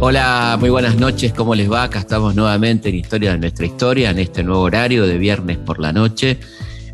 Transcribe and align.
Hola, 0.00 0.56
muy 0.60 0.70
buenas 0.70 0.96
noches, 0.96 1.32
¿cómo 1.32 1.54
les 1.54 1.70
va? 1.70 1.84
Acá 1.84 2.00
estamos 2.00 2.34
nuevamente 2.34 2.90
en 2.90 2.96
Historia 2.96 3.32
de 3.32 3.38
nuestra 3.38 3.64
historia, 3.64 4.10
en 4.10 4.18
este 4.18 4.42
nuevo 4.42 4.60
horario 4.60 5.06
de 5.06 5.16
viernes 5.16 5.56
por 5.56 5.80
la 5.80 5.92
noche. 5.92 6.38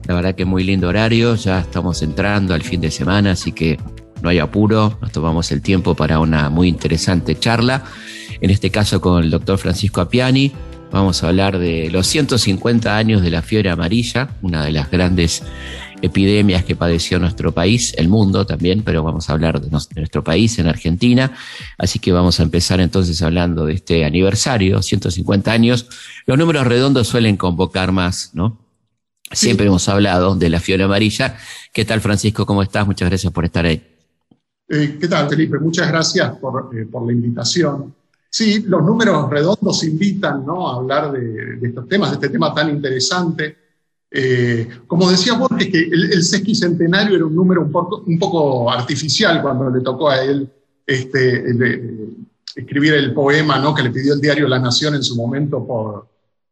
La 0.07 0.15
verdad 0.15 0.35
que 0.35 0.45
muy 0.45 0.65
lindo 0.65 0.89
horario, 0.89 1.35
ya 1.35 1.61
estamos 1.61 2.03
entrando 2.03 2.55
al 2.55 2.63
fin 2.63 2.81
de 2.81 2.91
semana, 2.91 3.33
así 3.33 3.53
que 3.53 3.79
no 4.23 4.29
hay 4.29 4.39
apuro, 4.39 4.99
nos 5.01 5.13
tomamos 5.13 5.51
el 5.51 5.61
tiempo 5.61 5.95
para 5.95 6.19
una 6.21 6.51
muy 6.51 6.69
interesante 6.69 7.39
charla, 7.39 7.85
en 8.41 8.51
este 8.51 8.71
caso 8.71 9.01
con 9.01 9.25
el 9.25 9.31
doctor 9.31 9.59
Francisco 9.59 10.01
Apiani. 10.01 10.53
Vamos 10.93 11.23
a 11.23 11.29
hablar 11.29 11.59
de 11.59 11.89
los 11.91 12.07
150 12.07 12.97
años 12.97 13.23
de 13.23 13.31
la 13.31 13.43
fiebre 13.43 13.71
amarilla, 13.71 14.31
una 14.43 14.65
de 14.65 14.73
las 14.73 14.91
grandes 14.91 15.43
epidemias 16.03 16.65
que 16.65 16.77
padeció 16.77 17.19
nuestro 17.19 17.53
país, 17.53 17.95
el 17.97 18.09
mundo 18.09 18.47
también, 18.47 18.83
pero 18.83 19.03
vamos 19.03 19.29
a 19.29 19.33
hablar 19.33 19.61
de, 19.61 19.71
nuestro 19.71 20.25
país 20.25 20.59
en 20.59 20.67
Argentina. 20.67 21.33
Así 21.79 21.99
que 21.99 22.13
vamos 22.13 22.41
a 22.41 22.43
empezar 22.43 22.81
entonces 22.81 23.23
hablando 23.23 23.67
de 23.67 23.75
este 23.75 24.05
aniversario, 24.05 24.83
150 24.83 25.51
años. 25.53 25.87
Los 26.27 26.39
números 26.39 26.67
redondos 26.67 27.09
suelen 27.09 27.37
convocar 27.37 27.93
más, 27.93 28.31
¿no? 28.35 28.59
Siempre 29.33 29.67
hemos 29.67 29.89
hablado 29.89 30.35
de 30.35 30.49
la 30.49 30.59
fiebre 30.59 30.85
amarilla. 30.85 31.37
¿Qué 31.73 31.85
tal, 31.85 32.01
Francisco? 32.01 32.45
¿Cómo 32.45 32.63
estás? 32.63 32.87
Muchas 32.87 33.09
gracias 33.09 33.33
por 33.33 33.45
estar 33.45 33.65
ahí. 33.65 33.81
Eh, 34.69 34.99
¿Qué 35.01 35.09
tal, 35.09 35.29
Felipe? 35.29 35.59
Muchas 35.59 35.89
gracias 35.89 36.37
por, 36.39 36.71
eh, 36.77 36.87
por, 36.87 37.07
la 37.07 37.13
invitación. 37.13 37.95
Sí, 38.29 38.65
los 38.67 38.83
números 38.83 39.29
redondos 39.31 39.85
invitan 39.85 40.45
¿no? 40.45 40.69
a 40.69 40.77
hablar 40.77 41.13
de, 41.13 41.57
de 41.57 41.69
estos 41.69 41.89
temas, 41.89 42.11
de 42.11 42.15
este 42.17 42.29
tema 42.29 42.53
tan 42.55 42.71
interesante. 42.71 43.60
Eh, 44.13 44.69
como 44.87 45.09
decía 45.11 45.35
Borges, 45.35 45.69
que 45.69 45.79
el, 45.79 46.13
el, 46.13 46.25
sesquicentenario 46.25 47.15
era 47.15 47.27
un 47.27 47.35
número 47.35 47.63
un 47.63 47.71
poco, 47.71 48.03
un 48.05 48.19
poco, 48.19 48.71
artificial 48.71 49.41
cuando 49.41 49.71
le 49.71 49.81
tocó 49.83 50.11
a 50.11 50.21
él 50.21 50.51
este, 50.85 51.49
el, 51.49 51.63
eh, 51.63 52.09
escribir 52.57 52.95
el 52.95 53.15
poema 53.15 53.61
¿no? 53.61 53.73
que 53.73 53.85
le 53.85 53.91
pidió 53.91 54.15
el 54.15 54.21
diario 54.21 54.49
La 54.49 54.59
Nación 54.59 54.97
en 54.97 55.05
su 55.05 55.15
momento 55.15 55.65
por, 55.65 56.09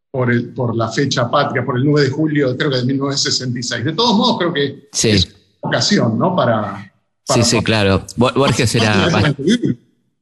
por, 0.08 0.30
el, 0.30 0.50
por, 0.50 0.76
la 0.76 0.88
fecha 0.88 1.28
patria, 1.28 1.64
por 1.64 1.76
el 1.78 1.84
9 1.84 2.08
de 2.08 2.12
julio, 2.12 2.56
creo 2.56 2.70
que 2.70 2.76
de 2.76 2.84
1966. 2.84 3.84
De 3.84 3.92
todos 3.92 4.16
modos, 4.16 4.38
creo 4.38 4.52
que 4.52 4.88
sí. 4.92 5.10
es 5.10 5.26
una 5.60 5.70
ocasión 5.70 6.16
¿no? 6.16 6.36
para, 6.36 6.92
para... 7.26 7.42
Sí, 7.42 7.56
sí, 7.56 7.62
claro. 7.64 8.04
Borges 8.16 8.72
era 8.76 9.08
bastante 9.08 9.42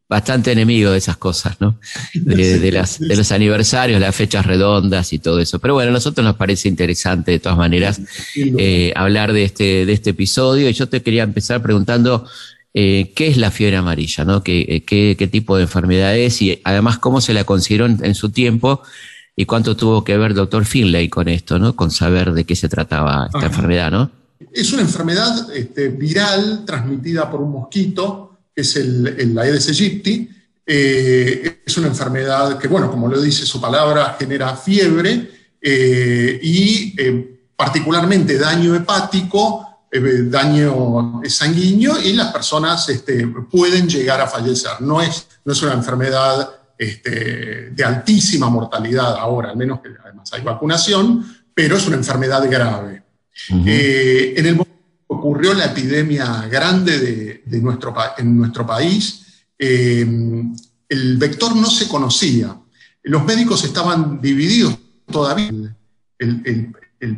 enemigo 0.08 0.90
de 0.92 0.98
esas 0.98 1.16
cosas, 1.16 1.60
¿no? 1.60 1.78
De, 2.14 2.58
de, 2.58 2.72
las, 2.72 2.98
de, 2.98 3.16
los 3.16 3.32
aniversarios, 3.32 4.00
las 4.00 4.14
fechas 4.14 4.46
redondas 4.46 5.12
y 5.12 5.18
todo 5.18 5.40
eso. 5.40 5.58
Pero 5.58 5.74
bueno, 5.74 5.90
a 5.90 5.92
nosotros 5.92 6.24
nos 6.24 6.36
parece 6.36 6.68
interesante 6.68 7.32
de 7.32 7.38
todas 7.38 7.58
maneras 7.58 8.00
eh, 8.36 8.92
hablar 8.94 9.32
de 9.32 9.44
este, 9.44 9.86
de 9.86 9.92
este 9.92 10.10
episodio. 10.10 10.68
Y 10.68 10.72
yo 10.72 10.88
te 10.88 11.02
quería 11.02 11.24
empezar 11.24 11.62
preguntando 11.62 12.26
eh, 12.72 13.12
qué 13.14 13.28
es 13.28 13.36
la 13.36 13.50
fiebre 13.50 13.76
amarilla, 13.76 14.24
¿no? 14.24 14.42
¿Qué, 14.42 14.60
eh, 14.68 14.84
qué, 14.84 15.16
qué, 15.18 15.26
tipo 15.26 15.56
de 15.56 15.64
enfermedad 15.64 16.16
es 16.16 16.40
y 16.42 16.60
además 16.62 16.98
cómo 16.98 17.20
se 17.20 17.34
la 17.34 17.44
consideró 17.44 17.86
en, 17.86 18.04
en, 18.04 18.14
su 18.14 18.30
tiempo 18.30 18.82
y 19.34 19.44
cuánto 19.44 19.76
tuvo 19.76 20.04
que 20.04 20.16
ver 20.16 20.34
doctor 20.34 20.64
Finlay 20.64 21.08
con 21.08 21.28
esto, 21.28 21.58
¿no? 21.58 21.74
Con 21.74 21.90
saber 21.90 22.32
de 22.32 22.44
qué 22.44 22.54
se 22.54 22.68
trataba 22.68 23.26
esta 23.26 23.38
Ajá. 23.38 23.46
enfermedad, 23.46 23.90
¿no? 23.90 24.10
Es 24.52 24.72
una 24.72 24.82
enfermedad 24.82 25.50
este, 25.54 25.88
viral 25.88 26.64
transmitida 26.64 27.30
por 27.30 27.40
un 27.40 27.52
mosquito 27.52 28.25
es 28.56 28.74
el, 28.76 29.06
el 29.18 29.38
Aedes 29.38 29.68
aegypti. 29.68 30.30
Eh, 30.66 31.62
es 31.64 31.76
una 31.76 31.86
enfermedad 31.86 32.58
que, 32.58 32.66
bueno, 32.66 32.90
como 32.90 33.06
lo 33.06 33.20
dice 33.20 33.46
su 33.46 33.60
palabra, 33.60 34.16
genera 34.18 34.56
fiebre 34.56 35.30
eh, 35.60 36.40
y 36.42 36.94
eh, 36.98 37.40
particularmente 37.54 38.38
daño 38.38 38.74
hepático, 38.74 39.62
daño 40.24 41.22
sanguíneo 41.26 42.02
y 42.02 42.12
las 42.12 42.30
personas 42.30 42.86
este, 42.88 43.26
pueden 43.50 43.88
llegar 43.88 44.20
a 44.20 44.26
fallecer. 44.26 44.72
No 44.80 45.00
es, 45.00 45.26
no 45.44 45.52
es 45.52 45.62
una 45.62 45.72
enfermedad 45.72 46.50
este, 46.76 47.70
de 47.70 47.84
altísima 47.84 48.50
mortalidad 48.50 49.16
ahora, 49.16 49.50
al 49.50 49.56
menos 49.56 49.80
que 49.80 49.90
además 50.04 50.30
hay 50.34 50.42
vacunación, 50.42 51.24
pero 51.54 51.76
es 51.76 51.86
una 51.86 51.96
enfermedad 51.96 52.44
grave. 52.50 53.04
Uh 53.50 53.54
-huh. 53.54 54.38
en 54.38 54.46
el 54.46 54.65
ocurrió 55.26 55.54
la 55.54 55.64
epidemia 55.64 56.46
grande 56.48 57.42
de, 57.44 57.60
nuestro, 57.60 57.92
en 58.16 58.36
nuestro 58.36 58.64
país, 58.64 59.26
eh, 59.58 60.06
el 60.88 61.16
vector 61.16 61.56
no 61.56 61.68
se 61.68 61.88
conocía. 61.88 62.56
Los 63.02 63.24
médicos 63.24 63.64
estaban 63.64 64.20
divididos 64.20 64.78
todavía. 65.10 65.50
El, 66.18 66.72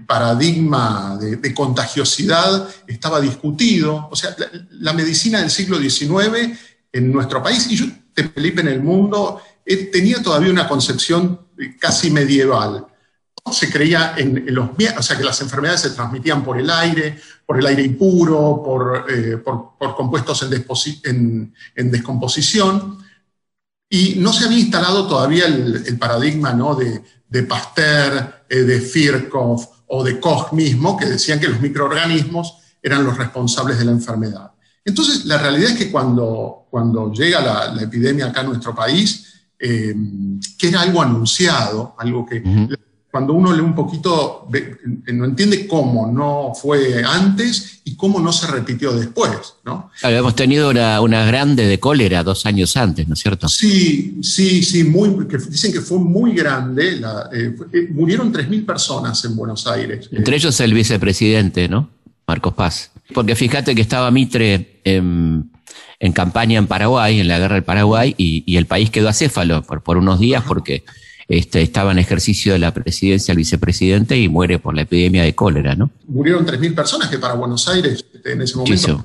paradigma 0.07 1.19
de, 1.21 1.55
contagiosidad 1.55 2.67
estaba 2.87 3.21
discutido. 3.21 4.09
O 4.11 4.17
sea, 4.17 4.35
la, 4.71 4.95
medicina 4.95 5.41
del 5.41 5.51
siglo 5.51 5.79
XIX 5.79 6.59
en 6.91 7.13
nuestro 7.13 7.43
país, 7.43 7.67
y 7.71 7.77
yo, 7.77 7.87
Felipe, 8.35 8.63
en 8.63 8.69
el 8.69 8.83
mundo, 8.83 9.43
eh, 9.67 9.91
tenía 9.93 10.23
todavía 10.23 10.51
una 10.51 10.67
concepción 10.67 11.41
casi 11.79 12.11
medieval 12.11 12.87
se 13.53 13.71
creía 13.71 14.15
en, 14.17 14.37
en, 14.37 14.55
los, 14.55 14.71
o 14.71 15.03
sea, 15.03 15.17
que 15.17 15.25
las 15.25 15.41
enfermedades 15.41 15.83
se 15.83 15.91
transmitían 15.91 16.45
por 16.45 16.59
el 16.59 16.71
aire, 16.71 17.21
por 17.49 17.59
el 17.59 17.65
aire 17.65 17.83
impuro, 17.83 18.63
por, 18.63 19.07
eh, 19.09 19.39
por, 19.39 19.71
por 19.79 19.97
compuestos 19.97 20.43
en, 20.43 20.67
en, 21.05 21.55
en, 21.77 21.91
descomposición, 21.91 22.99
y 23.89 24.17
no 24.19 24.35
se 24.35 24.45
había 24.45 24.59
instalado 24.59 25.07
todavía 25.07 25.47
el, 25.47 25.83
el 25.87 25.99
paradigma 25.99 26.53
¿no? 26.53 26.75
de, 26.75 27.03
de 27.27 27.43
Pasteur, 27.45 28.45
eh, 28.51 28.55
de 28.55 28.81
Virchow 28.81 29.67
o 29.87 30.05
de 30.05 30.21
Koch 30.21 30.53
mismo, 30.53 30.95
que 30.99 31.07
decían 31.07 31.41
que 31.41 31.49
los 31.49 31.59
microorganismos 31.59 32.59
eran 32.83 33.03
los 33.03 33.17
responsables 33.17 33.79
de 33.79 33.87
la 33.87 33.93
enfermedad. 33.93 34.53
Entonces, 34.85 35.25
la 35.25 35.39
realidad 35.39 35.71
es 35.71 35.79
que 35.79 35.91
cuando, 35.91 36.67
cuando 36.69 37.11
llega 37.11 37.41
la, 37.41 37.73
la 37.73 37.81
epidemia 37.81 38.27
acá 38.27 38.43
en 38.43 38.49
nuestro 38.49 38.75
país, 38.75 39.49
eh, 39.59 39.95
que 40.59 40.69
era 40.69 40.83
algo 40.83 41.01
anunciado, 41.01 41.95
algo 41.97 42.27
que... 42.27 42.41
Uh 42.41 42.45
-huh 42.45 42.88
cuando 43.19 43.33
uno 43.33 43.53
lee 43.53 43.63
un 43.63 43.75
poquito, 43.75 44.49
no 45.13 45.25
entiende 45.25 45.67
cómo 45.67 46.07
no 46.07 46.53
fue 46.55 47.03
antes 47.03 47.81
y 47.83 47.97
cómo 47.97 48.21
no 48.21 48.33
se 48.33 48.47
repitió 48.47 48.93
después, 48.93 49.55
¿no? 49.65 49.91
Habíamos 50.05 50.37
tenido 50.37 50.71
una, 50.71 51.01
una, 51.01 51.27
grande 51.27 51.67
de 51.67 51.81
cólera 51.81 52.23
dos 52.23 52.47
años 52.47 52.77
antes, 52.77 53.09
¿no 53.09 53.15
es 53.15 53.19
cierto? 53.19 53.49
Sí, 53.49 54.19
sí, 54.23 54.63
sí, 54.63 54.85
muy, 54.85 55.27
que 55.27 55.37
dicen 55.39 55.73
que 55.73 55.81
fue 55.81 55.99
muy 55.99 56.33
grande. 56.33 57.01
La, 57.01 57.29
eh, 57.33 57.57
eh, 57.73 57.89
murieron 57.91 58.33
3.000 58.33 58.65
personas 58.65 59.25
en 59.25 59.35
Buenos 59.35 59.67
Aires. 59.67 60.09
Entre 60.13 60.37
ellos 60.37 60.61
el 60.61 60.73
vicepresidente, 60.73 61.69
¿no? 61.69 61.91
Marcos 62.25 62.55
Paz. 62.55 62.93
Porque 63.13 63.35
fíjate 63.35 63.75
que 63.75 63.83
estaba 63.83 64.13
Mitre 64.13 64.81
en, 64.85 65.51
en 65.99 66.13
campaña 66.13 66.57
en 66.57 66.69
Paraguay, 66.69 67.19
en 67.19 67.27
la 67.27 67.41
guerra 67.41 67.57
del 67.57 67.65
Paraguay, 67.65 68.15
y, 68.17 68.45
y 68.47 68.59
el 68.59 68.67
país 68.67 68.91
quedó 68.91 69.09
acéfalo 69.09 69.65
por, 69.65 69.83
por 69.83 69.97
unos 69.97 70.21
días 70.21 70.45
porque 70.47 70.85
este, 71.29 71.61
estaba 71.61 71.93
en 71.93 71.99
ejercicio 71.99 72.55
de 72.55 72.59
la 72.59 72.73
presidencia 72.73 73.33
el 73.33 73.39
vicepresidente 73.39 74.19
y 74.19 74.29
muere 74.29 74.59
por 74.59 74.75
la 74.75 74.83
epidemia 74.83 75.23
de 75.23 75.35
cólera, 75.35 75.75
¿no? 75.75 75.91
Murieron 76.07 76.47
3.000 76.47 76.75
personas 76.75 77.09
que 77.09 77.19
para 77.19 77.35
Buenos 77.35 77.69
Aires 77.69 78.05
este, 78.15 78.33
en 78.33 78.41
ese 78.41 78.57
momento, 78.57 79.05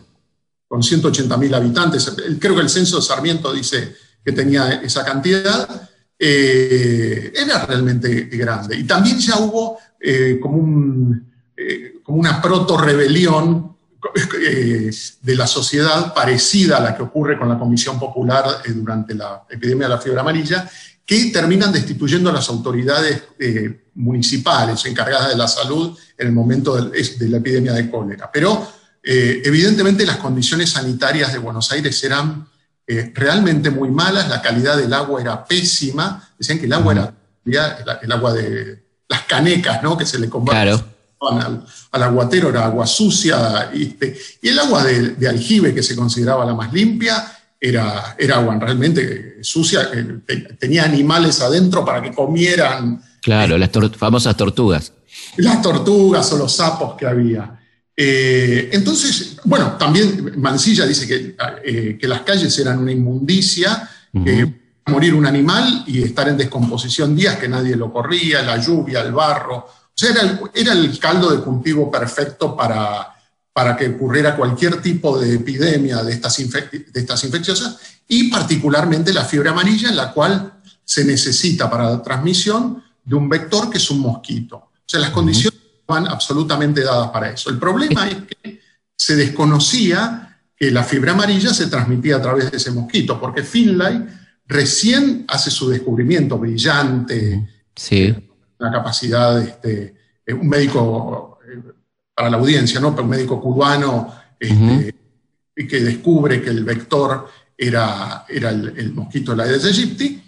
con 0.68 0.82
180.000 0.82 1.54
habitantes, 1.54 2.16
creo 2.40 2.56
que 2.56 2.62
el 2.62 2.70
censo 2.70 2.96
de 2.96 3.02
Sarmiento 3.02 3.54
dice 3.54 3.94
que 4.24 4.32
tenía 4.32 4.82
esa 4.82 5.04
cantidad, 5.04 5.90
eh, 6.18 7.34
era 7.36 7.66
realmente 7.66 8.30
grande. 8.32 8.78
Y 8.78 8.86
también 8.86 9.20
ya 9.20 9.38
hubo 9.40 9.78
eh, 10.00 10.40
como, 10.42 10.58
un, 10.58 11.32
eh, 11.58 11.96
como 12.04 12.20
una 12.20 12.42
proto-rebelión 12.42 13.74
de 15.22 15.36
la 15.36 15.48
sociedad 15.48 16.14
parecida 16.14 16.78
a 16.78 16.82
la 16.82 16.96
que 16.96 17.04
ocurre 17.04 17.38
con 17.38 17.50
la 17.50 17.58
Comisión 17.58 18.00
Popular 18.00 18.46
durante 18.68 19.16
la 19.16 19.44
epidemia 19.50 19.88
de 19.88 19.96
la 19.96 20.02
fiebre 20.02 20.20
amarilla, 20.20 20.70
que 21.06 21.26
terminan 21.26 21.72
destituyendo 21.72 22.30
a 22.30 22.34
las 22.34 22.50
autoridades 22.50 23.24
eh, 23.40 23.88
municipales 23.96 24.86
encargadas 24.86 25.30
de 25.30 25.36
la 25.36 25.48
salud 25.48 25.98
en 26.18 26.28
el 26.28 26.34
momento 26.34 26.76
de, 26.76 27.04
de 27.04 27.30
la 27.30 27.38
epidemia 27.38 27.74
de 27.74 27.90
cólera. 27.90 28.30
Pero 28.32 28.68
eh, 29.04 29.42
evidentemente 29.44 30.06
las 30.06 30.18
condiciones 30.18 30.72
sanitarias 30.72 31.34
de 31.34 31.40
Buenos 31.40 31.72
Aires 31.74 32.02
eran 32.04 32.48
eh, 32.88 33.12
realmente 33.14 33.70
muy 33.70 33.90
malas, 33.92 34.30
la 34.30 34.42
calidad 34.42 34.78
del 34.78 34.94
agua 34.94 35.22
era 35.22 35.46
pésima, 35.46 36.30
decían 36.40 36.60
que 36.60 36.66
el 36.66 36.74
agua 36.74 36.94
era 36.94 37.14
el, 37.46 37.98
el 38.02 38.12
agua 38.12 38.34
de 38.34 38.84
las 39.10 39.24
canecas, 39.24 39.84
¿no? 39.84 39.98
que 39.98 40.06
se 40.06 40.20
le 40.20 40.30
combate 40.30 40.62
claro. 40.62 40.86
al, 41.20 41.66
al, 41.92 42.04
aguatero, 42.04 42.50
era 42.50 42.66
agua 42.66 42.88
sucia, 42.88 43.72
y, 43.74 43.84
este, 43.84 44.18
y 44.42 44.50
el 44.50 44.60
agua 44.60 44.84
de, 44.86 45.10
de 45.16 45.28
aljibe, 45.28 45.74
que 45.74 45.84
se 45.84 45.96
consideraba 45.96 46.46
la 46.46 46.54
más 46.54 46.72
limpia, 46.72 47.26
era, 47.66 48.18
era 48.20 48.42
realmente 48.60 49.38
sucia, 49.42 49.90
tenía 50.60 50.84
animales 50.84 51.40
adentro 51.40 51.86
para 51.86 52.02
que 52.02 52.12
comieran. 52.12 53.02
Claro, 53.22 53.58
las 53.58 53.72
tor 53.72 53.90
famosas 53.96 54.36
tortugas. 54.36 54.92
Las 55.38 55.62
tortugas 55.62 56.30
o 56.34 56.38
los 56.38 56.54
sapos 56.54 56.96
que 56.98 57.06
había. 57.06 57.58
Eh, 57.96 58.70
entonces, 58.74 59.38
bueno, 59.46 59.78
también 59.80 60.34
Mansilla 60.42 60.86
dice 60.86 61.08
que, 61.08 61.38
eh, 61.64 61.98
que, 61.98 62.08
las 62.08 62.22
calles 62.24 62.58
eran 62.60 62.80
una 62.80 62.92
inmundicia, 62.92 63.90
uh 64.12 64.20
-huh. 64.20 64.28
eh, 64.28 64.54
morir 64.88 65.14
un 65.14 65.26
animal 65.26 65.86
y 65.88 66.04
estar 66.04 66.28
en 66.28 66.36
descomposición 66.36 67.16
días 67.16 67.38
que 67.38 67.48
nadie 67.48 67.78
lo 67.78 67.94
corría, 67.94 68.42
la 68.42 68.58
lluvia, 68.58 69.02
el 69.04 69.14
barro. 69.14 69.56
O 69.56 69.96
sea, 69.96 70.10
era 70.10 70.22
el, 70.22 70.40
era 70.54 70.74
el 70.74 71.00
caldo 71.00 71.32
de 71.32 71.42
cultivo 71.42 71.90
perfecto 71.90 72.58
para, 72.58 73.13
para 73.54 73.78
que 73.78 73.88
ocurriera 73.88 74.36
cualquier 74.36 74.82
tipo 74.82 75.20
de 75.20 75.36
epidemia 75.36 76.04
de 76.04 76.14
estas, 76.14 76.38
de 76.38 77.00
estas 77.00 77.24
infecciosas 77.24 77.78
y 78.08 78.30
particularmente 78.30 79.14
la 79.14 79.24
fiebre 79.24 79.50
amarilla, 79.50 79.90
en 79.90 79.96
la 79.96 80.12
cual 80.12 80.54
se 80.84 81.06
necesita 81.06 81.70
para 81.70 81.90
la 81.90 82.02
transmisión 82.02 82.84
de 83.04 83.16
un 83.16 83.30
vector 83.30 83.70
que 83.70 83.78
es 83.78 83.90
un 83.92 84.00
mosquito. 84.00 84.58
O 84.58 84.84
sea, 84.86 85.00
las 85.00 85.12
condiciones 85.12 85.60
van 85.88 86.08
absolutamente 86.08 86.82
dadas 86.82 87.10
para 87.12 87.30
eso. 87.30 87.50
El 87.50 87.60
problema 87.60 88.08
es 88.08 88.18
que 88.24 88.60
se 88.96 89.16
desconocía 89.16 90.40
que 90.56 90.72
la 90.72 90.84
fiebre 90.84 91.12
amarilla 91.12 91.54
se 91.54 91.68
transmitía 91.68 92.18
a 92.18 92.22
través 92.22 92.50
de 92.50 92.58
ese 92.58 92.72
mosquito, 92.72 93.20
porque 93.20 93.44
Finlay 93.44 94.06
recién 94.48 95.26
hace 95.28 95.52
su 95.52 95.70
descubrimiento 95.70 96.38
brillante, 96.38 97.48
sí. 97.76 98.16
una 98.60 98.72
capacidad, 98.72 99.42
este, 99.42 99.96
un 100.28 100.48
médico 100.48 101.33
para 102.14 102.30
la 102.30 102.38
audiencia, 102.38 102.80
¿no? 102.80 102.90
un 102.90 103.10
médico 103.10 103.42
cubano 103.42 104.14
este, 104.40 104.96
que 105.56 105.80
descubre 105.80 106.42
que 106.42 106.50
el 106.50 106.64
vector 106.64 107.28
era, 107.58 108.26
era 108.28 108.50
el, 108.50 108.94
mosquito 108.94 109.32
de 109.32 109.38
la 109.38 109.44
Aedes 109.44 109.66
aegypti, 109.66 110.24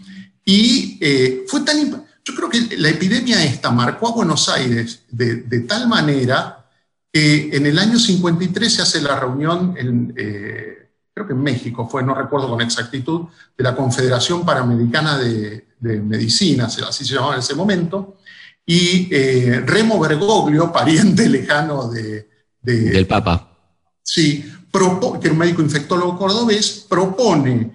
y 0.45 0.97
eh, 1.01 1.43
fue 1.47 1.61
tan... 1.61 2.05
Yo 2.27 2.33
creo 2.33 2.49
que 2.49 2.77
la 2.77 2.89
epidemia 2.89 3.43
esta 3.43 3.69
marcó 3.69 4.07
a 4.07 4.15
Buenos 4.15 4.49
Aires 4.49 5.03
de, 5.11 5.59
tal 5.67 5.87
manera 5.87 6.65
que 7.11 7.55
en 7.55 7.67
el 7.67 7.77
año 7.77 7.99
53 7.99 8.73
se 8.73 8.81
hace 8.81 9.01
la 9.01 9.19
reunión, 9.19 9.75
en, 9.77 10.13
eh, 10.17 10.89
creo 11.13 11.27
que 11.27 11.33
en 11.33 11.43
México 11.43 11.87
fue, 11.87 12.01
no 12.01 12.15
recuerdo 12.15 12.49
con 12.49 12.61
exactitud, 12.61 13.27
de 13.55 13.63
la 13.63 13.75
Confederación 13.75 14.43
Panamericana 14.43 15.19
de, 15.19 15.67
de 15.79 16.01
Medicina, 16.01 16.65
así 16.65 17.05
se 17.05 17.13
llamaba 17.13 17.35
en 17.35 17.41
ese 17.41 17.53
momento, 17.53 18.17
y 18.65 19.07
eh, 19.11 19.61
Remo 19.65 19.99
Bergoglio, 19.99 20.71
pariente 20.73 21.29
lejano 21.29 21.89
de, 21.89 22.27
del 22.61 23.07
Papa. 23.07 23.51
Sí, 24.01 24.51
que 25.19 25.27
era 25.27 25.33
un 25.33 25.39
médico 25.39 25.61
infectólogo 25.61 26.17
cordobés, 26.17 26.85
propone 26.89 27.71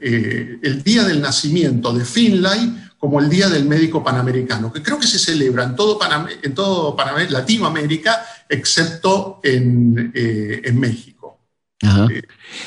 eh, 0.00 0.58
el 0.62 0.82
día 0.82 1.04
del 1.04 1.20
nacimiento 1.20 1.92
de 1.92 2.04
Finlay 2.04 2.90
como 3.00 3.18
el 3.18 3.30
Día 3.30 3.48
del 3.48 3.64
Médico 3.64 4.04
Panamericano, 4.04 4.70
que 4.70 4.82
creo 4.82 5.00
que 5.00 5.06
se 5.06 5.18
celebra 5.18 5.64
en 5.64 5.74
todo, 5.74 5.98
en 6.42 6.54
todo 6.54 6.94
Latinoamérica, 7.30 8.22
excepto 8.46 9.40
en, 9.42 10.12
eh, 10.14 10.60
en 10.64 10.78
México. 10.78 11.19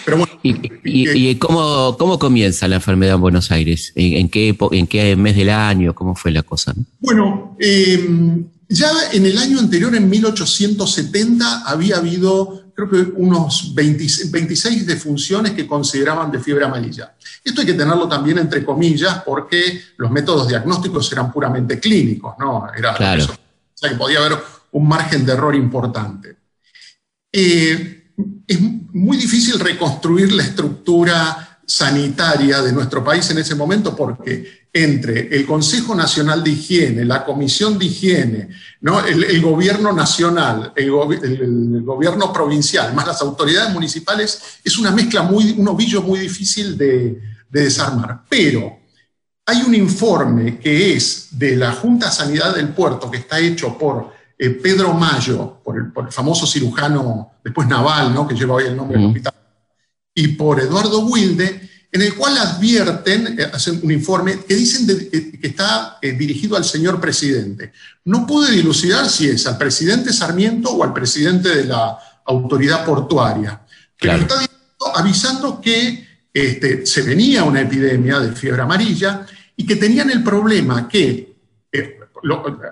Pero 0.05 0.17
bueno, 0.17 0.33
¿Y, 0.43 1.35
cómo, 1.35 1.95
cómo, 1.97 2.17
comienza 2.17 2.67
la 2.67 2.75
enfermedad 2.75 3.15
en 3.15 3.21
Buenos 3.21 3.51
Aires? 3.51 3.91
¿En, 3.95 4.29
qué, 4.29 4.57
en 4.71 4.87
qué 4.87 5.15
mes 5.15 5.35
del 5.35 5.49
año? 5.49 5.93
¿Cómo 5.93 6.15
fue 6.15 6.31
la 6.31 6.43
cosa? 6.43 6.73
Bueno, 6.99 7.55
em, 7.59 8.45
ya 8.67 8.89
en 9.11 9.25
el 9.25 9.37
año 9.37 9.59
anterior, 9.59 9.93
en 9.95 10.09
1870, 10.09 11.63
había 11.65 11.97
habido, 11.97 12.71
creo 12.73 12.89
que 12.89 13.11
unos 13.15 13.73
26 13.75 14.87
defunciones 14.87 15.51
que 15.51 15.67
consideraban 15.67 16.31
de 16.31 16.39
fiebre 16.39 16.65
amarilla. 16.65 17.15
Esto 17.43 17.61
hay 17.61 17.67
que 17.67 17.73
tenerlo 17.73 18.07
también 18.07 18.39
entre 18.39 18.65
comillas 18.65 19.21
porque 19.23 19.81
los 19.97 20.09
métodos 20.09 20.47
diagnósticos 20.47 21.11
eran 21.11 21.31
puramente 21.31 21.79
clínicos, 21.79 22.33
¿no? 22.39 22.67
Era 22.75 22.95
claro. 22.95 23.25
o 23.25 23.27
sea 23.75 23.89
que 23.89 23.95
podía 23.95 24.19
haber 24.19 24.39
un 24.71 24.87
margen 24.87 25.25
de 25.25 25.33
error 25.33 25.53
importante. 25.55 26.37
Eh, 27.31 28.02
es 28.47 28.59
muy 28.61 29.17
difícil 29.17 29.59
reconstruir 29.59 30.31
la 30.31 30.43
estructura 30.43 31.59
sanitaria 31.65 32.61
de 32.61 32.71
nuestro 32.71 33.03
país 33.03 33.29
en 33.29 33.37
ese 33.37 33.55
momento 33.55 33.95
porque 33.95 34.63
entre 34.73 35.35
el 35.35 35.45
Consejo 35.45 35.93
Nacional 35.93 36.43
de 36.43 36.49
Higiene, 36.49 37.05
la 37.05 37.23
Comisión 37.23 37.77
de 37.77 37.85
Higiene, 37.85 38.49
¿no? 38.81 39.05
el, 39.05 39.39
gobierno 39.41 39.93
nacional, 39.93 40.73
el, 40.75 40.91
gobierno 40.91 42.33
provincial, 42.33 42.93
más 42.93 43.05
las 43.05 43.21
autoridades 43.21 43.71
municipales, 43.71 44.41
es 44.63 44.77
una 44.77 44.91
mezcla, 44.91 45.21
muy, 45.21 45.51
un 45.51 45.67
ovillo 45.67 46.01
muy 46.01 46.19
difícil 46.19 46.75
de, 46.75 47.21
de 47.49 47.63
desarmar. 47.63 48.23
Pero 48.27 48.79
hay 49.45 49.61
un 49.61 49.75
informe 49.75 50.57
que 50.57 50.95
es 50.95 51.27
de 51.31 51.55
la 51.55 51.71
Junta 51.73 52.07
de 52.07 52.13
Sanidad 52.13 52.55
del 52.55 52.69
Puerto, 52.69 53.11
que 53.11 53.17
está 53.17 53.39
hecho 53.39 53.77
por 53.77 54.11
eh, 54.43 54.49
Pedro 54.49 54.93
Mayo, 54.93 55.61
por 55.63 55.77
el, 55.77 56.11
famoso 56.11 56.45
cirujano, 56.45 57.31
después 57.41 57.65
naval, 57.65 58.13
¿no? 58.13 58.27
que 58.27 58.35
lleva 58.35 58.55
hoy 58.55 58.65
el 58.65 58.75
nombre 58.75 58.97
del 58.97 59.07
hospital, 59.07 59.33
y 60.13 60.27
por 60.29 60.59
Eduardo 60.59 60.99
Wilde, 61.05 61.69
en 61.89 62.01
el 62.01 62.13
cual 62.15 62.37
advierten, 62.37 63.39
eh, 63.39 63.45
hacen 63.53 63.79
un 63.81 63.89
informe 63.89 64.39
que 64.45 64.53
dicen 64.55 64.85
que 64.85 65.47
está 65.47 65.97
eh, 66.01 66.11
dirigido 66.11 66.57
al 66.57 66.65
señor 66.65 66.99
presidente. 66.99 67.71
No 68.03 68.27
pude 68.27 68.51
dilucidar 68.51 69.09
si 69.09 69.29
es 69.29 69.47
al 69.47 69.57
presidente 69.57 70.11
Sarmiento 70.11 70.71
o 70.71 70.83
al 70.83 70.91
presidente 70.91 71.47
de 71.47 71.63
la 71.63 71.97
autoridad 72.25 72.83
portuaria. 72.83 73.61
Pero 73.97 74.17
está 74.17 74.35
avisando 74.93 75.61
que 75.61 76.05
este, 76.33 76.85
se 76.85 77.01
venía 77.03 77.45
una 77.45 77.61
epidemia 77.61 78.19
de 78.19 78.33
fiebre 78.33 78.63
amarilla 78.63 79.25
y 79.55 79.65
que 79.65 79.77
tenían 79.77 80.09
el 80.09 80.21
problema 80.21 80.89
que 80.89 81.32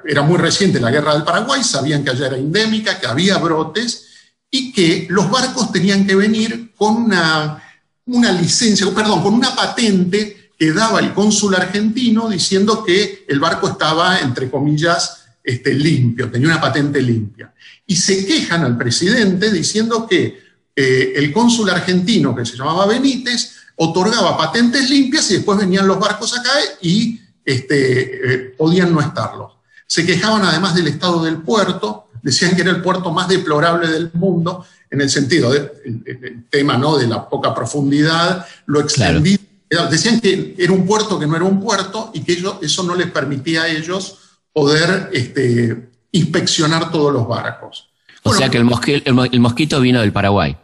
era 0.06 0.22
muy 0.22 0.38
reciente 0.38 0.80
la 0.80 0.92
guerra 0.92 1.14
del 1.14 1.24
Paraguay, 1.24 1.64
sabían 1.64 2.04
que 2.04 2.12
allá 2.12 2.28
era 2.28 2.38
endémica, 2.38 3.00
que 3.00 3.08
había 3.08 3.38
brotes 3.38 4.08
y 4.50 4.72
que 4.72 5.08
los 5.10 5.30
barcos 5.30 5.72
tenían 5.72 6.06
que 6.06 6.16
venir 6.16 6.74
con 6.76 6.96
una, 6.96 7.62
una 8.06 8.32
licencia, 8.32 8.86
perdón, 8.94 9.22
con 9.22 9.34
una 9.34 9.56
patente 9.56 10.52
que 10.58 10.74
daba 10.74 11.00
el 11.00 11.14
cónsul 11.14 11.56
argentino 11.56 12.30
diciendo 12.30 12.84
que 12.84 13.26
el 13.28 13.40
barco 13.40 13.70
estaba, 13.70 14.20
entre 14.20 14.50
comillas, 14.50 15.26
este, 15.44 15.74
limpio, 15.74 16.30
tenía 16.30 16.50
una 16.50 16.62
patente 16.62 17.02
limpia. 17.02 17.54
Y 17.88 17.96
se 17.96 18.26
quejan 18.26 18.64
al 18.64 18.78
presidente 18.78 19.52
diciendo 19.52 20.06
que 20.08 20.40
eh, 20.76 21.14
el 21.16 21.34
cónsul 21.34 21.70
argentino, 21.70 22.36
que 22.36 22.46
se 22.46 22.58
llamaba 22.58 22.86
Benítez, 22.86 23.54
otorgaba 23.76 24.38
patentes 24.38 24.90
limpias 24.90 25.32
y 25.32 25.36
después 25.36 25.58
venían 25.58 25.88
los 25.88 26.00
barcos 26.00 26.38
acá 26.38 26.52
y 26.82 27.21
este, 27.46 28.34
eh, 28.34 28.38
podían 28.58 28.94
no 28.94 29.02
estarlo. 29.02 29.62
Se 29.88 30.06
quejaban 30.06 30.44
además 30.44 30.76
del 30.76 30.88
estado 30.88 31.24
del 31.24 31.38
puerto, 31.38 32.08
decían 32.22 32.56
que 32.56 32.62
era 32.62 32.72
el 32.72 32.82
puerto 32.82 33.12
más 33.12 33.28
deplorable 33.28 33.88
del 33.88 34.12
mundo, 34.14 34.66
en 34.90 35.02
el 35.02 35.10
sentido 35.10 35.52
del 35.52 36.46
tema 36.50 36.78
¿no? 36.78 36.98
de 36.98 37.08
la 37.08 37.28
poca 37.28 37.54
profundidad, 37.54 38.46
lo 38.66 38.82
extendido. 38.82 39.42
Decían 39.90 40.20
que 40.20 40.56
era 40.58 40.74
un 40.74 40.86
puerto 40.86 41.18
que 41.18 41.26
no 41.26 41.36
era 41.36 41.46
un 41.46 41.62
puerto 41.62 42.12
y 42.14 42.22
que 42.22 42.42
eso 42.62 42.84
no 42.84 42.94
les 42.96 43.10
permitía 43.10 43.64
a 43.64 43.68
ellos 43.70 44.18
poder 44.52 45.10
este, 45.14 45.90
inspeccionar 46.12 46.92
todos 46.92 47.14
los 47.14 47.26
barcos. 47.26 47.90
O 48.24 48.34
sea 48.34 48.50
que 48.50 48.58
el 48.58 48.70
el 49.06 49.40
mosquito, 49.40 49.80
vino 49.80 50.02
del 50.02 50.12
Paraguay, 50.12 50.58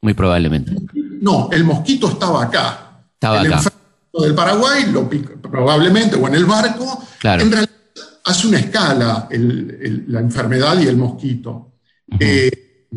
muy 0.00 0.14
probablemente. 0.14 0.72
No, 1.20 1.48
el 1.50 1.64
mosquito 1.64 2.08
estaba 2.08 2.44
acá. 2.44 3.02
Estaba 3.14 3.40
acá 3.40 3.60
del 4.22 4.34
Paraguay, 4.34 4.86
lo 4.90 5.08
probablemente, 5.08 6.16
o 6.16 6.26
en 6.28 6.34
el 6.34 6.44
barco, 6.44 7.04
en 7.22 7.50
realidad 7.50 7.70
hace 8.24 8.46
una 8.46 8.58
escala 8.58 9.28
la 9.30 10.20
enfermedad 10.20 10.78
y 10.80 10.86
el 10.86 10.96
mosquito. 10.96 11.72
Eh, 12.18 12.88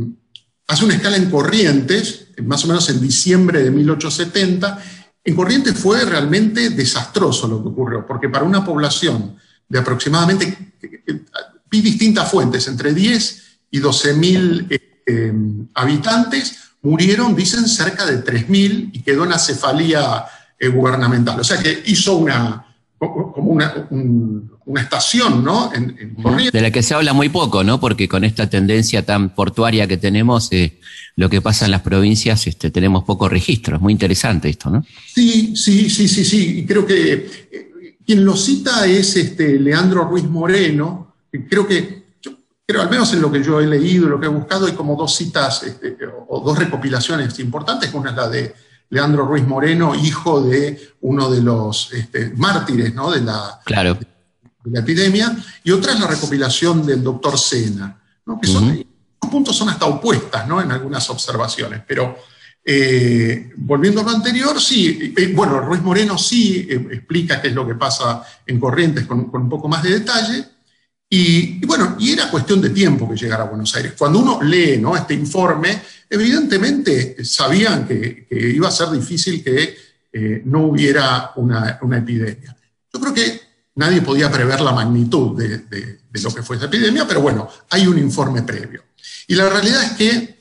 hace 0.68 0.86
una 0.86 0.96
escala 0.96 1.18
en 1.18 1.30
Corrientes, 1.30 2.28
más 2.44 2.64
o 2.66 2.68
menos 2.68 2.90
en 2.90 3.02
diciembre 3.02 3.64
de 3.64 3.72
1870. 3.72 4.84
En 5.24 5.36
Corrientes 5.36 5.78
fue 5.78 6.06
realmente 6.06 6.70
desastroso 6.70 7.48
lo 7.48 7.62
que 7.62 7.70
ocurrió, 7.70 8.06
porque 8.06 8.30
para 8.30 8.46
una 8.46 8.64
población 8.64 9.36
de 9.68 9.80
aproximadamente, 9.80 10.74
vi 11.70 11.82
distintas 11.82 12.32
fuentes, 12.32 12.68
entre 12.68 12.94
10 12.94 13.44
y 13.72 13.80
12 13.80 14.14
mil 14.14 14.68
eh, 14.70 15.04
eh, 15.06 15.34
habitantes, 15.74 16.58
murieron, 16.82 17.36
dicen, 17.36 17.68
cerca 17.68 18.06
de 18.06 18.20
3 18.20 18.48
mil 18.48 18.90
y 18.94 19.02
quedó 19.02 19.24
una 19.24 19.38
cefalía 19.38 20.26
eh, 20.60 20.68
gubernamental. 20.70 21.40
O 21.40 21.44
sea 21.44 21.62
que 21.62 21.84
hizo 21.86 22.18
una, 22.18 22.66
como 22.98 23.52
una, 23.52 23.88
una 24.66 24.82
estación, 24.82 25.44
¿no? 25.44 25.72
En, 25.74 25.96
de 26.52 26.62
la 26.62 26.72
que 26.72 26.82
se 26.82 26.94
habla 26.94 27.14
muy 27.14 27.30
poco, 27.30 27.64
¿no? 27.64 27.80
Porque 27.80 28.08
con 28.08 28.24
esta 28.24 28.50
tendencia 28.50 29.06
tan 29.06 29.36
portuaria 29.36 29.88
que 29.88 29.98
tenemos, 29.98 30.52
eh, 30.52 30.80
lo 31.16 31.30
que 31.30 31.42
pasa 31.42 31.66
en 31.66 31.72
las 31.72 31.82
provincias, 31.82 32.48
este, 32.48 32.72
tenemos 32.72 33.04
pocos 33.04 33.32
registros. 33.32 33.82
Muy 33.82 33.94
interesante 33.94 34.50
esto, 34.50 34.70
¿no? 34.70 34.86
Sí, 35.14 35.56
sí, 35.56 35.90
sí, 35.90 36.08
sí, 36.08 36.26
sí. 36.26 36.60
Y 36.60 36.66
creo 36.66 36.86
que 36.86 37.14
eh, 37.52 37.98
quien 38.06 38.26
lo 38.26 38.36
cita 38.36 38.86
es 38.88 39.16
este 39.16 39.60
Leandro 39.60 40.06
Ruiz 40.06 40.26
Moreno, 40.26 41.16
que 41.32 41.48
creo 41.48 41.68
que, 41.68 42.04
al 42.80 42.90
menos 42.90 43.14
en 43.14 43.22
lo 43.22 43.32
que 43.32 43.44
yo 43.44 43.62
he 43.62 43.68
leído, 43.68 44.10
lo 44.10 44.20
que 44.20 44.26
he 44.26 44.30
buscado, 44.30 44.66
hay 44.66 44.74
como 44.74 44.96
dos 44.96 45.16
citas 45.16 45.64
este, 45.64 45.98
o 46.28 46.40
dos 46.40 46.58
recopilaciones 46.58 47.38
importantes. 47.40 47.94
Una 47.94 48.10
es 48.10 48.16
la 48.16 48.28
de 48.28 48.56
Leandro 48.90 49.26
Ruiz 49.26 49.46
Moreno, 49.46 49.96
hijo 49.96 50.42
de 50.42 50.94
uno 51.02 51.30
de 51.30 51.42
los 51.42 51.92
este, 51.94 52.32
mártires 52.36 52.94
¿no? 52.94 53.12
de, 53.12 53.22
la, 53.22 53.60
claro. 53.66 53.98
la 54.64 54.80
epidemia, 54.80 55.36
y 55.64 55.72
otra 55.72 55.94
es 55.94 56.00
la 56.00 56.08
recopilación 56.08 56.86
del 56.86 57.04
doctor 57.04 57.38
Sena, 57.38 58.00
¿no? 58.26 58.40
que 58.40 58.48
son, 58.48 58.68
los 59.22 59.32
puntos 59.32 59.56
son 59.56 59.70
hasta 59.70 59.86
opuestas 59.86 60.48
¿no? 60.48 60.62
en 60.62 60.72
algunas 60.72 61.10
observaciones, 61.10 61.82
pero 61.88 62.18
eh, 62.70 63.54
volviendo 63.56 64.02
a 64.02 64.04
lo 64.04 64.10
anterior, 64.10 64.60
sí, 64.60 65.14
eh, 65.16 65.32
bueno, 65.34 65.62
Ruiz 65.62 65.82
Moreno 65.82 66.18
sí 66.18 66.68
eh, 66.70 66.88
explica 66.92 67.42
qué 67.42 67.48
es 67.48 67.54
lo 67.54 67.66
que 67.66 67.76
pasa 67.76 68.22
en 68.46 68.60
Corrientes 68.60 69.06
con, 69.06 69.30
un 69.34 69.50
poco 69.50 69.70
más 69.70 69.84
de 69.84 69.92
detalle, 69.92 70.44
Y, 71.10 71.66
bueno, 71.66 71.96
y 72.00 72.12
era 72.12 72.30
cuestión 72.30 72.60
de 72.60 72.72
tiempo 72.72 73.10
que 73.10 73.16
llegara 73.16 73.44
a 73.44 73.48
Buenos 73.48 73.74
Aires. 73.76 73.94
Cuando 73.98 74.20
uno 74.20 74.42
lee 74.42 74.78
¿no? 74.78 74.96
este 74.96 75.14
informe, 75.14 75.82
evidentemente 76.10 77.24
sabían 77.24 77.88
que, 77.88 78.28
iba 78.30 78.68
a 78.68 78.72
ser 78.72 78.90
difícil 78.90 79.42
que 79.44 79.78
eh, 80.12 80.42
no 80.46 80.66
hubiera 80.66 81.32
una, 81.38 81.80
epidemia. 81.96 82.58
Yo 82.94 83.00
creo 83.00 83.14
que 83.14 83.42
nadie 83.76 84.02
podía 84.02 84.30
prever 84.30 84.60
la 84.60 84.74
magnitud 84.74 85.38
de, 85.38 86.00
lo 86.22 86.34
que 86.34 86.44
fue 86.44 86.58
esa 86.58 86.66
epidemia, 86.66 87.08
pero 87.08 87.22
bueno, 87.22 87.48
hay 87.70 87.88
un 87.88 87.98
informe 87.98 88.42
previo. 88.42 88.84
Y 89.28 89.36
la 89.36 89.50
realidad 89.50 89.84
es 89.84 89.92
que 89.92 90.40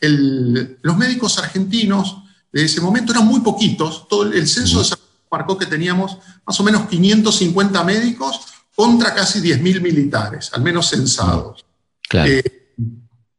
los 0.82 0.96
médicos 0.96 1.38
argentinos 1.38 2.23
de 2.50 2.64
ese 2.64 2.80
momento 2.80 3.12
eran 3.12 3.26
muy 3.26 3.40
poquitos. 3.40 4.08
Todo 4.08 4.25
el 4.32 4.49
censo 4.49 4.78
de 4.78 4.85
San 4.85 4.99
marcó 5.30 5.58
que 5.58 5.66
teníamos 5.66 6.18
más 6.46 6.58
o 6.58 6.64
menos 6.64 6.88
550 6.88 7.85
médicos 7.85 8.40
contra 8.76 9.14
casi 9.14 9.40
10.000 9.40 9.80
militares, 9.80 10.50
al 10.52 10.62
menos 10.62 10.88
censados. 10.88 11.64
Claro. 12.09 12.30
Eh, 12.30 12.75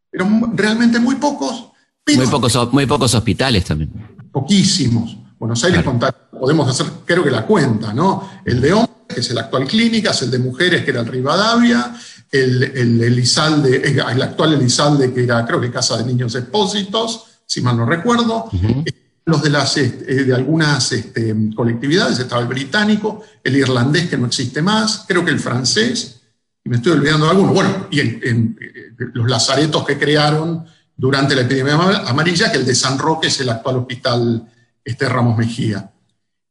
pero 0.10 0.28
realmente 0.54 1.00
muy 1.00 1.16
pocos. 1.16 1.70
muy, 2.08 2.28
pocos 2.28 2.74
muy 2.74 2.86
pocos 2.86 3.14
hospitales 3.14 3.64
también. 3.64 3.92
Poquísimos. 4.32 5.16
Buenos 5.40 5.64
Aires 5.64 5.86
podemos 6.32 6.68
hacer, 6.68 6.88
creo 7.06 7.24
que 7.24 7.30
la 7.30 7.46
cuenta, 7.46 7.94
¿no? 7.94 8.42
El 8.44 8.60
de 8.60 8.74
hombres, 8.74 8.98
que 9.08 9.20
es 9.20 9.30
el 9.30 9.38
actual 9.38 9.68
Clínicas, 9.68 10.24
el 10.24 10.32
de 10.32 10.40
mujeres, 10.40 10.84
que 10.84 10.90
era 10.90 11.02
el 11.02 11.08
Rivadavia, 11.08 11.96
el, 12.32 12.64
el 12.64 13.04
Elizalde, 13.04 13.84
el 13.88 14.22
actual 14.22 14.54
Elizalde, 14.54 15.14
que 15.14 15.24
era, 15.24 15.46
creo 15.46 15.62
que 15.62 15.72
Casa 15.72 15.98
de 15.98 16.06
Niños 16.06 16.34
Expósitos, 16.34 17.26
si 17.46 17.62
mal 17.62 17.78
no 17.78 17.86
recuerdo 17.86 18.50
los 19.28 19.44
de, 19.44 19.50
las, 19.50 19.76
este, 19.76 20.24
de 20.24 20.34
algunas 20.34 20.90
este, 20.94 21.36
colectividades, 21.54 22.18
estaba 22.18 22.42
el 22.42 22.48
británico, 22.48 23.24
el 23.44 23.58
irlandés 23.58 24.08
que 24.08 24.18
no 24.18 24.28
existe 24.28 24.62
más, 24.62 25.04
creo 25.06 25.26
que 25.26 25.32
el 25.32 25.40
francés, 25.40 26.22
y 26.64 26.70
me 26.70 26.78
estoy 26.78 26.94
olvidando 26.94 27.26
de 27.26 27.32
alguno, 27.32 27.52
bueno, 27.52 27.88
y 27.92 28.00
en, 28.00 28.58
eh, 28.62 28.94
los 29.14 29.30
lazaretos 29.30 29.86
que 29.86 29.98
crearon 29.98 30.66
durante 30.96 31.36
la 31.36 31.42
epidemia 31.42 31.74
amarilla, 32.08 32.50
que 32.50 32.58
el 32.58 32.66
de 32.66 32.74
San 32.74 32.98
Roque 32.98 33.28
es 33.28 33.42
el 33.42 33.50
actual 33.50 33.76
hospital 33.76 34.50
este, 34.84 35.10
Ramos 35.10 35.38
Mejía. 35.38 35.92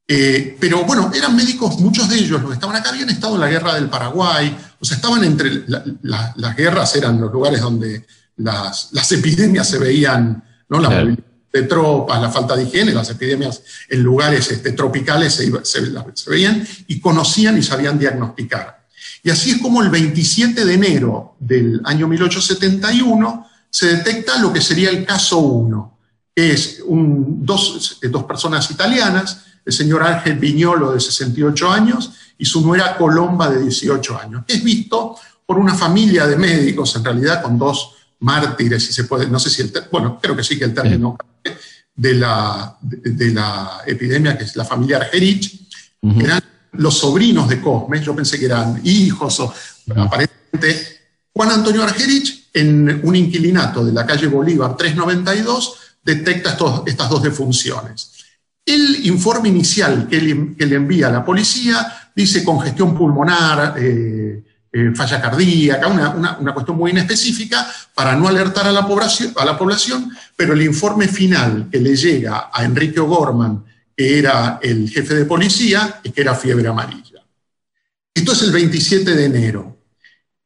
Eh, 0.06 0.58
pero 0.60 0.84
bueno, 0.84 1.10
eran 1.14 1.34
médicos, 1.34 1.80
muchos 1.80 2.10
de 2.10 2.16
ellos, 2.16 2.42
los 2.42 2.50
que 2.50 2.54
estaban 2.54 2.76
acá, 2.76 2.90
habían 2.90 3.08
estado 3.08 3.36
en 3.36 3.40
la 3.40 3.48
guerra 3.48 3.74
del 3.74 3.88
Paraguay, 3.88 4.54
o 4.78 4.84
sea, 4.84 4.96
estaban 4.98 5.24
entre 5.24 5.64
las 5.66 6.56
guerras, 6.56 6.94
eran 6.94 7.18
los 7.18 7.32
lugares 7.32 7.62
donde 7.62 8.04
las, 8.36 9.12
epidemias 9.12 9.66
se 9.66 9.78
veían, 9.78 10.44
¿no? 10.68 10.78
La 10.78 11.16
de 11.52 11.62
tropas, 11.62 12.20
la 12.20 12.30
falta 12.30 12.56
de 12.56 12.64
higiene, 12.64 12.92
las 12.92 13.10
epidemias 13.10 13.62
en 13.88 14.02
lugares 14.02 14.50
este, 14.50 14.72
tropicales 14.72 15.34
se, 15.34 16.30
veían 16.30 16.66
y 16.86 17.00
conocían 17.00 17.56
y 17.58 17.62
sabían 17.62 17.98
diagnosticar. 17.98 18.86
Y 19.22 19.30
así 19.30 19.52
es 19.52 19.58
como 19.58 19.82
el 19.82 19.88
27 19.88 20.64
de 20.64 20.74
enero 20.74 21.36
del 21.40 21.80
año 21.84 22.06
1871 22.08 23.46
se 23.70 23.96
detecta 23.96 24.38
lo 24.38 24.52
que 24.52 24.60
sería 24.60 24.90
el 24.90 25.04
caso 25.04 25.38
1, 25.38 25.98
es 26.34 26.82
dos, 26.86 27.98
dos 28.02 28.24
personas 28.24 28.70
italianas, 28.70 29.44
el 29.64 29.72
señor 29.72 30.02
Ángel 30.02 30.38
Viñolo 30.38 30.92
de 30.92 31.00
68 31.00 31.70
años 31.70 32.12
y 32.38 32.44
su 32.44 32.60
nuera 32.60 32.96
Colomba 32.96 33.50
de 33.50 33.62
18 33.62 34.20
años, 34.20 34.44
es 34.46 34.62
visto 34.62 35.16
por 35.44 35.58
una 35.58 35.74
familia 35.74 36.26
de 36.26 36.36
médicos, 36.36 36.94
en 36.96 37.04
realidad 37.04 37.42
con 37.42 37.58
dos 37.58 37.94
mártires, 38.20 38.84
si 38.84 38.92
se 38.92 39.04
puede, 39.04 39.28
no 39.28 39.38
sé 39.38 39.50
si 39.50 39.62
el, 39.62 39.72
bueno, 39.90 40.18
creo 40.20 40.36
que 40.36 40.44
sí 40.44 40.58
que 40.58 40.64
el 40.64 40.74
término 40.74 41.16
de 41.96 42.14
la, 42.14 42.76
de, 42.80 43.30
la 43.32 43.82
epidemia, 43.86 44.36
que 44.36 44.44
es 44.44 44.54
la 44.54 44.64
familia 44.64 44.98
Argerich, 44.98 45.66
eran 46.20 46.42
los 46.72 46.98
sobrinos 46.98 47.48
de 47.48 47.60
Cosme, 47.60 48.02
yo 48.02 48.14
pensé 48.14 48.38
que 48.38 48.44
eran 48.44 48.80
hijos 48.84 49.40
o 49.40 49.52
aparentemente, 49.96 50.96
Juan 51.32 51.50
Antonio 51.50 51.82
Argerich, 51.82 52.48
en 52.52 53.00
un 53.02 53.16
inquilinato 53.16 53.84
de 53.84 53.92
la 53.92 54.06
calle 54.06 54.26
Bolívar 54.28 54.76
392, 54.76 55.74
detecta 56.02 56.50
estos, 56.50 56.82
estas 56.86 57.10
dos 57.10 57.22
defunciones. 57.22 58.12
El 58.64 59.06
informe 59.06 59.48
inicial 59.48 60.06
que 60.08 60.20
le, 60.20 60.76
envía 60.76 61.08
a 61.08 61.12
la 61.12 61.24
policía 61.24 62.10
dice 62.14 62.44
congestión 62.44 62.96
pulmonar, 62.96 63.74
eh, 63.78 64.42
eh, 64.78 64.92
falla 64.94 65.22
cardíaca, 65.22 65.86
una, 65.88 66.52
cuestión 66.52 66.76
muy 66.76 66.90
inespecífica 66.90 67.66
para 67.94 68.14
no 68.14 68.28
alertar 68.28 68.66
a 68.66 68.72
la, 68.72 68.86
población, 68.86 69.32
a 69.34 69.46
la 69.46 69.56
población, 69.56 70.10
pero 70.36 70.52
el 70.52 70.60
informe 70.60 71.08
final 71.08 71.68
que 71.72 71.80
le 71.80 71.96
llega 71.96 72.50
a 72.52 72.62
Enrique 72.62 73.00
O'Gorman, 73.00 73.64
que 73.96 74.18
era 74.18 74.58
el 74.62 74.90
jefe 74.90 75.14
de 75.14 75.24
policía, 75.24 76.00
es 76.04 76.12
que 76.12 76.20
era 76.20 76.34
fiebre 76.34 76.68
amarilla. 76.68 77.24
Esto 78.12 78.32
es 78.32 78.42
el 78.42 78.52
27 78.52 79.14
de 79.14 79.24
enero. 79.24 79.78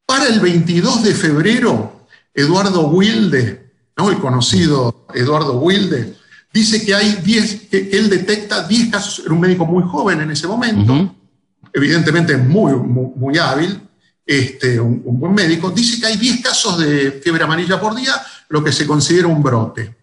Para 0.06 0.28
el 0.28 0.38
22 0.38 1.02
de 1.02 1.14
febrero, 1.16 2.06
Eduardo 2.32 2.86
Wilde, 2.86 3.72
¿no? 3.96 4.10
el 4.10 4.18
conocido 4.18 5.06
Eduardo 5.12 5.58
Wilde, 5.58 6.14
dice 6.52 6.86
que 6.86 6.94
hay 6.94 7.14
10, 7.16 7.62
que 7.68 7.90
él 7.94 8.08
detecta 8.08 8.62
10 8.62 8.92
casos, 8.92 9.24
era 9.24 9.34
un 9.34 9.40
médico 9.40 9.66
muy 9.66 9.82
joven 9.82 10.20
en 10.20 10.30
ese 10.30 10.46
momento, 10.46 11.16
evidentemente 11.72 12.36
muy, 12.36 12.74
muy 12.74 13.36
hábil, 13.36 13.89
este, 14.26 14.78
un, 14.78 15.02
buen 15.18 15.34
médico, 15.34 15.70
dice 15.70 16.00
que 16.00 16.06
hay 16.06 16.16
10 16.16 16.40
casos 16.40 16.78
de 16.78 17.20
fiebre 17.22 17.44
amarilla 17.44 17.80
por 17.80 17.94
día, 17.94 18.14
lo 18.48 18.62
que 18.62 18.72
se 18.72 18.86
considera 18.86 19.26
un 19.26 19.42
brote. 19.42 19.96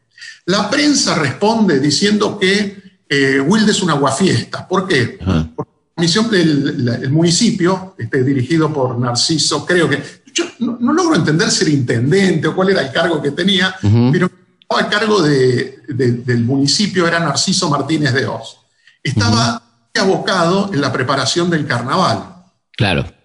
La 0.46 0.70
prensa 0.70 1.16
responde 1.16 1.80
diciendo 1.80 2.38
que 2.40 3.00
eh, 3.08 3.40
Wilde 3.40 3.72
es 3.72 3.82
una 3.82 3.94
guafiesta. 3.94 4.68
¿Por 4.68 4.88
qué? 4.88 5.18
Porque 5.56 5.72
la 5.96 6.02
misión 6.02 6.30
del 6.30 7.10
municipio, 7.12 7.96
este, 7.98 8.24
dirigido 8.24 8.72
por 8.72 8.98
Narciso, 8.98 9.66
creo 9.66 9.90
que. 9.90 10.02
Yo 10.34 10.46
no, 10.60 10.94
logro 10.94 11.16
entender 11.16 11.50
si 11.50 11.64
era 11.64 11.74
intendente 11.74 12.48
o 12.48 12.56
cuál 12.56 12.70
era 12.70 12.82
el 12.82 12.92
cargo 12.92 13.22
que 13.22 13.32
tenía, 13.32 13.76
pero 14.12 14.30
el 14.78 14.88
cargo 14.88 15.22
del 15.22 16.44
municipio 16.46 17.08
era 17.08 17.20
Narciso 17.20 17.70
Martínez 17.70 18.14
de 18.14 18.28
Oz. 18.28 18.58
Estaba 19.02 19.64
abocado 19.96 20.70
en 20.72 20.80
la 20.80 20.92
preparación 20.92 21.50
del 21.50 21.66
carnaval. 21.66 22.36
Claro 22.78 23.17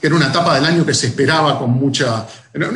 que 0.00 0.06
era 0.06 0.16
una 0.16 0.28
etapa 0.28 0.54
del 0.54 0.64
año 0.64 0.84
que 0.84 0.94
se 0.94 1.08
esperaba 1.08 1.58
con 1.58 1.70
mucha... 1.70 2.26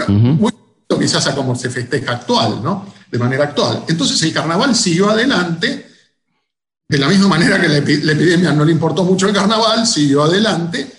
Muy 0.08 0.52
quizás 0.98 1.26
a 1.26 1.34
cómo 1.34 1.54
se 1.54 1.70
festeja 1.70 2.12
actual, 2.12 2.62
¿no? 2.62 2.86
De 3.10 3.18
manera 3.18 3.44
actual. 3.44 3.84
Entonces 3.88 4.22
el 4.22 4.32
carnaval 4.32 4.74
siguió 4.74 5.10
adelante, 5.10 5.86
de 6.88 6.98
la 6.98 7.08
misma 7.08 7.28
manera 7.28 7.60
que 7.60 7.68
la, 7.68 7.78
epidemia 7.78 8.52
no 8.52 8.64
le 8.64 8.72
importó 8.72 9.04
mucho 9.04 9.26
el 9.26 9.34
carnaval, 9.34 9.86
siguió 9.86 10.24
adelante, 10.24 10.92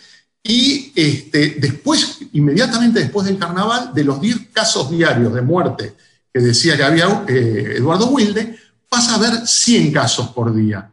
y 0.43 0.91
este, 0.95 1.57
después, 1.59 2.19
inmediatamente 2.33 2.99
después 2.99 3.27
del 3.27 3.37
carnaval, 3.37 3.91
de 3.93 4.03
los 4.03 4.19
10 4.19 4.49
casos 4.51 4.89
diarios 4.89 5.33
de 5.33 5.41
muerte 5.41 5.95
que 6.33 6.39
decía 6.39 6.77
que 6.77 6.83
había 6.83 7.25
eh, 7.27 7.75
Eduardo 7.77 8.07
Wilde, 8.07 8.57
pasa 8.87 9.13
a 9.13 9.15
haber 9.15 9.45
100 9.45 9.91
casos 9.91 10.29
por 10.29 10.53
día. 10.53 10.89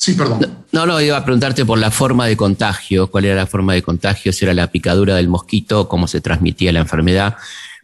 Sí, 0.00 0.14
perdón. 0.14 0.64
No, 0.72 0.86
no, 0.86 0.98
iba 0.98 1.18
a 1.18 1.24
preguntarte 1.26 1.66
por 1.66 1.78
la 1.78 1.90
forma 1.90 2.26
de 2.26 2.34
contagio, 2.34 3.10
cuál 3.10 3.26
era 3.26 3.34
la 3.34 3.46
forma 3.46 3.74
de 3.74 3.82
contagio, 3.82 4.32
si 4.32 4.46
era 4.46 4.54
la 4.54 4.68
picadura 4.68 5.16
del 5.16 5.28
mosquito, 5.28 5.88
cómo 5.88 6.08
se 6.08 6.22
transmitía 6.22 6.72
la 6.72 6.80
enfermedad, 6.80 7.36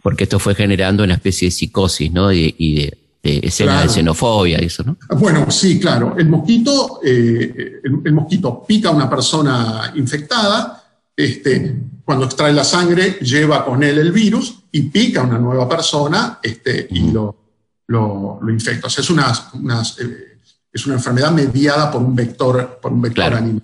porque 0.02 0.24
esto 0.24 0.38
fue 0.38 0.54
generando 0.54 1.04
una 1.04 1.12
especie 1.12 1.48
de 1.48 1.52
psicosis, 1.52 2.10
¿no? 2.10 2.32
Y, 2.32 2.90
de, 3.22 3.40
escenas 3.42 3.82
de 3.82 3.88
xenofobia 3.90 4.62
y 4.62 4.66
eso, 4.66 4.82
¿no? 4.84 4.96
Bueno, 5.18 5.50
sí, 5.50 5.78
claro. 5.78 6.14
El 6.16 6.30
mosquito, 6.30 7.00
eh, 7.04 7.82
el, 7.84 8.12
mosquito 8.14 8.64
pica 8.66 8.88
a 8.88 8.92
una 8.92 9.10
persona 9.10 9.92
infectada, 9.96 10.82
este, 11.14 11.76
cuando 12.02 12.24
extrae 12.24 12.54
la 12.54 12.64
sangre 12.64 13.18
lleva 13.20 13.62
con 13.62 13.82
él 13.82 13.98
el 13.98 14.12
virus 14.12 14.60
y 14.72 14.82
pica 14.82 15.20
a 15.20 15.24
una 15.24 15.38
nueva 15.38 15.68
persona 15.68 16.38
este, 16.42 16.86
y 16.88 17.10
lo, 17.10 17.36
lo, 17.88 18.40
infecta. 18.48 18.86
O 18.86 18.90
sea, 18.90 19.02
es 19.02 19.10
unas, 19.10 19.52
unas 19.52 19.98
eh, 19.98 20.35
es 20.76 20.86
una 20.86 20.96
enfermedad 20.96 21.32
mediada 21.32 21.90
por 21.90 22.02
un 22.02 22.14
vector, 22.14 22.78
por 22.82 22.92
un 22.92 23.00
vector 23.00 23.32
animal. 23.32 23.62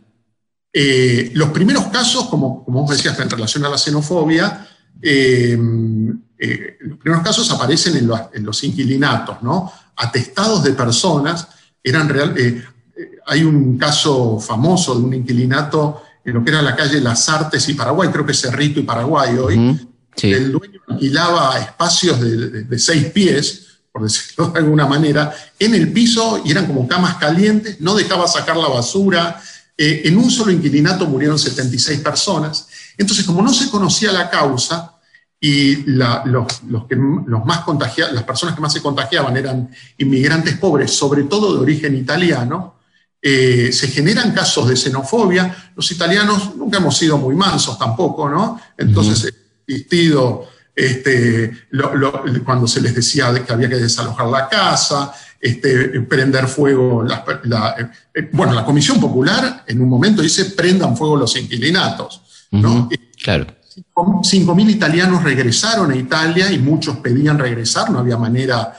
Eh, 0.72 1.30
los 1.34 1.50
primeros 1.50 1.84
casos, 1.88 2.24
como, 2.28 2.64
como 2.64 2.80
vos 2.80 2.96
decías, 2.96 3.18
en 3.20 3.28
relación 3.28 3.62
a 3.66 3.68
la 3.68 3.76
xenofobia, 3.76 4.66
eh, 5.02 5.58
eh, 6.38 6.78
los 6.80 6.98
primeros 6.98 7.22
casos 7.22 7.50
aparecen 7.50 7.98
en, 7.98 8.44
los 8.46 8.64
inquilinatos, 8.64 9.42
¿no? 9.42 9.70
Atestados 9.96 10.64
de 10.64 10.72
personas, 10.72 11.48
eran 11.84 12.08
real, 12.08 12.34
hay 13.26 13.44
un 13.44 13.76
caso 13.76 14.40
famoso 14.40 14.94
de 14.94 15.04
un 15.04 15.12
inquilinato 15.12 16.02
en 16.24 16.32
lo 16.32 16.42
que 16.42 16.50
era 16.50 16.62
la 16.62 16.74
calle 16.74 16.98
Las 17.00 17.28
Artes 17.28 17.68
y 17.68 17.74
Paraguay, 17.74 18.08
creo 18.10 18.24
que 18.24 18.32
es 18.32 18.40
Cerrito 18.40 18.80
y 18.80 18.84
Paraguay 18.84 19.36
hoy, 19.36 19.86
el 20.22 20.52
dueño 20.52 20.80
alquilaba 20.88 21.58
espacios 21.58 22.18
de, 22.20 22.64
de 22.64 22.78
seis 22.78 23.06
pies, 23.06 23.71
por 23.92 24.02
decirlo 24.02 24.48
de 24.48 24.58
alguna 24.58 24.86
manera, 24.86 25.34
en 25.58 25.74
el 25.74 25.92
piso 25.92 26.40
y 26.44 26.50
eran 26.50 26.66
como 26.66 26.88
camas 26.88 27.16
calientes, 27.16 27.80
no 27.80 27.94
dejaba 27.94 28.26
sacar 28.26 28.56
la 28.56 28.68
basura. 28.68 29.40
Eh, 29.76 30.02
en 30.04 30.16
un 30.16 30.30
solo 30.30 30.50
inquilinato 30.50 31.06
murieron 31.06 31.38
76 31.38 32.00
personas. 32.00 32.68
Entonces, 32.96 33.24
como 33.26 33.42
no 33.42 33.52
se 33.52 33.70
conocía 33.70 34.10
la 34.10 34.30
causa 34.30 34.94
y 35.38 35.76
los, 35.84 36.46
que, 36.88 36.96
los 36.96 37.44
más 37.44 37.64
las 38.12 38.22
personas 38.24 38.54
que 38.54 38.60
más 38.60 38.72
se 38.72 38.80
contagiaban 38.80 39.36
eran 39.36 39.68
inmigrantes 39.98 40.56
pobres, 40.56 40.92
sobre 40.92 41.24
todo 41.24 41.54
de 41.54 41.60
origen 41.60 41.96
italiano, 41.96 42.76
eh, 43.20 43.70
se 43.72 43.88
generan 43.88 44.32
casos 44.32 44.68
de 44.68 44.76
xenofobia. 44.76 45.72
Los 45.76 45.90
italianos 45.90 46.56
nunca 46.56 46.78
hemos 46.78 46.96
sido 46.96 47.18
muy 47.18 47.34
mansos 47.34 47.78
tampoco, 47.78 48.28
¿no? 48.28 48.60
Entonces, 48.78 49.34
asistido 49.68 50.48
este, 50.74 51.66
cuando 52.44 52.66
se 52.66 52.80
les 52.80 52.94
decía 52.94 53.32
que 53.44 53.52
había 53.52 53.68
que 53.68 53.76
desalojar 53.76 54.26
la 54.28 54.48
casa, 54.48 55.12
este, 55.40 56.00
prender 56.02 56.46
fuego. 56.46 57.02
La, 57.02 57.24
eh, 58.14 58.30
bueno, 58.32 58.52
la 58.52 58.64
Comisión 58.64 59.00
Popular 59.00 59.64
en 59.66 59.80
un 59.80 59.88
momento 59.88 60.22
dice 60.22 60.46
prendan 60.46 60.96
fuego 60.96 61.16
los 61.16 61.36
inquilinatos. 61.36 62.22
¿no? 62.52 62.88
claro. 63.22 63.46
5.000 63.74 64.70
italianos 64.70 65.22
regresaron 65.22 65.90
a 65.90 65.96
Italia 65.96 66.52
y 66.52 66.58
muchos 66.58 66.98
pedían 66.98 67.38
regresar, 67.38 67.90
no 67.90 67.98
había 67.98 68.18
manera. 68.18 68.74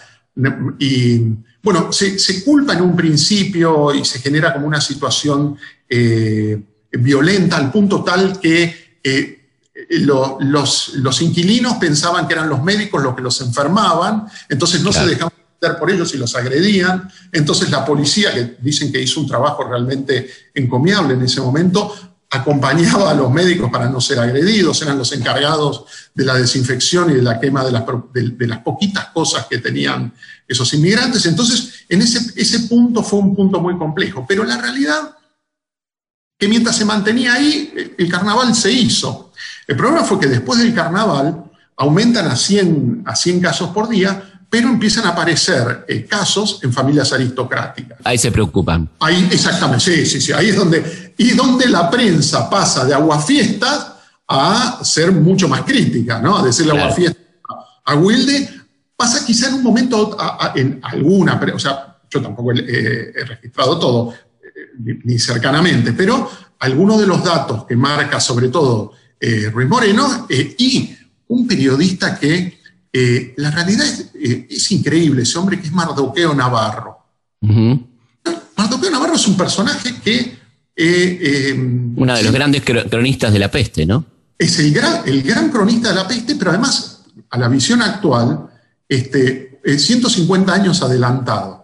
Y 0.80 1.20
bueno, 1.64 1.92
se, 1.92 2.44
culpa 2.44 2.74
en 2.74 2.82
un 2.82 2.96
principio 2.96 3.94
y 3.94 4.06
se 4.06 4.20
genera 4.20 4.54
como 4.54 4.68
una 4.68 4.82
situación 4.82 5.58
eh, 5.90 6.62
violenta 6.92 7.58
al 7.58 7.72
punto 7.72 8.04
tal 8.04 8.40
que 8.40 9.00
eh, 9.04 9.43
los, 9.90 10.94
los, 10.96 11.22
inquilinos 11.22 11.76
pensaban 11.76 12.28
que 12.28 12.34
eran 12.34 12.50
los 12.50 12.64
médicos 12.64 13.02
los 13.02 13.16
que 13.16 13.22
los 13.22 13.40
enfermaban, 13.42 14.28
entonces 14.50 14.82
no 14.82 14.92
se 14.92 15.06
dejaban 15.06 15.34
por 15.80 15.90
ellos 15.90 16.14
y 16.14 16.18
los 16.18 16.36
agredían. 16.36 17.10
Entonces 17.32 17.70
la 17.70 17.86
policía, 17.86 18.34
que 18.34 18.58
dicen 18.60 18.92
que 18.92 19.02
hizo 19.02 19.20
un 19.20 19.28
trabajo 19.28 19.64
realmente 19.64 20.30
encomiable 20.54 21.14
en 21.14 21.24
ese 21.24 21.42
momento, 21.42 21.94
acompañaba 22.30 23.12
a 23.12 23.14
los 23.14 23.32
médicos 23.32 23.70
para 23.72 23.88
no 23.88 24.02
ser 24.02 24.20
agredidos, 24.20 24.82
eran 24.82 24.98
los 24.98 25.12
encargados 25.12 25.86
de 26.16 26.26
la 26.26 26.34
desinfección 26.34 27.12
y 27.12 27.14
de 27.14 27.22
la 27.22 27.40
quema 27.40 27.64
de 27.64 27.72
las, 27.72 27.84
de, 28.12 28.48
las 28.48 28.60
poquitas 28.60 29.10
cosas 29.14 29.46
que 29.48 29.60
tenían 29.60 30.12
esos 30.48 30.74
inmigrantes. 30.74 31.26
Entonces, 31.28 31.86
en 31.88 32.02
ese, 32.02 32.20
ese 32.36 32.62
punto 32.62 33.04
fue 33.04 33.20
un 33.20 33.36
punto 33.36 33.60
muy 33.60 33.78
complejo. 33.78 34.26
Pero 34.28 34.44
la 34.44 34.58
realidad 34.58 35.16
que 36.40 36.48
mientras 36.48 36.76
se 36.76 36.86
mantenía 36.86 37.36
ahí, 37.36 37.94
el 37.98 38.10
carnaval 38.10 38.56
se 38.56 38.72
hizo. 38.72 39.32
El 39.68 39.78
problema 39.78 40.04
fue 40.04 40.20
que 40.20 40.28
después 40.28 40.60
del 40.60 40.74
carnaval 40.74 41.44
aumentan 41.78 42.28
a 42.28 42.36
100, 42.36 43.04
a 43.06 43.16
100 43.16 43.42
casos 43.42 43.70
por 43.70 43.90
día, 43.90 44.42
pero 44.50 44.70
empiezan 44.70 45.06
a 45.06 45.10
aparecer 45.10 45.86
eh, 45.88 46.06
casos 46.06 46.60
en 46.62 46.72
familias 46.72 47.12
aristocráticas. 47.12 47.98
Ahí 48.04 48.18
se 48.18 48.32
preocupan. 48.32 48.90
Ahí, 49.00 49.28
exactamente, 49.32 49.84
sí, 49.84 50.06
sí, 50.06 50.22
sí. 50.22 50.32
Ahí 50.32 50.50
es 50.50 50.56
donde, 50.56 51.14
y 51.18 51.32
donde 51.32 51.68
la 51.68 51.90
prensa 51.90 52.50
pasa 52.50 52.86
de 52.86 52.94
aguafiestas 52.94 53.94
a 54.28 54.80
ser 54.84 55.12
mucho 55.12 55.48
más 55.48 55.64
crítica, 55.64 56.20
¿no? 56.20 56.38
A 56.38 56.44
decirle 56.44 56.72
agua 56.72 56.84
aguafiestas 56.84 57.24
a 57.86 57.96
Wilde, 57.96 58.50
pasa 58.96 59.26
quizá 59.26 59.50
en 59.50 59.56
un 59.56 59.64
momento, 59.64 60.18
en 60.56 60.80
alguna, 60.84 61.42
o 61.54 61.60
sea, 61.60 61.98
yo 62.10 62.22
tampoco 62.22 62.52
he, 62.52 63.26
registrado 63.26 63.80
todo, 63.80 64.14
eh, 64.14 65.00
ni, 65.04 65.20
cercanamente, 65.20 65.94
pero 65.94 66.30
algunos 66.60 67.00
de 67.00 67.08
los 67.08 67.24
datos 67.24 67.66
que 67.66 67.76
marca 67.76 68.20
sobre 68.20 68.50
todo 68.50 68.94
eh, 69.24 69.50
Ruiz 69.50 69.70
Moreno 69.70 70.28
y 70.30 70.94
un 71.28 71.48
periodista 71.48 72.20
que 72.20 72.60
eh, 72.92 73.34
la 73.38 73.50
realidad 73.52 73.86
eh, 74.14 74.48
es, 74.50 74.72
increíble, 74.72 75.24
ese 75.24 75.40
hombre 75.40 75.60
que 75.60 75.68
es 75.68 75.74
Mardoqueo 75.74 76.36
Navarro. 76.36 76.98
Mardoqueo 77.42 78.92
Navarro 78.92 79.16
es 79.16 79.28
un 79.28 79.38
personaje 79.38 79.96
que... 80.04 80.38
Eh, 80.76 81.54
Uno 81.96 82.16
de 82.16 82.24
los 82.24 82.34
grandes 82.34 82.64
cronistas 82.64 83.32
de 83.32 83.40
la 83.40 83.50
peste, 83.50 83.86
¿no? 83.86 84.06
Es 84.38 84.60
el 84.60 84.74
gran, 84.74 85.04
el 85.06 85.24
gran 85.24 85.50
cronista 85.50 85.90
de 85.90 85.96
la 85.96 86.08
peste, 86.08 86.36
pero 86.36 86.52
además, 86.52 87.06
a 87.30 87.38
la 87.38 87.48
visión 87.48 87.82
actual, 87.82 88.50
este, 88.90 89.60
150 89.66 90.54
años 90.54 90.82
adelantado. 90.82 91.63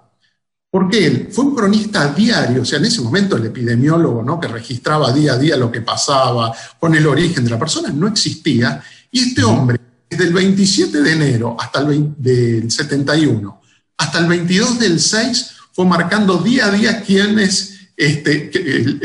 Porque 0.71 1.05
él 1.05 1.29
fue 1.31 1.45
un 1.45 1.55
cronista 1.55 2.13
diario, 2.13 2.61
o 2.61 2.65
sea, 2.65 2.77
en 2.77 2.85
ese 2.85 3.01
momento 3.01 3.37
el 3.37 3.45
epidemiólogo 3.45 4.21
¿no? 4.21 4.39
que 4.39 4.47
registraba 4.47 5.11
día 5.11 5.33
a 5.33 5.37
día 5.37 5.57
lo 5.57 5.71
que 5.71 5.81
pasaba, 5.81 6.53
con 6.79 6.93
el 6.93 7.07
origen 7.07 7.43
de 7.43 7.49
la 7.49 7.59
persona, 7.59 7.89
no 7.89 8.07
existía. 8.07 8.83
Y 9.11 9.29
este 9.29 9.43
hombre 9.43 9.79
desde 10.09 10.25
el 10.25 10.33
27 10.33 11.01
de 11.01 11.11
enero 11.11 11.57
hasta 11.59 11.79
el 11.79 12.13
del 12.17 12.69
71 12.69 13.59
hasta 13.99 14.19
el 14.19 14.27
22 14.27 14.79
del 14.79 14.99
6 14.99 15.51
fue 15.73 15.85
marcando 15.85 16.37
día 16.37 16.67
a 16.67 16.71
día 16.71 17.01
quiénes, 17.01 17.89
este, 17.95 18.49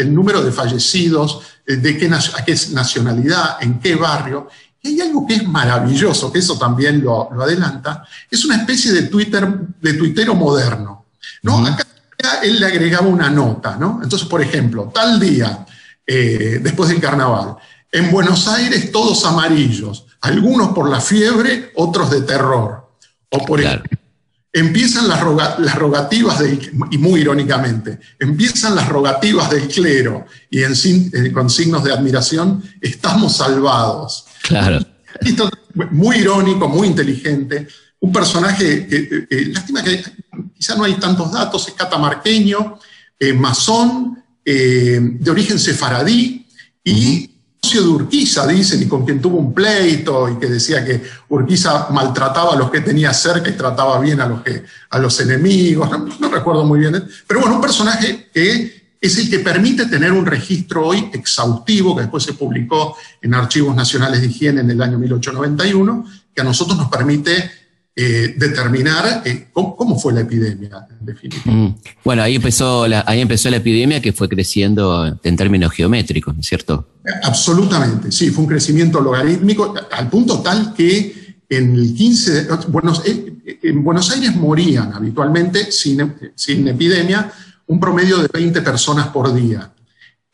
el, 0.01 0.15
número 0.15 0.41
de 0.43 0.53
fallecidos, 0.53 1.41
eh, 1.67 1.77
de 1.77 1.99
qué, 1.99 2.07
a 2.07 2.45
qué 2.45 2.57
nacionalidad, 2.73 3.57
en 3.61 3.81
qué 3.81 3.97
barrio. 3.97 4.49
Y 4.81 4.89
hay 4.89 5.01
algo 5.01 5.27
que 5.27 5.35
es 5.35 5.49
maravilloso, 5.49 6.33
que 6.33 6.39
eso 6.39 6.57
también 6.57 7.03
lo, 7.03 7.31
adelanta, 7.43 8.07
es 8.31 8.45
una 8.45 8.57
especie 8.57 8.93
de 8.93 9.03
Twitter, 9.03 9.47
de 9.81 9.95
tuitero 9.95 10.35
moderno. 10.35 11.04
¿No? 11.45 11.65
Acá 11.67 11.85
él 12.43 12.59
le 12.59 12.67
agregaba 12.67 13.07
una 13.07 13.31
nota, 13.31 13.77
¿no? 13.77 14.01
Entonces, 14.03 14.27
por 14.27 14.43
ejemplo, 14.43 14.91
tal 14.93 15.21
día, 15.21 15.65
eh, 16.07 16.59
después 16.63 16.89
del 16.89 17.01
carnaval, 17.01 17.57
en 17.93 18.11
Buenos 18.11 18.49
Aires 18.49 18.91
todos 18.91 19.25
amarillos, 19.25 20.07
algunos 20.23 20.71
por 20.71 20.89
la 20.91 21.01
fiebre, 21.01 21.71
otros 21.77 22.11
de 22.11 22.23
terror. 22.23 22.97
O 23.29 23.39
por 23.45 23.61
empiezan 24.53 25.09
las, 25.09 25.21
rogativas, 25.21 26.41
y 26.91 26.99
muy 26.99 27.21
irónicamente, 27.21 27.99
empiezan 28.21 28.77
las 28.77 28.89
rogativas 28.89 29.51
del 29.51 29.67
clero 29.67 30.27
y 30.49 30.63
en, 30.63 30.73
eh, 30.73 31.33
con 31.33 31.51
signos 31.51 31.83
de 31.83 31.93
admiración, 31.93 32.63
estamos 32.81 33.37
salvados. 33.37 34.27
Claro. 34.43 34.79
Muy 35.91 36.19
irónico, 36.19 36.69
muy 36.69 36.87
inteligente. 36.87 37.67
Un 38.05 38.13
personaje, 38.13 38.87
que, 38.87 39.27
eh, 39.31 39.47
lástima 39.53 39.83
que 39.83 40.03
quizá 40.57 40.77
no 40.77 40.85
hay 40.85 40.95
tantos 40.95 41.33
datos, 41.33 41.69
es 41.69 41.75
catamarqueño, 41.75 42.79
eh, 43.19 43.33
masón, 43.33 44.23
de 44.45 45.31
origen 45.31 45.59
sefaradí 45.59 46.47
y 46.85 47.35
de 47.83 47.89
Urquiza, 47.89 48.47
dicen, 48.47 48.83
y 48.83 48.87
con 48.87 49.05
quien 49.05 49.21
tuvo 49.21 49.39
un 49.39 49.53
pleito 49.53 50.29
y 50.29 50.37
que 50.39 50.47
decía 50.47 50.85
que 50.85 51.03
Urquiza 51.29 51.89
maltrataba 51.91 52.55
a 52.55 52.57
los 52.57 52.71
que 52.71 52.81
tenía 52.81 53.13
cerca 53.13 53.51
y 53.51 53.55
trataba 53.55 53.99
bien 54.01 54.21
a 54.21 54.27
los, 54.27 54.43
que, 54.43 54.65
a 54.91 54.99
los 54.99 55.19
enemigos, 55.21 55.89
no, 56.21 56.29
recuerdo 56.29 56.65
muy 56.65 56.81
bien, 56.81 57.05
pero 57.27 57.41
bueno, 57.41 57.57
un 57.57 57.61
personaje 57.61 58.29
que 58.33 58.95
es 59.01 59.19
el 59.19 59.29
que 59.29 59.41
permite 59.41 59.87
tener 59.87 60.13
un 60.13 60.25
registro 60.25 60.87
hoy 60.87 61.11
exhaustivo, 61.13 61.95
que 61.95 62.03
después 62.03 62.23
se 62.23 62.35
publicó 62.35 62.97
en 63.21 63.35
Archivos 63.35 63.75
Nacionales 63.75 64.21
de 64.21 64.29
Higiene 64.29 64.61
en 64.61 64.71
el 64.71 64.81
año 64.81 64.99
1891, 64.99 66.07
que 66.35 66.41
a 66.41 66.45
nosotros 66.45 66.79
nos 66.79 66.89
permite 66.89 67.51
eh, 67.97 68.35
determinar 68.37 69.23
eh, 69.25 69.49
cómo, 69.53 69.97
fue 69.97 70.13
la 70.13 70.23
epidemia, 70.23 70.85
en 70.99 71.07
definitiva. 71.07 71.45
Mm. 71.55 71.77
Bueno, 72.05 72.23
ahí 72.23 72.35
empezó, 72.35 72.89
la, 72.89 73.05
ahí 73.07 73.21
empezó 73.21 73.49
la 73.51 73.59
epidemia 73.59 74.03
que 74.03 74.13
fue 74.13 74.29
creciendo 74.29 75.17
en 75.23 75.37
términos 75.37 75.73
geométricos, 75.73 76.35
¿no 76.35 76.41
es 76.41 76.47
cierto? 76.47 76.89
Absolutamente, 77.23 78.11
sí, 78.11 78.31
fue 78.31 78.45
un 78.45 78.51
crecimiento 78.51 79.01
logarítmico 79.01 79.75
al 79.93 80.11
punto 80.11 80.41
tal 80.41 80.75
que 80.75 81.37
en 81.49 81.75
el 81.75 81.95
15, 81.95 82.49
eh, 83.07 83.59
en 83.63 83.85
Buenos 83.85 84.11
Aires 84.11 84.35
morían 84.35 84.93
habitualmente 84.93 85.71
sin, 85.71 86.15
sin 86.35 86.67
epidemia 86.67 87.31
un 87.67 87.79
promedio 87.79 88.19
de 88.19 88.29
20 88.33 88.61
personas 88.63 89.07
por 89.09 89.33
día. 89.33 89.73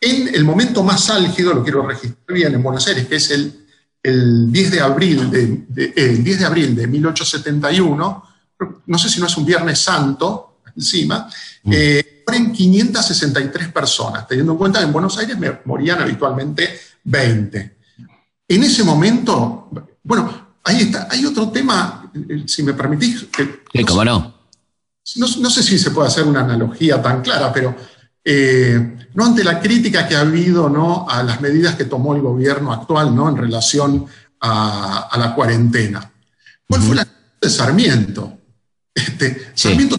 En 0.00 0.34
el 0.34 0.44
momento 0.44 0.82
más 0.82 1.10
álgido, 1.10 1.52
lo 1.52 1.62
quiero 1.62 1.86
registrar 1.86 2.34
bien 2.34 2.54
en 2.54 2.62
Buenos 2.62 2.86
Aires, 2.86 3.06
que 3.06 3.16
es 3.16 3.30
el 3.30 3.59
el 4.02 4.50
10 4.50 4.70
de 4.70 4.80
abril 4.80 5.30
de, 5.30 5.92
el 5.96 6.24
10 6.24 6.38
de, 6.38 6.44
abril 6.46 6.74
de 6.74 6.86
1871, 6.86 8.24
no 8.86 8.98
sé 8.98 9.08
si 9.08 9.20
no 9.20 9.26
es 9.26 9.36
un 9.36 9.44
Viernes 9.44 9.78
Santo, 9.78 10.60
encima, 10.74 11.28
mm. 11.64 11.72
eh, 11.72 12.22
mueren 12.26 12.52
563 12.52 13.72
personas, 13.72 14.26
teniendo 14.26 14.52
en 14.52 14.58
cuenta 14.58 14.78
que 14.78 14.86
en 14.86 14.92
Buenos 14.92 15.18
Aires 15.18 15.36
morían 15.64 16.00
habitualmente 16.00 16.78
20. 17.04 17.76
En 18.48 18.62
ese 18.62 18.84
momento, 18.84 19.70
bueno, 20.02 20.48
ahí 20.64 20.82
está, 20.82 21.08
hay 21.10 21.24
otro 21.24 21.50
tema, 21.50 22.10
eh, 22.14 22.44
si 22.46 22.62
me 22.62 22.72
permitís. 22.74 23.26
Que, 23.26 23.84
cómo 23.84 24.04
no. 24.04 24.34
no. 25.16 25.50
sé 25.50 25.62
si 25.62 25.78
se 25.78 25.90
puede 25.90 26.08
hacer 26.08 26.24
una 26.24 26.40
analogía 26.40 27.00
tan 27.02 27.22
clara, 27.22 27.52
pero 27.52 27.76
eh, 28.24 29.08
no 29.14 29.26
ante 29.26 29.42
la 29.42 29.60
crítica 29.60 30.06
que 30.06 30.14
ha 30.14 30.20
habido 30.20 30.68
¿no? 30.68 31.08
a 31.08 31.22
las 31.22 31.40
medidas 31.40 31.74
que 31.74 31.84
tomó 31.84 32.14
el 32.14 32.22
gobierno 32.22 32.72
actual 32.72 33.14
¿no? 33.14 33.28
en 33.28 33.36
relación 33.36 34.06
a, 34.40 35.16
la 35.18 35.34
cuarentena. 35.34 36.10
¿Cuál 36.68 36.82
fue 36.82 36.94
la 36.94 37.06
de 37.40 37.50
Sarmiento? 37.50 38.38
Este, 38.94 39.52
Sarmiento, 39.54 39.96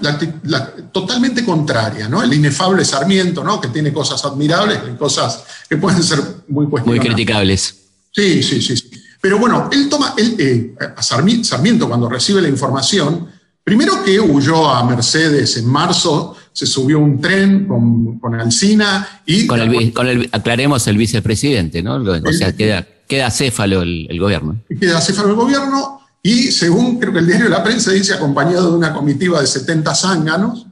la, 0.00 0.72
totalmente 0.92 1.44
contraria, 1.44 2.08
¿no? 2.08 2.22
El 2.22 2.32
inefable 2.32 2.84
Sarmiento, 2.84 3.44
¿no? 3.44 3.60
Que 3.60 3.68
tiene 3.68 3.92
cosas 3.92 4.24
admirables 4.24 4.80
y 4.92 4.96
cosas 4.96 5.44
que 5.68 5.76
pueden 5.76 6.02
ser 6.02 6.18
muy 6.48 6.66
cuestionables. 6.66 6.86
Muy 6.86 7.14
criticables. 7.14 7.74
Sí, 8.10 8.42
sí, 8.42 8.62
sí. 8.62 8.90
Pero 9.20 9.38
bueno, 9.38 9.68
él 9.72 9.88
toma, 9.88 10.14
él, 10.16 10.36
eh, 10.38 10.74
a 10.96 11.02
Sarmiento 11.02 11.88
cuando 11.88 12.08
recibe 12.08 12.40
la 12.40 12.48
información, 12.48 13.28
primero 13.62 14.04
que 14.04 14.20
huyó 14.20 14.68
a 14.68 14.84
Mercedes 14.84 15.56
en 15.56 15.66
marzo 15.66 16.36
se 16.54 16.66
subió 16.66 17.00
un 17.00 17.20
tren 17.20 17.66
con, 17.66 18.20
con 18.20 18.34
Alcina 18.40 19.20
y... 19.26 19.46
Con 19.46 19.60
el, 19.60 19.92
con 19.92 20.06
el, 20.06 20.28
aclaremos 20.30 20.86
el 20.86 20.96
vicepresidente, 20.96 21.82
¿no? 21.82 21.96
O 21.96 22.32
sea, 22.32 22.54
queda, 22.54 22.86
queda 23.08 23.28
céfalo 23.30 23.82
el, 23.82 24.20
gobierno. 24.20 24.56
Queda 24.80 25.00
céfalo 25.00 25.30
el 25.30 25.34
gobierno 25.34 26.00
y 26.22 26.52
según 26.52 27.00
creo 27.00 27.12
que 27.12 27.18
el 27.18 27.26
diario 27.26 27.46
de 27.46 27.50
la 27.50 27.64
prensa 27.64 27.90
dice 27.90 28.14
acompañado 28.14 28.70
de 28.70 28.78
una 28.78 28.94
comitiva 28.94 29.40
de 29.40 29.48
70 29.48 29.94
zánganos 29.96 30.66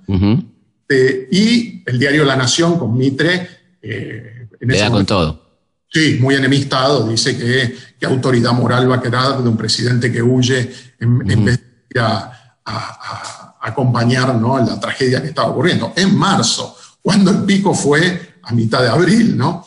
eh, 0.89 1.29
y 1.33 1.83
el 1.85 1.99
diario 1.99 2.25
La 2.25 2.37
Nación 2.37 2.79
con 2.79 2.97
Mitre. 2.97 3.49
Eh, 3.83 4.47
Le 4.61 4.79
da 4.79 4.89
con 4.89 5.05
todo. 5.05 5.43
Sí, 5.89 6.17
muy 6.21 6.37
enemistado, 6.37 7.09
dice 7.09 7.37
que, 7.37 7.77
qué 7.99 8.07
autoridad 8.07 8.53
moral 8.53 8.89
va 8.89 8.97
a 8.97 9.03
quedar 9.03 9.43
de 9.43 9.49
un 9.49 9.57
presidente 9.57 10.13
que 10.13 10.23
huye 10.23 10.73
en, 11.01 11.19
vez 11.45 11.59
de 11.59 11.67
ir 11.91 12.01
a, 12.01 13.52
acompañar 13.63 14.35
¿no? 14.35 14.59
la 14.59 14.79
tragedia 14.79 15.23
que 15.23 15.29
estaba 15.29 15.49
ocurriendo. 15.49 15.93
En 15.97 16.17
marzo, 16.17 16.77
cuando 17.01 17.31
el 17.31 17.45
pico 17.45 17.75
fue 17.75 18.37
a 18.43 18.53
mitad 18.53 18.83
de 18.83 18.89
abril, 18.89 19.37
¿no? 19.37 19.65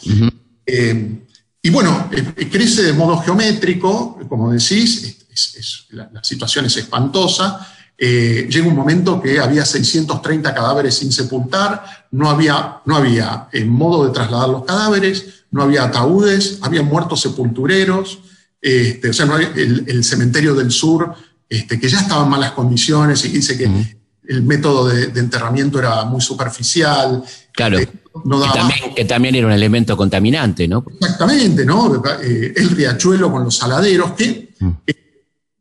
Eh, 0.65 1.25
y 1.61 1.69
bueno, 1.69 2.09
eh, 2.11 2.49
crece 2.49 2.83
de 2.83 2.93
modo 2.93 3.17
geométrico, 3.19 4.19
como 4.27 4.51
decís, 4.51 5.17
la, 5.89 6.23
situación 6.23 6.65
es 6.65 6.77
espantosa. 6.77 7.67
Eh, 7.97 8.47
llega 8.49 8.67
un 8.67 8.75
momento 8.75 9.21
que 9.21 9.39
había 9.39 9.65
630 9.65 10.53
cadáveres 10.53 10.95
sin 10.95 11.11
sepultar, 11.11 12.07
no 12.11 12.29
había, 12.29 12.81
no 12.85 12.97
había 12.97 13.47
modo 13.65 14.05
de 14.05 14.13
trasladar 14.13 14.49
los 14.49 14.65
cadáveres, 14.65 15.45
no 15.51 15.63
había 15.63 15.85
ataúdes, 15.85 16.59
había 16.61 16.83
muertos 16.83 17.21
sepultureros, 17.21 18.19
este, 18.61 19.09
o 19.09 19.13
sea, 19.13 19.27
el, 19.55 20.03
cementerio 20.03 20.55
del 20.55 20.71
sur, 20.71 21.15
este, 21.49 21.79
que 21.79 21.89
ya 21.89 21.99
estaba 21.99 22.23
en 22.23 22.29
malas 22.29 22.51
condiciones 22.51 23.23
y 23.25 23.29
dice 23.29 23.57
que 23.57 23.69
el 24.27 24.43
método 24.43 24.87
de, 24.87 25.19
enterramiento 25.19 25.79
era 25.79 26.05
muy 26.05 26.21
superficial. 26.21 27.23
Claro. 27.51 27.77
Eh, 27.77 27.87
que, 28.95 29.05
también, 29.05 29.35
era 29.35 29.47
un 29.47 29.53
elemento 29.53 29.95
contaminante, 29.95 30.67
¿no? 30.67 30.85
Exactamente, 30.99 31.65
¿no? 31.65 32.01
Eh, 32.23 32.53
el 32.55 32.69
riachuelo 32.69 33.31
con 33.31 33.43
los 33.43 33.55
saladeros, 33.55 34.13
que, 34.13 34.53
eh, 34.87 34.93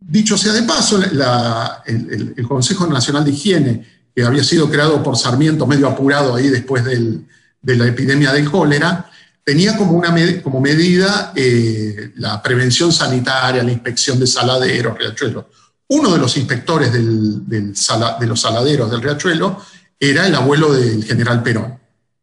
dicho 0.01 0.39
sea 0.39 0.53
de 0.53 0.63
paso, 0.63 1.01
el, 1.03 2.47
Consejo 2.49 2.87
Nacional 2.87 3.25
de 3.25 3.33
Higiene, 3.33 3.87
que 4.15 4.23
había 4.23 4.45
sido 4.45 4.71
creado 4.71 5.03
por 5.03 5.17
Sarmiento, 5.17 5.67
medio 5.67 5.89
apurado 5.89 6.35
ahí 6.35 6.49
después 6.49 6.85
de 6.85 7.77
la 7.77 7.87
epidemia 7.87 8.33
del 8.33 8.51
cólera, 8.51 9.11
tenía 9.45 9.77
como, 9.77 9.93
una 9.93 10.15
como 10.43 10.61
medida 10.61 11.33
eh, 11.37 12.13
la 12.17 12.43
prevención 12.43 12.93
sanitaria, 12.93 13.63
la 13.63 13.73
inspección 13.73 14.19
de 14.19 14.27
saladeros, 14.27 14.99
riachuelos. 14.99 15.45
Uno 15.89 16.13
de 16.13 16.19
los 16.19 16.37
inspectores 16.37 16.93
del, 16.93 17.47
de 17.47 18.27
los 18.27 18.41
saladeros 18.41 18.91
del 18.91 19.03
riachuelo 19.03 19.61
era 19.99 20.27
el 20.27 20.35
abuelo 20.35 20.73
del 20.73 21.05
general 21.05 21.43
Perón. 21.43 21.79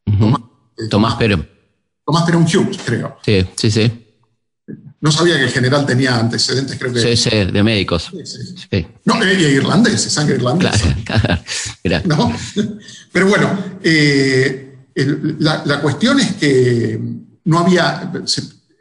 Eh, 0.06 0.88
Tomás, 0.90 1.16
Perón. 1.16 1.48
Tomás 2.06 2.24
Perón 2.24 2.44
Hughes, 2.44 2.80
creo. 2.84 3.18
Sí, 3.24 3.46
sí, 3.56 3.72
sí. 3.72 4.08
No 5.00 5.12
sabía 5.12 5.36
que 5.38 5.46
el 5.46 5.50
general 5.50 5.86
tenía 5.86 6.18
antecedentes, 6.18 6.78
creo 6.78 6.94
que. 6.94 7.02
Sí, 7.02 7.18
sí, 7.18 7.30
de 7.30 7.64
médicos. 7.64 8.12
Sí, 8.24 8.88
No, 9.06 9.22
eh, 9.24 9.52
irlandés, 9.52 10.02
sangre 10.02 10.36
irlandesa. 10.36 10.96
Claro, 11.04 11.44
claro. 11.84 12.08
¿No? 12.08 12.38
Pero 13.12 13.28
bueno, 13.28 13.58
la, 15.40 15.82
cuestión 15.82 16.20
es 16.20 16.34
que 16.36 17.00
no 17.46 17.60
había, 17.60 18.12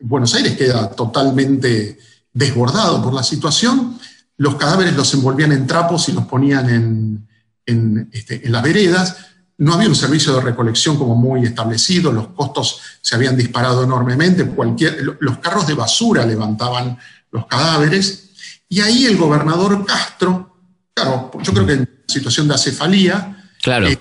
Buenos 0.01 0.35
Aires 0.35 0.57
queda 0.57 0.91
totalmente 0.91 1.99
desbordado 2.33 3.03
por 3.03 3.15
la 3.15 3.23
situación, 3.23 3.99
los 4.41 4.55
cadáveres 4.55 4.97
los 4.97 5.13
envolvían 5.13 5.53
en 5.53 5.67
trapos 5.67 6.09
y 6.09 6.13
los 6.13 6.25
ponían 6.25 6.71
en, 6.71 7.29
en, 7.67 8.09
este, 8.11 8.41
las 8.49 8.63
veredas, 8.63 9.19
no 9.59 9.75
había 9.75 9.89
un 9.89 9.95
servicio 9.95 10.35
de 10.35 10.41
recolección 10.41 10.97
como 10.97 11.15
muy 11.15 11.45
establecido, 11.45 12.11
los 12.11 12.29
costos 12.29 12.81
se 13.03 13.15
habían 13.15 13.37
disparado 13.37 13.85
enormemente, 13.85 14.47
cualquier, 14.47 15.19
los 15.21 15.39
carros 15.41 15.67
de 15.67 15.75
basura 15.75 16.25
levantaban 16.25 16.97
los 17.31 17.45
cadáveres, 17.45 18.31
y 18.67 18.81
ahí 18.81 19.05
el 19.05 19.19
gobernador 19.19 19.85
Castro, 19.85 20.57
claro, 20.95 21.31
yo 21.43 21.53
creo 21.53 21.67
que 21.67 21.75
en 21.75 21.91
situación 22.09 22.49
de 22.49 22.55
acefalía, 22.55 23.47
claro. 23.63 23.89
Eh, 23.89 23.99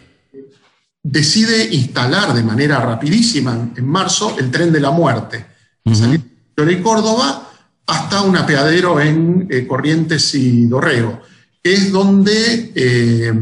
decide 1.03 1.67
instalar 1.75 2.33
de 2.33 2.43
manera 2.43 2.79
rapidísima 2.79 3.71
en 3.75 3.85
marzo 3.85 4.37
el 4.39 4.49
tren 4.49 4.71
de 4.71 4.79
la 4.79 4.91
muerte. 4.91 5.45
de 5.83 6.81
Córdoba 6.81 7.48
hasta 7.89 8.21
un 8.21 8.37
apeadero 8.37 8.99
en 8.99 9.47
eh, 9.49 9.65
Corrientes 9.67 10.33
y 10.35 10.67
Dorrego, 10.67 11.21
que 11.61 11.73
es 11.73 11.91
donde... 11.91 12.71
Eh, 12.75 13.33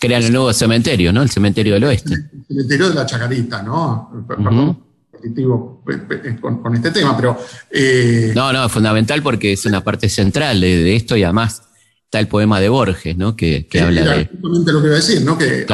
Crean 0.00 0.22
el 0.22 0.32
nuevo 0.32 0.52
cementerio, 0.52 1.12
¿no? 1.12 1.22
El 1.22 1.30
cementerio 1.30 1.74
del 1.74 1.84
oeste. 1.84 2.14
El 2.14 2.44
cementerio 2.46 2.88
de 2.88 2.94
la 2.94 3.06
Chacarita, 3.06 3.62
¿no? 3.62 4.24
Perdón, 4.26 4.78
con, 6.40 6.74
este 6.74 6.90
tema, 6.90 7.16
pero... 7.16 7.38
Eh, 7.70 8.32
no, 8.34 8.52
no, 8.52 8.64
es 8.64 8.72
fundamental 8.72 9.22
porque 9.22 9.52
es 9.52 9.66
una 9.66 9.84
parte 9.84 10.08
central 10.08 10.60
de, 10.60 10.96
esto 10.96 11.16
y 11.16 11.22
además 11.22 11.62
está 12.04 12.20
el 12.20 12.28
poema 12.28 12.58
de 12.60 12.68
Borges, 12.68 13.16
¿no? 13.16 13.36
Que, 13.36 13.66
habla 13.82 14.02
de... 14.02 14.26
Justamente 14.26 14.72
lo 14.72 14.80
que 14.80 14.86
iba 14.86 14.96
a 14.96 14.98
decir, 14.98 15.22
¿no? 15.22 15.36
Que 15.36 15.66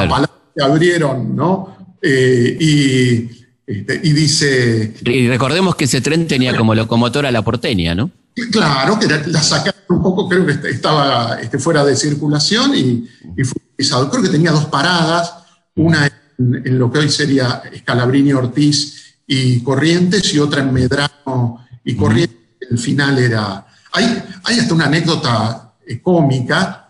abrieron, 0.60 1.36
¿no? 1.36 1.76
Eh, 2.02 3.28
este, 3.66 4.00
y, 4.02 4.12
dice... 4.12 4.94
Y 5.04 5.28
recordemos 5.28 5.74
que 5.74 5.84
ese 5.84 6.00
tren 6.00 6.28
tenía 6.28 6.56
como 6.56 6.74
locomotora 6.74 7.30
la 7.32 7.42
porteña, 7.42 7.94
¿no? 7.94 8.10
Claro, 8.52 8.98
que 8.98 9.08
la 9.08 9.42
sacaron 9.42 9.80
un 9.88 10.02
poco, 10.02 10.28
creo 10.28 10.46
que 10.46 10.68
estaba 10.68 11.38
este, 11.40 11.58
fuera 11.58 11.84
de 11.84 11.96
circulación 11.96 12.76
y, 12.76 13.08
fue 13.44 13.62
utilizado. 13.72 14.10
Creo 14.10 14.22
que 14.22 14.28
tenía 14.28 14.52
dos 14.52 14.66
paradas, 14.66 15.32
una 15.74 16.06
en, 16.38 16.78
lo 16.78 16.92
que 16.92 16.98
hoy 17.00 17.08
sería 17.08 17.62
Escalabrini 17.72 18.32
Ortiz 18.34 19.16
y 19.26 19.60
Corrientes 19.60 20.32
y 20.34 20.38
otra 20.38 20.62
en 20.62 20.72
Medrano 20.72 21.66
y 21.84 21.96
Corrientes. 21.96 22.36
El 22.70 22.78
final 22.78 23.18
era... 23.18 23.66
Hay, 23.92 24.22
hay 24.44 24.58
hasta 24.58 24.74
una 24.74 24.86
anécdota 24.86 25.74
eh, 25.86 26.00
cómica 26.00 26.88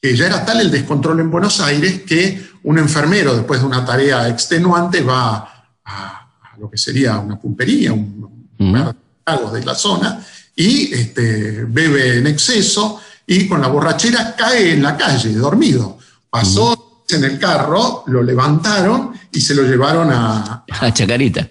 que 0.00 0.16
ya 0.16 0.26
era 0.26 0.44
tal 0.44 0.60
el 0.60 0.70
descontrol 0.70 1.20
en 1.20 1.30
Buenos 1.30 1.60
Aires 1.60 2.02
que 2.02 2.48
un 2.64 2.78
enfermero, 2.78 3.34
después 3.34 3.60
de 3.60 3.66
una 3.66 3.84
tarea 3.84 4.28
extenuante, 4.28 5.02
va 5.02 5.70
a, 5.84 6.17
lo 6.60 6.70
que 6.70 6.78
sería 6.78 7.18
una 7.18 7.38
pulpería, 7.38 7.92
un, 7.92 8.54
uh 8.58 9.52
de 9.52 9.62
la 9.62 9.74
zona, 9.74 10.24
y 10.56 10.92
este, 10.94 11.64
bebe 11.68 12.16
en 12.16 12.26
exceso 12.26 12.98
y 13.26 13.46
con 13.46 13.60
la 13.60 13.68
borrachera 13.68 14.34
cae 14.34 14.72
en 14.72 14.82
la 14.82 14.96
calle, 14.96 15.34
dormido. 15.34 15.98
Pasó 16.30 17.04
en 17.10 17.24
el 17.24 17.38
carro, 17.38 18.04
lo 18.06 18.22
levantaron 18.22 19.12
y 19.30 19.40
se 19.40 19.54
lo 19.54 19.64
llevaron 19.64 20.10
a, 20.10 20.64
a 20.80 20.92
Chacarita. 20.94 21.46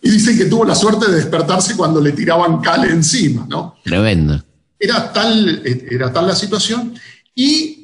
Y 0.00 0.10
dicen 0.10 0.38
que 0.38 0.46
tuvo 0.46 0.64
la 0.64 0.74
suerte 0.74 1.10
de 1.10 1.16
despertarse 1.16 1.76
cuando 1.76 2.00
le 2.00 2.12
tiraban 2.12 2.58
cal 2.62 2.88
encima, 2.88 3.46
¿no? 3.46 3.76
Tremendo. 3.84 4.42
Era 4.78 5.12
tal, 5.12 5.60
era 5.64 6.10
tal 6.10 6.26
la 6.26 6.34
situación. 6.34 6.94
Y 7.34 7.78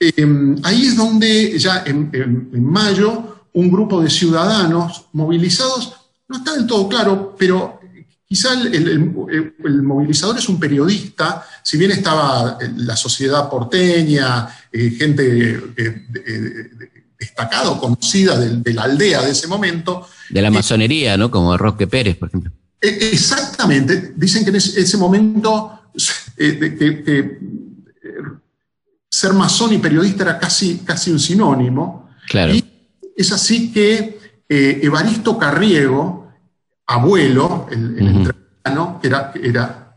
Em, 0.00 0.56
ahí 0.62 0.86
es 0.86 0.96
donde 0.96 1.58
ya 1.58 1.84
en, 1.84 2.10
mayo 2.52 3.39
un 3.52 3.70
grupo 3.70 4.00
de 4.00 4.10
ciudadanos 4.10 5.06
movilizados, 5.12 5.94
no 6.28 6.38
está 6.38 6.54
del 6.54 6.66
todo 6.66 6.88
claro, 6.88 7.34
pero 7.38 7.80
quizá 8.30 8.54
el, 8.54 9.12
movilizador 9.82 10.38
es 10.38 10.48
un 10.48 10.60
periodista, 10.60 11.44
si 11.64 11.76
bien 11.76 11.90
estaba 11.90 12.56
la 12.76 12.96
sociedad 12.96 13.50
porteña, 13.50 14.48
eh, 14.70 14.90
gente 14.90 15.60
eh, 15.76 16.70
destacada 17.18 17.70
o 17.70 17.80
conocida 17.80 18.38
de, 18.38 18.72
la 18.72 18.84
aldea 18.84 19.22
de 19.22 19.32
ese 19.32 19.48
momento. 19.48 20.06
De 20.28 20.40
la 20.40 20.46
eh, 20.46 20.52
masonería, 20.52 21.16
¿no? 21.16 21.28
Como 21.28 21.56
Roque 21.58 21.88
Pérez, 21.88 22.16
por 22.16 22.28
ejemplo. 22.28 22.52
Exactamente. 22.80 24.12
Dicen 24.14 24.44
que 24.44 24.50
en 24.50 24.56
ese, 24.56 24.96
momento 24.96 25.80
ser 29.10 29.32
masón 29.32 29.72
y 29.72 29.78
periodista 29.78 30.22
era 30.22 30.38
casi, 30.38 30.78
casi 30.78 31.10
un 31.10 31.18
sinónimo. 31.18 32.10
Claro. 32.28 32.54
Y 32.54 32.69
es 33.20 33.32
así 33.32 33.72
que 33.72 34.18
eh, 34.48 34.80
Evaristo 34.82 35.38
Carriego, 35.38 36.32
abuelo, 36.86 37.68
el, 37.70 37.98
el 37.98 38.32
que 39.00 39.06
era, 39.06 39.32
era, 39.42 39.96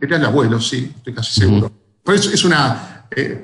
era, 0.00 0.16
el 0.16 0.24
abuelo, 0.24 0.60
sí, 0.60 0.92
estoy 0.96 1.14
casi 1.14 1.40
seguro. 1.40 1.72
Por 2.02 2.14
eso 2.14 2.30
es 2.30 2.44
una. 2.44 3.06
Eh, 3.14 3.42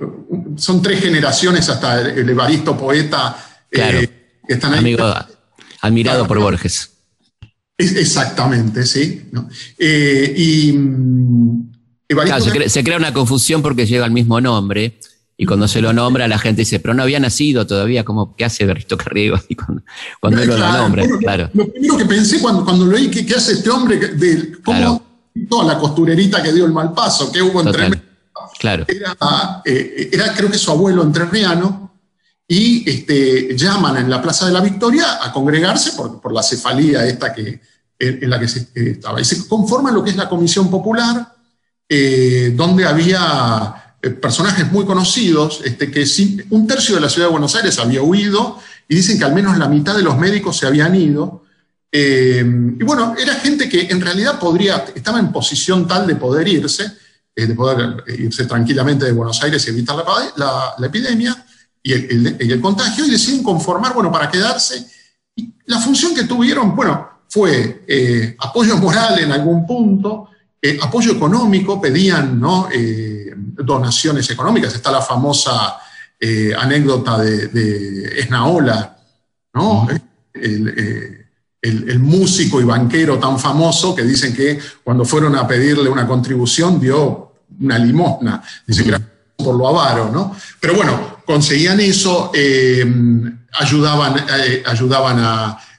son 0.57 0.81
tres 0.81 1.01
generaciones 1.01 1.69
hasta 1.69 2.01
el, 2.03 2.29
Evaristo 2.29 2.77
poeta 2.77 3.37
eh, 3.71 4.39
que 4.47 4.55
están 4.55 4.75
ahí. 4.75 4.79
Amigo, 4.79 5.13
admirado 5.81 6.27
por 6.27 6.39
Borges. 6.39 6.91
exactamente, 7.77 8.87
sí. 8.87 9.29
y 9.79 10.73
mm, 10.73 11.73
se, 12.69 12.85
crea, 12.85 12.99
una 12.99 13.13
confusión 13.13 13.63
porque 13.63 13.87
llega 13.87 14.07
el 14.07 14.13
mismo 14.13 14.41
nombre. 14.41 14.99
Y 15.37 15.47
cuando 15.47 15.67
se 15.67 15.81
lo 15.81 15.93
nombra, 15.93 16.29
la 16.29 16.39
gente 16.39 16.63
dice, 16.63 16.79
pero 16.79 16.95
no 16.95 17.03
había 17.03 17.19
nacido 17.19 17.67
todavía, 17.67 18.05
como, 18.05 18.37
¿qué 18.37 18.45
hace 18.45 18.65
Berrito 18.65 18.97
Carriego? 18.97 19.37
cuando, 19.57 19.83
cuando 20.21 20.43
él 20.43 20.49
lo 20.49 20.59
nombra, 20.59 21.05
claro. 21.19 21.51
Lo 21.55 21.71
primero 21.73 21.97
que 21.97 22.05
pensé 22.05 22.41
cuando, 22.41 22.65
cuando 22.65 22.87
lo 22.87 22.97
¿qué, 22.97 23.27
¿qué, 23.27 23.35
hace 23.35 23.53
este 23.53 23.71
hombre? 23.71 23.97
De, 23.97 24.53
¿Cómo 24.63 25.03
toda 25.49 25.75
la 25.75 25.79
costurerita 25.79 26.43
que 26.43 26.53
dio 26.53 26.65
el 26.65 26.73
mal 26.73 26.93
paso, 26.93 27.33
que 27.33 27.43
hubo 27.43 27.61
entre 27.61 28.03
Claro. 28.59 28.85
Era, 28.89 29.63
eh, 29.65 30.11
era, 30.13 30.33
creo 30.35 30.51
que 30.51 30.59
su 30.59 30.71
abuelo 30.71 31.03
entrerriano, 31.03 31.85
y 32.47 32.89
este, 32.89 33.57
llaman 33.57 33.97
en 33.97 34.11
la 34.11 34.21
Plaza 34.21 34.47
de 34.47 34.53
la 34.53 34.61
Victoria 34.61 35.19
a 35.23 35.33
congregarse 35.33 35.93
por, 35.93 36.21
por 36.21 36.33
la 36.33 36.43
cefalía 36.43 37.07
esta 37.07 37.33
que, 37.33 37.61
en, 37.99 38.31
la 38.31 38.39
que 38.39 38.49
se, 38.49 38.69
estaba. 38.75 39.21
Y 39.21 39.25
se 39.25 39.49
conforma 39.49 39.91
lo 39.91 40.05
que 40.05 40.11
es 40.11 40.17
la 40.17 40.29
Comisión 40.29 40.71
Popular, 40.71 41.35
eh, 41.89 42.53
donde 42.55 42.85
había 42.85 43.75
eh, 43.75 43.84
personajes 44.11 44.71
muy 44.71 44.85
conocidos, 44.85 45.61
este, 45.65 45.91
que 45.91 46.05
un 46.51 46.67
tercio 46.67 46.95
de 46.95 47.01
la 47.01 47.09
ciudad 47.09 47.29
de 47.29 47.33
Buenos 47.33 47.55
Aires 47.55 47.79
había 47.79 48.03
huido 48.03 48.59
y 48.89 48.97
dicen 48.97 49.19
que 49.19 49.25
al 49.25 49.35
menos 49.35 49.57
la 49.59 49.69
mitad 49.69 49.97
de 49.97 50.03
los 50.03 50.19
médicos 50.19 50.57
se 50.57 50.67
habían 50.67 50.95
ido. 50.95 51.45
Eh, 51.91 52.45
y 52.79 52.85
bueno, 52.85 53.15
era 53.19 53.35
gente 53.37 53.69
que 53.69 53.83
en 53.83 54.01
realidad 54.01 54.39
podría, 54.39 54.85
estaba 54.95 55.21
en 55.21 55.33
posición 55.33 55.87
tal 55.87 56.07
de 56.07 56.17
poder 56.17 56.47
irse, 56.49 56.93
eh, 57.35 57.47
de 57.47 57.55
poder 57.55 58.05
irse 58.19 58.47
tranquilamente 58.47 59.05
de 59.05 59.13
Buenos 59.13 59.43
Aires 59.43 59.67
y 59.67 59.71
evitar 59.71 60.05
la, 60.37 60.75
epidemia 60.85 61.45
y 61.83 61.93
el, 61.93 62.61
contagio, 62.61 63.07
y 63.07 63.11
deciden 63.11 63.43
conformar, 63.43 63.95
bueno, 63.95 64.11
para 64.11 64.31
quedarse. 64.31 64.87
La 65.67 65.79
función 65.79 66.15
que 66.15 66.25
tuvieron, 66.25 66.75
bueno, 66.75 67.23
fue 67.29 67.85
eh, 67.87 68.37
apoyo 68.39 68.77
moral 68.79 69.19
en 69.19 69.33
algún 69.33 69.67
punto, 69.67 70.29
apoyo 70.81 71.13
económico, 71.13 71.79
pedían 71.81 72.41
¿no? 72.41 72.69
Donaciones 73.57 74.29
económicas. 74.31 74.75
Está 74.75 74.91
la 74.91 75.03
famosa 75.03 75.79
anécdota 76.59 77.19
de, 77.19 77.49
de 77.49 78.21
Esnaola, 78.21 78.97
¿no? 79.53 79.87
el, 80.33 81.25
el, 81.65 81.99
músico 81.99 82.61
y 82.61 82.65
banquero 82.65 83.19
tan 83.19 83.39
famoso 83.39 83.95
que 83.95 84.03
dicen 84.03 84.35
que 84.35 84.59
cuando 84.83 85.05
fueron 85.05 85.35
a 85.37 85.47
pedirle 85.47 85.89
una 85.89 86.07
contribución 86.07 86.79
dio 86.79 87.33
una 87.61 87.79
limosna, 87.79 88.43
dice 88.67 88.83
que 88.83 88.91
era 88.91 89.01
por 89.37 89.57
lo 89.57 89.69
avaro, 89.69 90.11
¿no? 90.11 90.37
Pero 90.61 90.75
bueno, 90.75 91.19
conseguían 91.25 91.81
eso, 91.81 92.31
eh, 92.35 92.85
ayudaban, 93.53 94.17
eh, 94.19 94.63
ayudaban 94.67 95.19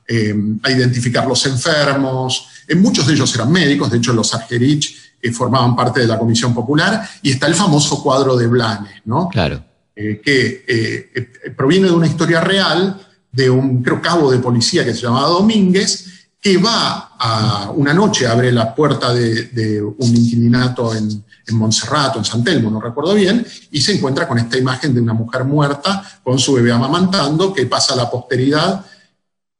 eh, 0.07 0.35
a, 0.63 0.71
identificar 0.71 1.27
los 1.27 1.45
enfermos, 1.45 2.47
muchos 2.75 3.05
de 3.05 3.13
ellos 3.13 3.33
eran 3.35 3.51
médicos, 3.51 3.91
de 3.91 3.97
hecho 3.97 4.13
los 4.13 4.33
Argerich 4.33 5.04
formaban 5.31 5.75
parte 5.75 6.01
de 6.01 6.07
la 6.07 6.17
Comisión 6.17 6.53
Popular, 6.53 7.07
y 7.21 7.31
está 7.31 7.47
el 7.47 7.55
famoso 7.55 8.01
cuadro 8.01 8.35
de 8.35 8.47
Blanes, 8.47 9.01
¿no? 9.05 9.29
Claro. 9.29 9.63
que 9.95 11.53
proviene 11.55 11.87
de 11.87 11.93
una 11.93 12.07
historia 12.07 12.41
real, 12.41 12.99
de 13.31 13.49
un, 13.49 13.83
creo, 13.83 14.01
cabo 14.01 14.31
de 14.31 14.39
policía 14.39 14.85
que 14.85 14.93
se 14.93 15.01
llamaba 15.01 15.27
Domínguez, 15.27 16.29
que 16.39 16.57
va 16.57 17.15
a 17.17 17.71
una 17.75 17.93
noche, 17.93 18.27
abre 18.27 18.51
la 18.51 18.73
puerta 18.73 19.13
de, 19.13 19.81
un 19.81 20.15
inquilinato 20.15 20.93
en, 20.93 21.23
en 21.47 21.55
Montserrat 21.55 22.15
o 22.15 22.19
en 22.19 22.25
San 22.25 22.43
Telmo, 22.43 22.69
no 22.69 22.79
recuerdo 22.79 23.13
bien, 23.13 23.45
y 23.71 23.81
se 23.81 23.95
encuentra 23.95 24.27
con 24.27 24.37
esta 24.37 24.57
imagen 24.57 24.93
de 24.93 25.01
una 25.01 25.13
mujer 25.13 25.43
muerta 25.43 26.03
con 26.23 26.39
su 26.39 26.53
bebé 26.53 26.71
amamantando, 26.71 27.53
que 27.53 27.65
pasa 27.65 27.93
a 27.93 27.97
la 27.97 28.09
posteridad, 28.09 28.85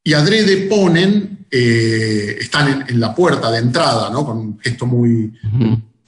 y 0.04 0.14
adrede 0.14 0.68
ponen, 0.68 1.35
eh, 1.52 2.38
están 2.40 2.86
en, 2.88 3.00
la 3.00 3.14
puerta 3.14 3.52
de 3.52 3.60
entrada, 3.60 4.10
¿no? 4.10 4.26
con 4.26 4.38
un 4.38 4.60
gesto 4.60 4.86
muy, 4.86 5.34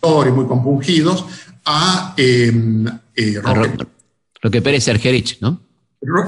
y 0.01 0.31
muy 0.31 0.45
compungidos, 0.47 1.25
a, 1.65 2.13
eh, 2.15 2.51
eh, 3.15 3.41
Roque, 4.41 4.61
Pérez 4.61 4.87
Argerich, 4.87 5.39
¿no? 5.41 5.61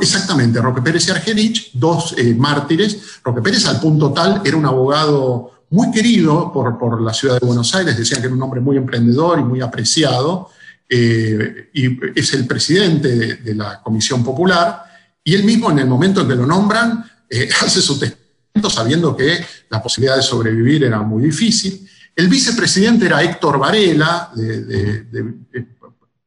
Exactamente, 0.01 0.59
Roque 0.61 0.81
Pérez 0.81 1.07
y 1.07 1.11
Argerich, 1.11 1.71
dos 1.73 2.15
eh, 2.17 2.33
mártires. 2.33 3.21
Roque 3.23 3.41
Pérez 3.41 3.65
al 3.67 3.79
punto 3.79 4.11
tal 4.11 4.41
era 4.43 4.57
un 4.57 4.65
abogado 4.65 5.65
muy 5.69 5.91
querido 5.91 6.51
por, 6.51 7.01
la 7.01 7.13
ciudad 7.13 7.39
de 7.39 7.45
Buenos 7.45 7.73
Aires, 7.75 7.95
decían 7.95 8.19
que 8.19 8.27
era 8.27 8.35
un 8.35 8.41
hombre 8.41 8.59
muy 8.59 8.75
emprendedor 8.75 9.39
y 9.39 9.43
muy 9.43 9.61
apreciado, 9.61 10.49
eh, 10.89 11.69
y 11.73 12.19
es 12.19 12.33
el 12.33 12.47
presidente 12.47 13.35
de, 13.37 13.55
la 13.55 13.81
Comisión 13.81 14.23
Popular, 14.23 14.83
y 15.23 15.35
él 15.35 15.43
mismo 15.43 15.69
en 15.69 15.79
el 15.79 15.87
momento 15.87 16.21
en 16.21 16.27
que 16.27 16.35
lo 16.35 16.47
nombran 16.47 17.05
hace 17.61 17.81
su 17.81 17.99
testamento 17.99 18.28
sabiendo 18.67 19.15
que 19.15 19.45
la 19.69 19.83
posibilidad 19.83 20.15
de 20.15 20.23
sobrevivir 20.23 20.85
era 20.85 21.03
muy 21.03 21.25
difícil. 21.25 21.87
El 22.15 22.27
vicepresidente 22.27 23.05
era 23.05 23.21
Héctor 23.21 23.59
Varela, 23.59 24.31
de, 24.35 25.05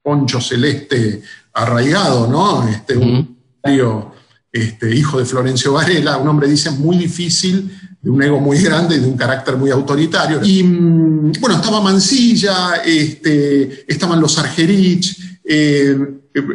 Poncho 0.01 0.41
Celeste 0.41 1.23
arraigado, 1.53 2.29
¿no? 2.29 2.69
Este, 2.69 2.97
un 2.97 3.37
este, 4.53 4.95
hijo 4.95 5.19
de 5.19 5.25
Florencio 5.25 5.73
Varela, 5.73 6.19
un 6.19 6.29
hombre, 6.29 6.49
dice, 6.49 6.71
muy 6.71 6.97
difícil, 6.97 7.71
de 8.01 8.11
un 8.11 8.23
ego 8.23 8.41
muy 8.41 8.59
grande 8.59 8.97
y 8.97 8.99
de 8.99 9.07
un 9.07 9.17
carácter 9.17 9.57
muy 9.57 9.71
autoritario. 9.71 10.41
Y 10.43 10.63
mm, 10.63 11.33
bueno, 11.41 11.57
estaba 11.57 11.81
Mansilla, 11.81 12.83
este, 12.85 13.85
estaban 13.91 14.21
los 14.21 14.39
Argerich, 14.39 15.17
eh, 15.45 15.97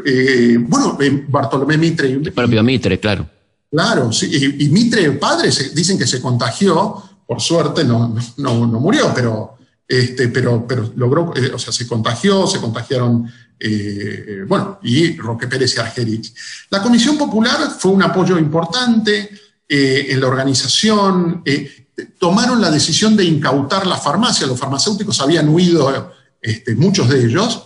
eh, 0.05 0.57
bueno, 0.59 0.97
eh, 0.99 1.25
Bartolomé 1.27 1.77
Mitre. 1.77 2.11
El 2.11 2.31
propio 2.33 2.63
Mitre, 2.63 2.99
claro. 2.99 3.27
Claro, 3.69 4.11
sí, 4.13 4.55
y, 4.59 4.69
Mitre, 4.69 5.11
padre, 5.13 5.49
dicen 5.73 5.97
que 5.97 6.07
se 6.07 6.21
contagió, 6.21 7.03
por 7.25 7.41
suerte 7.41 7.83
no, 7.83 8.15
no, 8.37 8.67
no 8.67 8.79
murió, 8.79 9.11
pero, 9.13 9.57
este, 9.87 10.29
pero, 10.29 10.65
pero 10.65 10.91
logró, 10.95 11.33
o 11.53 11.59
sea, 11.59 11.73
se 11.73 11.85
contagió, 11.85 12.47
se 12.47 12.59
contagiaron 12.59 13.29
eh, 13.59 14.43
bueno, 14.47 14.79
y 14.83 15.17
Roque 15.17 15.47
Pérez 15.47 15.75
y 15.75 15.79
Argerich. 15.79 16.33
La 16.69 16.81
Comisión 16.81 17.17
Popular 17.17 17.71
fue 17.77 17.91
un 17.91 18.03
apoyo 18.03 18.37
importante 18.37 19.29
eh, 19.67 20.07
en 20.09 20.21
la 20.21 20.27
organización. 20.27 21.41
Eh, 21.43 21.87
tomaron 22.19 22.61
la 22.61 22.69
decisión 22.69 23.15
de 23.17 23.25
incautar 23.25 23.87
la 23.87 23.97
farmacia. 23.97 24.45
Los 24.45 24.59
farmacéuticos 24.59 25.19
habían 25.21 25.49
huido, 25.49 26.13
este, 26.41 26.75
muchos 26.75 27.09
de 27.09 27.25
ellos. 27.25 27.63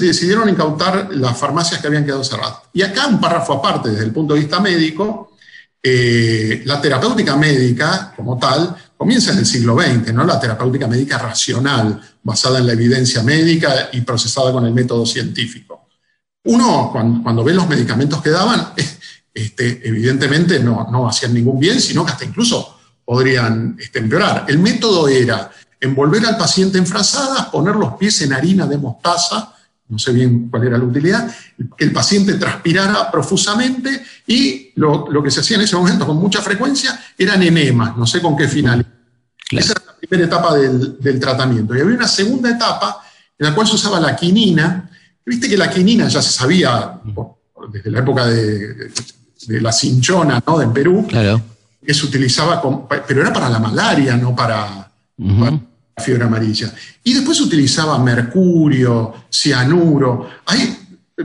Decidieron 0.00 0.48
incautar 0.48 1.08
las 1.12 1.36
farmacias 1.36 1.80
que 1.80 1.86
habían 1.86 2.04
quedado 2.04 2.24
cerradas. 2.24 2.58
Y 2.72 2.82
acá 2.82 3.06
un 3.06 3.20
párrafo 3.20 3.54
aparte, 3.54 3.90
desde 3.90 4.04
el 4.04 4.12
punto 4.12 4.34
de 4.34 4.40
vista 4.40 4.60
médico, 4.60 5.32
la 5.82 6.80
terapéutica 6.80 7.36
médica, 7.36 8.12
como 8.16 8.38
tal, 8.38 8.74
comienza 8.96 9.32
en 9.32 9.38
el 9.38 9.46
siglo 9.46 9.76
XX, 9.76 10.12
¿no? 10.12 10.24
la 10.24 10.38
terapéutica 10.38 10.86
médica 10.86 11.18
racional, 11.18 12.00
basada 12.22 12.58
en 12.58 12.66
la 12.66 12.72
evidencia 12.72 13.22
médica 13.22 13.88
y 13.92 14.00
procesada 14.02 14.52
con 14.52 14.64
el 14.64 14.72
método 14.72 15.04
científico. 15.04 15.88
Uno, 16.44 16.90
cuando, 16.92 17.42
ve 17.42 17.52
los 17.52 17.68
medicamentos 17.68 18.22
que 18.22 18.30
daban, 18.30 18.72
este, 19.34 19.88
evidentemente 19.88 20.60
no, 20.60 20.88
no, 20.90 21.08
hacían 21.08 21.34
ningún 21.34 21.58
bien, 21.58 21.80
sino 21.80 22.04
que 22.04 22.12
hasta 22.12 22.24
incluso 22.24 22.78
podrían 23.04 23.76
este, 23.78 23.98
empeorar. 23.98 24.44
El 24.48 24.58
método 24.58 25.08
era 25.08 25.50
envolver 25.80 26.24
al 26.26 26.36
paciente 26.36 26.78
en 26.78 26.86
frazadas, 26.86 27.46
poner 27.46 27.74
los 27.74 27.94
pies 27.94 28.22
en 28.22 28.32
harina 28.32 28.66
de 28.66 28.78
mostaza, 28.78 29.52
no 29.92 29.98
sé 29.98 30.10
bien 30.10 30.48
cuál 30.48 30.66
era 30.66 30.78
la 30.78 30.84
utilidad, 30.84 31.30
que 31.76 31.84
el 31.84 31.92
paciente 31.92 32.34
transpirara 32.34 33.10
profusamente 33.10 34.02
y 34.26 34.72
lo, 34.76 35.10
lo, 35.10 35.22
que 35.22 35.30
se 35.30 35.40
hacía 35.40 35.58
en 35.58 35.64
ese 35.64 35.76
momento 35.76 36.06
con 36.06 36.16
mucha 36.16 36.40
frecuencia 36.40 36.98
eran 37.18 37.42
enemas, 37.42 37.94
no 37.94 38.06
sé 38.06 38.22
con 38.22 38.34
qué 38.34 38.48
final. 38.48 38.86
Esa 39.50 39.72
era 39.72 39.82
la 39.86 39.96
primera 39.98 40.24
etapa 40.26 40.54
del, 40.54 40.98
del, 40.98 41.20
tratamiento. 41.20 41.76
Y 41.76 41.82
había 41.82 41.94
una 41.94 42.08
segunda 42.08 42.48
etapa 42.48 43.02
en 43.38 43.46
la 43.46 43.54
cual 43.54 43.66
se 43.66 43.74
usaba 43.74 44.00
la 44.00 44.16
quinina. 44.16 44.88
Viste 45.26 45.46
que 45.46 45.58
la 45.58 45.68
quinina 45.68 46.08
ya 46.08 46.22
se 46.22 46.32
sabía 46.32 46.98
desde 47.70 47.90
la 47.90 47.98
época 47.98 48.26
de, 48.26 48.90
de 49.46 49.60
la 49.60 49.72
cinchona 49.72 50.42
¿no? 50.46 50.62
en 50.62 50.72
Perú, 50.72 51.06
claro. 51.06 51.42
que 51.84 51.92
se 51.92 52.06
utilizaba, 52.06 52.62
pero 53.06 53.20
era 53.20 53.30
para 53.30 53.50
la 53.50 53.58
malaria, 53.58 54.16
no 54.16 54.34
para, 54.34 54.90
fiebre 55.96 56.24
amarilla. 56.24 56.72
Y 57.04 57.14
después 57.14 57.40
utilizaba 57.40 57.98
mercurio, 57.98 59.14
cianuro. 59.30 60.28
Hay, 60.46 60.76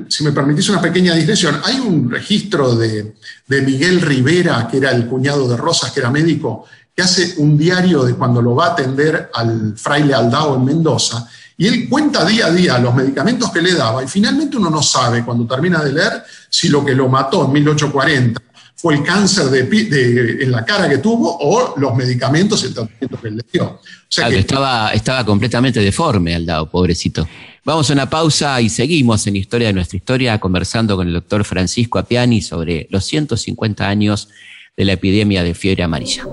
si 0.07 0.23
me 0.23 0.31
permitís 0.31 0.69
una 0.69 0.81
pequeña 0.81 1.13
digresión, 1.13 1.59
hay 1.63 1.79
un 1.79 2.09
registro 2.09 2.75
de, 2.75 3.15
de, 3.47 3.61
Miguel 3.61 4.01
Rivera, 4.01 4.67
que 4.69 4.77
era 4.77 4.91
el 4.91 5.07
cuñado 5.07 5.47
de 5.47 5.57
Rosas, 5.57 5.91
que 5.91 5.99
era 5.99 6.09
médico, 6.09 6.65
que 6.95 7.01
hace 7.01 7.35
un 7.37 7.57
diario 7.57 8.03
de 8.03 8.15
cuando 8.15 8.41
lo 8.41 8.55
va 8.55 8.67
a 8.67 8.71
atender 8.71 9.29
al 9.33 9.77
fraile 9.77 10.13
Aldao 10.13 10.55
en 10.55 10.65
Mendoza, 10.65 11.27
y 11.59 11.67
él 11.67 11.89
cuenta 11.89 12.23
día 12.23 12.47
a 12.47 12.51
día 12.51 12.77
los 12.77 12.93
medicamentos 12.93 13.51
que 13.51 13.61
le 13.61 13.73
daba, 13.73 14.03
y 14.03 14.07
finalmente 14.07 14.57
uno 14.57 14.69
no 14.69 14.83
sabe 14.83 15.23
cuando 15.23 15.47
termina 15.47 15.83
de 15.83 15.93
leer 15.93 16.23
si 16.49 16.69
lo 16.69 16.85
que 16.85 16.93
lo 16.93 17.07
mató 17.07 17.45
en 17.45 17.53
1840 17.53 18.46
fue 18.77 18.93
el 18.93 19.03
cáncer 19.03 19.45
de, 19.45 20.37
en 20.43 20.51
la 20.51 20.63
cara 20.63 20.87
que 20.87 20.99
tuvo 20.99 21.35
o 21.39 21.73
los 21.77 21.95
medicamentos 21.95 22.63
y 22.63 22.67
el 22.67 22.75
tratamiento 22.75 23.19
que 23.19 23.31
le 23.31 23.43
dio. 23.51 23.65
O 23.65 23.81
sea 24.07 24.29
que, 24.29 24.37
estaba, 24.37 24.91
estaba 24.93 25.25
completamente 25.25 25.79
deforme 25.79 26.35
Aldao, 26.35 26.69
pobrecito. 26.69 27.27
Vamos 27.65 27.89
a 27.89 27.93
una 27.93 28.07
pausa 28.07 28.61
y 28.61 28.69
seguimos 28.69 29.25
en 29.25 29.35
Historia 29.35 29.67
de 29.67 29.73
nuestra 29.73 29.97
historia 29.97 30.39
conversando 30.39 30.95
con 30.95 31.07
el 31.07 31.13
doctor 31.13 31.43
Francisco 31.43 31.97
Apiani 31.97 32.41
sobre 32.41 32.87
los 32.91 33.03
150 33.05 33.87
años 33.87 34.29
de 34.77 34.85
la 34.85 34.93
epidemia 34.93 35.43
de 35.43 35.55
fiebre 35.55 35.83
amarilla. 35.83 36.23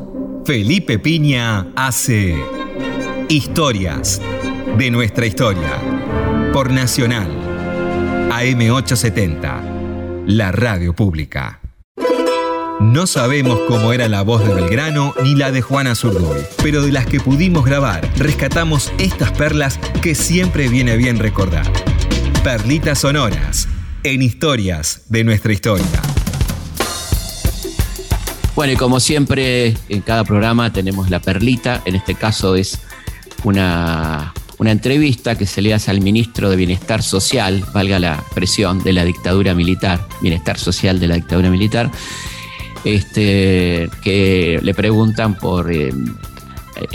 Felipe 0.44 0.98
Piña 0.98 1.72
hace 1.74 2.37
Historias 3.30 4.20
de 4.76 4.90
nuestra 4.90 5.24
historia 5.24 5.80
por 6.52 6.70
Nacional 6.70 7.30
AM870, 8.30 10.26
la 10.26 10.52
radio 10.52 10.94
pública. 10.94 11.63
No 12.81 13.07
sabemos 13.07 13.61
cómo 13.69 13.93
era 13.93 14.09
la 14.09 14.23
voz 14.23 14.45
de 14.45 14.53
Belgrano 14.53 15.15
ni 15.23 15.35
la 15.37 15.53
de 15.53 15.63
Juana 15.63 15.95
Zurduy, 15.95 16.41
pero 16.63 16.83
de 16.83 16.91
las 16.91 17.07
que 17.07 17.21
pudimos 17.21 17.65
grabar, 17.65 18.09
rescatamos 18.17 18.93
estas 18.99 19.31
perlas 19.31 19.79
que 20.03 20.15
siempre 20.15 20.69
viene 20.69 20.97
bien 20.97 21.19
recordar. 21.19 21.71
Perlitas 22.43 22.99
sonoras 22.99 23.69
en 24.03 24.23
historias 24.23 25.03
de 25.09 25.23
nuestra 25.23 25.53
historia. 25.53 25.87
Bueno, 28.57 28.73
y 28.73 28.77
como 28.77 28.99
siempre, 28.99 29.77
en 29.89 30.01
cada 30.01 30.25
programa 30.25 30.73
tenemos 30.73 31.11
la 31.11 31.21
perlita. 31.21 31.81
En 31.85 31.95
este 31.95 32.17
caso 32.17 32.57
es 32.57 32.81
una, 33.45 34.35
una 34.59 34.73
entrevista 34.73 35.39
que 35.39 35.47
se 35.47 35.63
le 35.63 35.75
hace 35.75 35.93
al 35.93 36.01
ministro 36.01 36.51
de 36.51 36.57
Bienestar 36.57 37.03
Social, 37.03 37.65
valga 37.73 38.01
la 38.01 38.23
presión, 38.35 38.83
de 38.83 38.93
la 38.93 39.05
dictadura 39.05 39.55
militar, 39.55 40.07
Bienestar 40.21 40.59
Social 40.59 40.99
de 40.99 41.07
la 41.07 41.15
dictadura 41.15 41.51
militar 41.51 41.91
este, 42.85 43.88
que 44.03 44.61
le 44.62 44.75
preguntan 44.75 45.35
por 45.35 45.73
eh, 45.73 45.90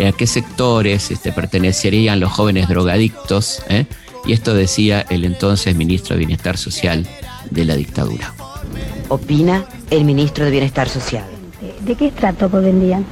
a 0.07 0.11
qué 0.11 0.27
sectores 0.27 1.11
este, 1.11 1.31
pertenecerían 1.31 2.19
los 2.19 2.31
jóvenes 2.31 2.67
drogadictos, 2.67 3.63
¿eh? 3.69 3.85
y 4.25 4.33
esto 4.33 4.53
decía 4.53 5.05
el 5.09 5.25
entonces 5.25 5.75
ministro 5.75 6.15
de 6.15 6.19
Bienestar 6.19 6.57
Social 6.57 7.07
de 7.49 7.65
la 7.65 7.75
dictadura. 7.75 8.33
Opina 9.07 9.65
el 9.89 10.05
ministro 10.05 10.45
de 10.45 10.51
Bienestar 10.51 10.87
Social. 10.89 11.25
¿De 11.81 11.95
qué 11.95 12.07
estrato 12.07 12.49
vendrían? 12.49 13.05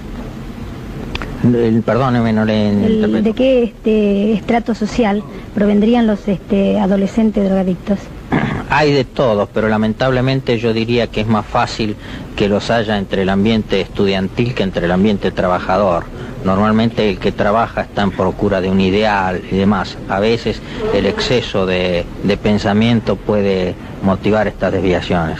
Perdóneme, 1.86 2.34
no 2.34 2.46
le... 2.46 2.74
¿De 3.22 3.34
qué 3.34 3.63
este, 3.63 4.34
estrato 4.34 4.74
social 4.76 5.24
provendrían 5.54 6.08
los 6.08 6.28
este, 6.28 6.80
adolescentes 6.80 7.46
drogadictos? 7.46 8.00
Hay 8.70 8.92
de 8.92 9.06
todos, 9.06 9.50
pero 9.54 9.70
lamentablemente 9.70 10.60
yo 10.60 10.74
diría 10.74 11.08
que 11.08 11.22
es 11.22 11.28
más 11.28 11.46
fácil 11.46 11.96
que 12.36 12.48
los 12.48 12.70
haya 12.70 12.98
entre 12.98 13.24
el 13.24 13.30
ambiente 13.30 13.82
estudiantil 13.82 14.54
que 14.54 14.63
entre 14.63 14.86
el 14.86 14.92
ambiente 14.92 15.32
trabajador. 15.32 16.06
Normalmente 16.44 17.10
el 17.10 17.18
que 17.18 17.32
trabaja 17.32 17.82
está 17.82 18.04
en 18.04 18.12
procura 18.12 18.62
de 18.62 18.70
un 18.70 18.80
ideal 18.80 19.42
y 19.52 19.56
demás. 19.56 19.98
A 20.08 20.20
veces 20.20 20.62
el 20.94 21.06
exceso 21.06 21.66
de, 21.66 22.06
de 22.24 22.38
pensamiento 22.38 23.16
puede 23.16 23.76
motivar 24.04 24.48
estas 24.48 24.72
desviaciones. 24.72 25.40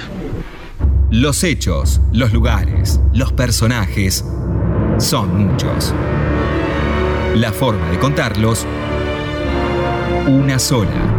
Los 1.10 1.44
hechos, 1.44 2.02
los 2.12 2.34
lugares, 2.34 3.00
los 3.14 3.32
personajes 3.32 4.26
son 4.98 5.48
muchos. 5.48 5.94
La 7.36 7.52
forma 7.54 7.90
de 7.92 8.00
contarlos, 8.00 8.66
una 10.28 10.60
sola. 10.60 11.17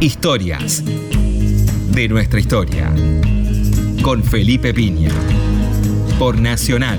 Historias 0.00 0.82
de 0.84 2.08
nuestra 2.08 2.40
historia. 2.40 2.92
Con 4.02 4.22
Felipe 4.22 4.74
Piña. 4.74 5.10
Por 6.18 6.38
Nacional. 6.38 6.98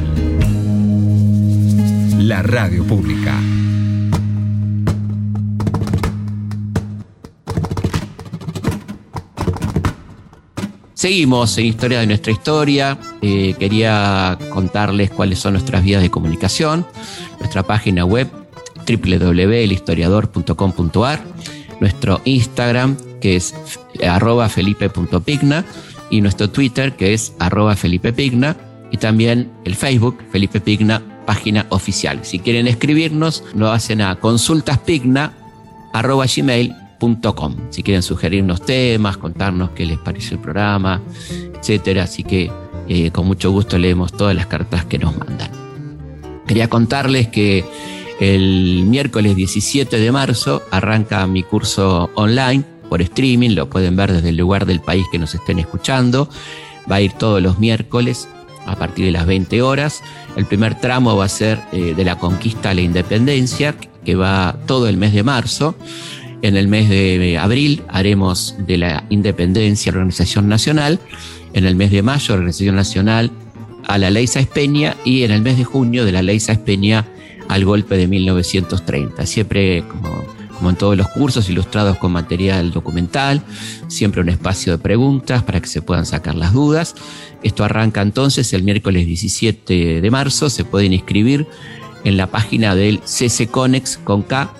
La 2.17 2.41
radio 2.41 2.84
pública. 2.86 3.39
Seguimos 10.93 11.58
en 11.58 11.65
Historia 11.65 11.99
de 11.99 12.08
nuestra 12.08 12.31
historia. 12.31 12.97
Eh, 13.21 13.53
quería 13.60 14.39
contarles 14.49 15.12
cuáles 15.12 15.39
son 15.39 15.53
nuestras 15.53 15.84
vías 15.84 16.01
de 16.01 16.10
comunicación. 16.10 16.88
Nuestra 17.39 17.63
página 17.63 18.05
web 18.05 18.29
www.elhistoriador.com.ar, 18.88 21.23
nuestro 21.79 22.21
Instagram 22.25 22.97
que 23.21 23.35
es 23.35 23.53
arroba 24.07 24.49
felipe.pigna 24.49 25.65
y 26.09 26.21
nuestro 26.21 26.49
Twitter 26.49 26.93
que 26.95 27.13
es 27.13 27.33
arroba 27.39 27.75
felipepigna 27.75 28.55
y 28.91 28.97
también 28.97 29.51
el 29.65 29.75
Facebook 29.75 30.19
Felipe 30.31 30.61
Pigna, 30.61 31.01
página 31.25 31.65
oficial. 31.69 32.19
Si 32.23 32.39
quieren 32.39 32.67
escribirnos, 32.67 33.43
lo 33.55 33.71
hacen 33.71 34.01
a 34.01 34.15
consultaspigna 34.17 35.33
arroba 35.91 36.25
gmail 36.27 36.75
si 37.69 37.83
quieren 37.83 38.01
sugerirnos 38.01 38.61
temas, 38.65 39.17
contarnos 39.17 39.71
qué 39.71 39.85
les 39.85 39.99
pareció 39.99 40.38
el 40.38 40.41
programa, 40.41 41.01
etcétera. 41.59 42.03
Así 42.03 42.23
que 42.23 42.51
eh, 42.88 43.11
con 43.11 43.27
mucho 43.27 43.51
gusto 43.51 43.77
leemos 43.77 44.11
todas 44.13 44.35
las 44.35 44.47
cartas 44.47 44.85
que 44.85 44.97
nos 44.97 45.15
mandan. 45.17 45.51
Quería 46.47 46.67
contarles 46.67 47.27
que 47.27 47.63
el 48.19 48.84
miércoles 48.86 49.36
17 49.36 49.99
de 49.99 50.12
marzo 50.12 50.63
arranca 50.71 51.25
mi 51.28 51.43
curso 51.43 52.10
online 52.15 52.63
por 52.89 53.01
streaming, 53.01 53.51
lo 53.51 53.69
pueden 53.69 53.95
ver 53.95 54.13
desde 54.13 54.30
el 54.30 54.38
lugar 54.38 54.65
del 54.65 54.80
país 54.80 55.06
que 55.12 55.19
nos 55.19 55.34
estén 55.36 55.60
escuchando. 55.60 56.30
Va 56.89 56.97
a 56.97 57.01
ir 57.01 57.13
todos 57.13 57.41
los 57.41 57.60
miércoles 57.60 58.28
a 58.65 58.75
partir 58.75 59.06
de 59.06 59.12
las 59.12 59.25
20 59.25 59.62
horas. 59.62 60.04
El 60.36 60.45
primer 60.45 60.80
tramo 60.80 61.17
va 61.17 61.25
a 61.25 61.30
ser 61.30 61.60
eh, 61.71 61.93
de 61.95 62.06
la 62.06 62.17
conquista 62.17 62.69
a 62.69 62.73
la 62.73 62.82
independencia, 62.82 63.75
que 64.06 64.15
va 64.15 64.58
todo 64.67 64.88
el 64.88 64.97
mes 64.97 65.13
de 65.13 65.23
marzo. 65.23 65.75
En 66.41 66.56
el 66.56 66.67
mes 66.67 66.89
de 66.89 67.38
abril 67.39 67.82
haremos 67.88 68.56
de 68.60 68.78
la 68.78 69.06
independencia 69.10 69.91
la 69.91 69.97
Organización 69.97 70.47
Nacional. 70.47 70.99
En 71.54 71.65
el 71.65 71.75
mes 71.75 71.91
de 71.91 72.04
mayo, 72.04 72.34
Organización 72.34 72.75
Nacional 72.75 73.32
a 73.88 73.97
la 73.97 74.10
Ley 74.10 74.28
Sáenz 74.28 74.49
Peña 74.49 74.95
y 75.06 75.23
en 75.23 75.32
el 75.32 75.41
mes 75.41 75.58
de 75.58 75.63
junio 75.63 76.06
de 76.06 76.12
la 76.12 76.21
Ley 76.21 76.39
Peña 76.65 77.06
al 77.47 77.65
golpe 77.65 77.97
de 77.97 78.08
1930. 78.08 79.25
Siempre 79.25 79.84
como, 79.88 80.69
en 80.69 80.75
todos 80.75 80.97
los 80.97 81.08
cursos 81.10 81.49
ilustrados 81.49 81.97
con 81.97 82.12
material 82.12 82.71
documental, 82.71 83.41
siempre 83.88 84.21
un 84.21 84.29
espacio 84.29 84.73
de 84.73 84.77
preguntas 84.77 85.43
para 85.43 85.62
que 85.62 85.67
se 85.67 85.81
puedan 85.81 86.05
sacar 86.05 86.36
las 86.36 86.53
dudas. 86.53 86.95
Esto 87.43 87.63
arranca 87.63 88.01
entonces 88.01 88.51
el 88.53 88.63
miércoles 88.63 89.05
17 89.05 90.01
de 90.01 90.12
marzo, 90.12 90.49
se 90.49 90.65
pueden 90.65 90.93
inscribir 90.93 91.47
en 92.03 92.17
la 92.17 92.27
página 92.27 92.75
del 92.75 92.99
CCConex 93.01 93.97
con 94.03 94.21
K. 94.21 94.53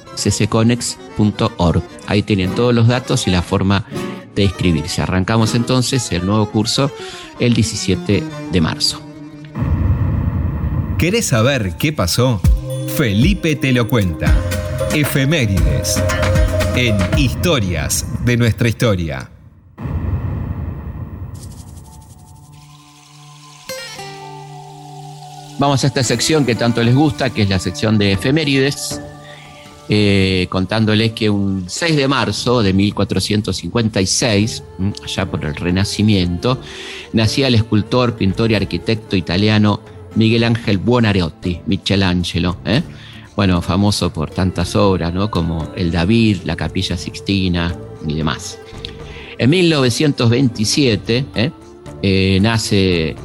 Ahí 2.08 2.24
tienen 2.24 2.56
todos 2.56 2.74
los 2.74 2.88
datos 2.88 3.28
y 3.28 3.32
la 3.32 3.41
forma 3.41 3.86
de 4.36 4.43
inscribirse. 4.43 5.02
Arrancamos 5.02 5.56
entonces 5.56 6.12
el 6.12 6.26
nuevo 6.26 6.50
curso 6.52 6.91
el 7.39 7.54
17 7.54 8.24
de 8.52 8.62
marzo. 8.62 9.02
¿Querés 10.98 11.26
saber 11.28 11.76
qué 11.78 11.91
pasó? 11.91 12.41
Felipe 12.88 13.56
te 13.56 13.74
lo 13.74 13.88
cuenta. 13.89 14.34
Efemérides. 14.93 16.02
En 16.76 16.98
Historias 17.17 18.06
de 18.24 18.38
nuestra 18.38 18.69
historia. 18.69 19.30
Vamos 25.58 25.84
a 25.84 25.88
esta 25.88 26.04
sección 26.04 26.45
que 26.45 26.56
tanto 26.56 26.84
les 26.84 26.95
gusta, 26.95 27.30
que 27.30 27.41
es 27.41 27.50
la 27.50 27.60
sección 27.60 27.98
de 27.98 28.13
efemérides. 28.13 29.02
Eh, 29.88 30.48
contándoles 30.50 31.12
que 31.12 31.30
un 31.30 31.65
6 31.67 31.95
de 31.95 32.08
marzo 32.08 32.63
de 32.63 32.74
1456, 32.74 34.63
allá 35.04 35.26
por 35.30 35.45
el 35.45 35.56
Renacimiento, 35.56 36.60
nacía 37.13 37.48
el 37.48 37.56
escultor, 37.56 38.15
pintor 38.15 38.52
y 38.52 38.56
arquitecto 38.56 39.15
italiano 39.15 39.82
Miguel 40.15 40.43
Ángel 40.43 40.78
Buonarroti, 40.78 41.62
Michelangelo. 41.65 42.58
¿eh? 42.65 42.82
Bueno, 43.36 43.62
famoso 43.62 44.12
por 44.12 44.30
tantas 44.30 44.75
obras, 44.75 45.13
¿no? 45.13 45.30
Como 45.30 45.69
El 45.75 45.91
David, 45.91 46.39
la 46.45 46.56
Capilla 46.56 46.97
Sixtina 46.97 47.75
y 48.08 48.15
demás. 48.15 48.60
En 49.38 49.49
1927 49.49 51.25
¿eh? 51.36 52.39
nace 52.41 53.15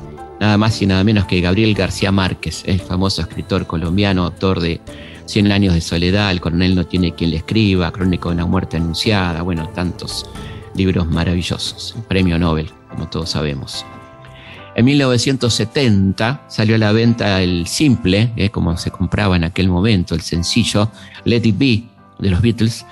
nada 0.40 0.56
más 0.56 0.80
y 0.82 0.86
nada 0.86 1.04
menos 1.04 1.26
que 1.26 1.40
Gabriel 1.40 1.74
García 1.74 2.10
Márquez, 2.10 2.62
el 2.66 2.80
famoso 2.80 3.22
escritor 3.22 3.66
colombiano, 3.66 4.24
autor 4.24 4.60
de 4.60 4.80
Cien 5.30 5.52
años 5.52 5.74
de 5.74 5.80
soledad, 5.80 6.32
El 6.32 6.40
coronel 6.40 6.74
no 6.74 6.86
tiene 6.86 7.14
quien 7.14 7.30
le 7.30 7.36
escriba, 7.36 7.92
Crónico 7.92 8.30
de 8.30 8.34
una 8.34 8.46
muerte 8.46 8.78
anunciada, 8.78 9.42
bueno, 9.42 9.68
tantos 9.68 10.28
libros 10.74 11.06
maravillosos. 11.06 11.94
Premio 12.08 12.36
Nobel, 12.36 12.68
como 12.88 13.08
todos 13.08 13.30
sabemos. 13.30 13.84
En 14.80 14.86
1970 14.86 16.44
salió 16.48 16.76
a 16.76 16.78
la 16.78 16.90
venta 16.92 17.42
el 17.42 17.66
simple, 17.66 18.32
eh, 18.36 18.48
como 18.48 18.78
se 18.78 18.90
compraba 18.90 19.36
en 19.36 19.44
aquel 19.44 19.68
momento, 19.68 20.14
el 20.14 20.22
sencillo 20.22 20.90
Let 21.26 21.42
It 21.44 21.58
Be 21.58 21.82
de 22.18 22.30
los 22.30 22.40
Beatles, 22.40 22.86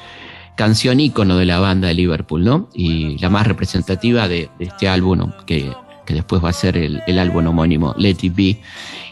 canción 0.55 1.01
ícono 1.01 1.38
de 1.38 1.46
la 1.46 1.61
banda 1.61 1.88
de 1.88 1.94
Liverpool, 1.94 2.44
¿no? 2.44 2.68
Y 2.74 3.16
la 3.20 3.31
más 3.31 3.46
representativa 3.46 4.29
de, 4.29 4.51
este 4.59 4.87
álbum, 4.87 5.33
que, 5.46 5.72
después 6.09 6.44
va 6.44 6.51
a 6.51 6.53
ser 6.53 6.77
el, 6.77 7.01
el 7.07 7.18
álbum 7.18 7.46
homónimo, 7.46 7.94
Let 7.96 8.18
It 8.20 8.35
Be 8.35 8.61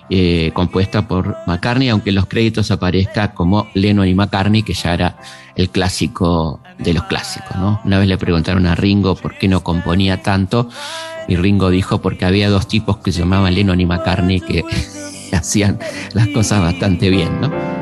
eh, 0.08 0.50
compuesta 0.54 1.08
por 1.08 1.36
McCartney, 1.46 1.88
aunque 1.88 2.10
en 2.10 2.16
los 2.16 2.26
créditos 2.26 2.70
aparezca 2.70 3.34
como 3.34 3.66
Lennon 3.74 4.06
y 4.08 4.14
McCartney, 4.14 4.62
que 4.62 4.74
ya 4.74 4.94
era 4.94 5.16
el 5.56 5.70
clásico 5.70 6.60
de 6.78 6.94
los 6.94 7.04
clásicos. 7.04 7.56
¿no? 7.56 7.80
Una 7.84 7.98
vez 7.98 8.08
le 8.08 8.18
preguntaron 8.18 8.66
a 8.66 8.74
Ringo 8.74 9.16
por 9.16 9.36
qué 9.38 9.48
no 9.48 9.62
componía 9.62 10.22
tanto, 10.22 10.68
y 11.28 11.36
Ringo 11.36 11.70
dijo 11.70 12.00
porque 12.00 12.24
había 12.24 12.48
dos 12.50 12.68
tipos 12.68 12.98
que 12.98 13.12
se 13.12 13.20
llamaban 13.20 13.54
Lennon 13.54 13.80
y 13.80 13.86
McCartney 13.86 14.40
que 14.40 14.64
hacían 15.32 15.78
las 16.12 16.28
cosas 16.28 16.60
bastante 16.60 17.10
bien. 17.10 17.40
¿no? 17.40 17.75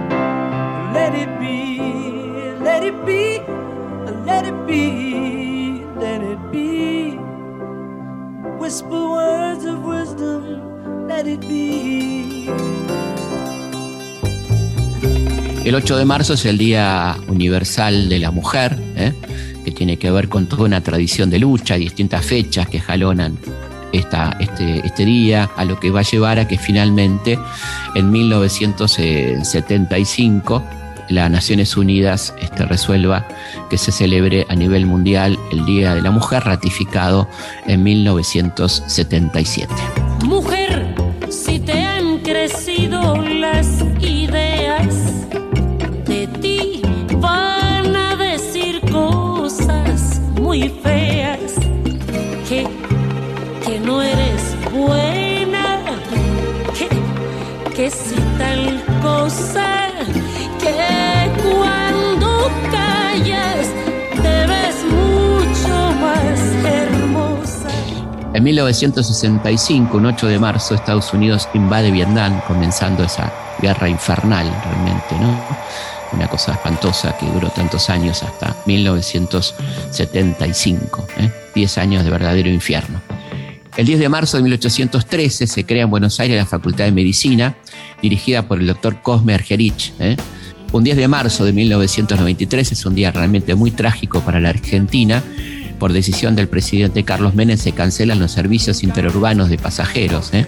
El 15.65 15.75
8 15.75 15.97
de 15.97 16.05
marzo 16.05 16.35
es 16.35 16.45
el 16.45 16.59
Día 16.59 17.17
Universal 17.27 18.11
de 18.11 18.19
la 18.19 18.31
Mujer, 18.31 18.79
¿eh? 18.97 19.15
que 19.65 19.71
tiene 19.71 19.97
que 19.97 20.11
ver 20.11 20.29
con 20.29 20.47
toda 20.47 20.65
una 20.65 20.83
tradición 20.83 21.31
de 21.31 21.39
lucha, 21.39 21.77
distintas 21.77 22.27
fechas 22.27 22.69
que 22.69 22.81
jalonan 22.81 23.39
esta, 23.91 24.37
este, 24.41 24.87
este 24.87 25.07
día, 25.07 25.49
a 25.57 25.65
lo 25.65 25.81
que 25.81 25.91
va 25.91 26.01
a 26.01 26.03
llevar 26.03 26.39
a 26.39 26.47
que 26.47 26.59
finalmente 26.59 27.39
en 27.95 28.11
1975 28.11 30.63
las 31.09 31.31
Naciones 31.31 31.79
Unidas 31.79 32.35
este, 32.43 32.67
resuelva 32.67 33.27
que 33.71 33.79
se 33.79 33.91
celebre 33.91 34.45
a 34.51 34.55
nivel 34.55 34.85
mundial 34.85 35.39
el 35.51 35.65
Día 35.65 35.95
de 35.95 36.03
la 36.03 36.11
Mujer, 36.11 36.45
ratificado 36.45 37.27
en 37.67 37.83
1977. 37.83 39.73
Mujer, 40.25 40.95
si 41.31 41.59
te 41.59 41.81
han 41.81 42.19
crecido 42.19 43.17
las 43.17 43.83
En 68.35 68.43
1965, 68.43 69.97
un 69.97 70.07
8 70.07 70.27
de 70.27 70.41
marzo, 70.41 70.75
Estados 70.75 71.15
Unidos 71.15 71.49
invade 71.55 71.93
Vietnam, 71.93 72.41
comenzando 72.49 73.05
esa 73.05 73.33
guerra 73.63 73.89
infernal 73.89 74.53
realmente, 74.65 75.15
¿no? 75.21 75.41
Una 76.13 76.27
cosa 76.29 76.51
espantosa 76.53 77.17
que 77.17 77.27
duró 77.27 77.49
tantos 77.51 77.89
años 77.91 78.25
hasta 78.25 78.57
1975, 78.67 81.07
¿eh? 81.19 81.31
10 81.55 81.79
años 81.79 82.03
de 82.05 82.11
verdadero 82.11 82.51
infierno. 82.51 83.01
El 83.77 83.87
10 83.87 84.01
de 84.01 84.09
marzo 84.09 84.37
de 84.37 84.43
1813 84.43 85.47
se 85.47 85.65
crea 85.65 85.85
en 85.85 85.91
Buenos 85.91 86.19
Aires 86.19 86.37
la 86.37 86.47
Facultad 86.47 86.87
de 86.87 86.93
Medicina, 86.93 87.55
dirigida 88.05 88.47
por 88.47 88.61
el 88.61 88.67
doctor 88.67 89.01
Cosme 89.01 89.35
Argerich. 89.35 89.93
¿eh? 89.99 90.17
Un 90.73 90.85
10 90.85 90.97
de 90.99 91.09
marzo 91.09 91.45
de 91.45 91.53
1993 91.53 92.73
es 92.73 92.85
un 92.85 92.95
día 92.95 93.11
realmente 93.11 93.55
muy 93.55 93.71
trágico 93.71 94.21
para 94.21 94.41
la 94.41 94.51
Argentina. 94.51 95.23
Por 95.79 95.93
decisión 95.93 96.37
del 96.37 96.49
presidente 96.49 97.03
Carlos 97.03 97.35
Menem 97.35 97.57
se 97.57 97.73
cancelan 97.73 98.19
los 98.19 98.33
servicios 98.33 98.83
interurbanos 98.83 99.49
de 99.49 99.59
pasajeros 99.59 100.33
¿eh? 100.35 100.47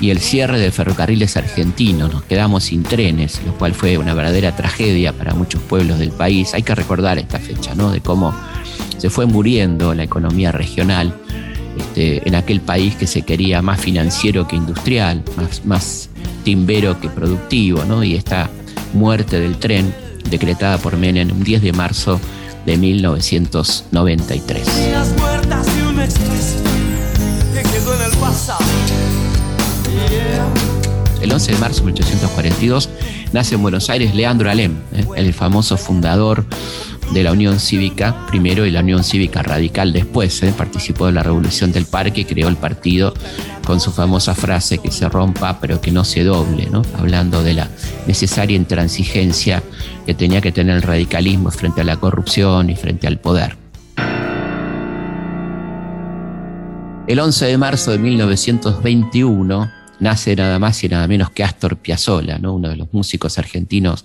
y 0.00 0.10
el 0.10 0.18
cierre 0.18 0.58
de 0.58 0.72
ferrocarriles 0.72 1.36
argentinos. 1.36 2.12
Nos 2.12 2.22
quedamos 2.24 2.64
sin 2.64 2.82
trenes, 2.82 3.40
lo 3.44 3.52
cual 3.54 3.74
fue 3.74 3.98
una 3.98 4.14
verdadera 4.14 4.56
tragedia 4.56 5.12
para 5.12 5.34
muchos 5.34 5.60
pueblos 5.62 5.98
del 5.98 6.10
país. 6.10 6.54
Hay 6.54 6.62
que 6.62 6.74
recordar 6.74 7.18
esta 7.18 7.38
fecha, 7.38 7.74
¿no? 7.74 7.90
De 7.90 8.00
cómo 8.00 8.34
se 8.96 9.10
fue 9.10 9.26
muriendo 9.26 9.94
la 9.94 10.04
economía 10.04 10.52
regional 10.52 11.14
este, 11.78 12.26
en 12.26 12.34
aquel 12.34 12.60
país 12.60 12.96
que 12.96 13.06
se 13.06 13.22
quería 13.22 13.62
más 13.62 13.80
financiero 13.80 14.48
que 14.48 14.56
industrial, 14.56 15.22
más, 15.36 15.64
más 15.64 16.07
timbero 16.48 16.98
que 16.98 17.10
productivo, 17.10 17.84
¿no? 17.84 18.02
Y 18.02 18.14
esta 18.14 18.48
muerte 18.94 19.38
del 19.38 19.58
tren 19.58 19.94
decretada 20.30 20.78
por 20.78 20.96
Menem 20.96 21.30
un 21.30 21.44
10 21.44 21.60
de 21.60 21.74
marzo 21.74 22.18
de 22.64 22.78
1993. 22.78 24.66
Las 24.90 25.14
muertas 25.18 25.66
de 25.66 25.86
un 25.86 26.00
expreso 26.00 26.56
que 27.52 27.60
quedó 27.64 27.94
en 27.96 28.00
el 28.00 28.12
pasado. 28.16 28.64
El 31.20 31.30
11 31.30 31.52
de 31.52 31.58
marzo 31.58 31.80
de 31.80 31.86
1842 31.88 32.88
nace 33.34 33.56
en 33.56 33.60
Buenos 33.60 33.90
Aires 33.90 34.14
Leandro 34.14 34.50
Alem, 34.50 34.72
¿eh? 34.94 35.04
el 35.16 35.34
famoso 35.34 35.76
fundador 35.76 36.46
de 37.12 37.22
la 37.22 37.32
Unión 37.32 37.58
Cívica 37.58 38.26
primero 38.26 38.66
y 38.66 38.70
la 38.70 38.80
Unión 38.80 39.02
Cívica 39.02 39.42
Radical 39.42 39.92
después. 39.92 40.42
¿eh? 40.42 40.52
Participó 40.56 41.06
de 41.06 41.12
la 41.12 41.22
Revolución 41.22 41.72
del 41.72 41.86
Parque, 41.86 42.26
creó 42.26 42.48
el 42.48 42.56
partido 42.56 43.14
con 43.66 43.80
su 43.80 43.92
famosa 43.92 44.34
frase 44.34 44.78
que 44.78 44.90
se 44.90 45.08
rompa 45.08 45.60
pero 45.60 45.80
que 45.80 45.90
no 45.90 46.04
se 46.04 46.24
doble, 46.24 46.68
hablando 46.98 47.42
de 47.42 47.54
la 47.54 47.68
necesaria 48.06 48.56
intransigencia 48.56 49.62
que 50.06 50.14
tenía 50.14 50.40
que 50.40 50.52
tener 50.52 50.76
el 50.76 50.82
radicalismo 50.82 51.50
frente 51.50 51.82
a 51.82 51.84
la 51.84 51.96
corrupción 51.96 52.70
y 52.70 52.76
frente 52.76 53.06
al 53.06 53.18
poder. 53.18 53.56
El 57.06 57.20
11 57.20 57.46
de 57.46 57.58
marzo 57.58 57.90
de 57.90 57.98
1921 57.98 59.70
nace 60.00 60.36
nada 60.36 60.58
más 60.58 60.82
y 60.84 60.88
nada 60.88 61.08
menos 61.08 61.30
que 61.30 61.42
Astor 61.42 61.76
Piazzolla, 61.76 62.38
¿no? 62.38 62.54
uno 62.54 62.68
de 62.68 62.76
los 62.76 62.92
músicos 62.92 63.38
argentinos 63.38 64.04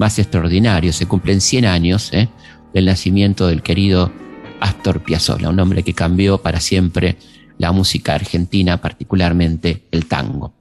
más 0.00 0.18
extraordinarios. 0.18 0.96
Se 0.96 1.06
cumplen 1.06 1.42
100 1.42 1.66
años 1.66 2.10
¿eh? 2.14 2.28
del 2.72 2.86
nacimiento 2.86 3.46
del 3.46 3.62
querido 3.62 4.10
Astor 4.58 5.02
Piazzolla, 5.02 5.50
un 5.50 5.60
hombre 5.60 5.82
que 5.82 5.92
cambió 5.92 6.38
para 6.38 6.58
siempre 6.58 7.18
la 7.58 7.70
música 7.70 8.14
argentina, 8.14 8.78
particularmente 8.78 9.82
el 9.90 10.06
tango. 10.06 10.54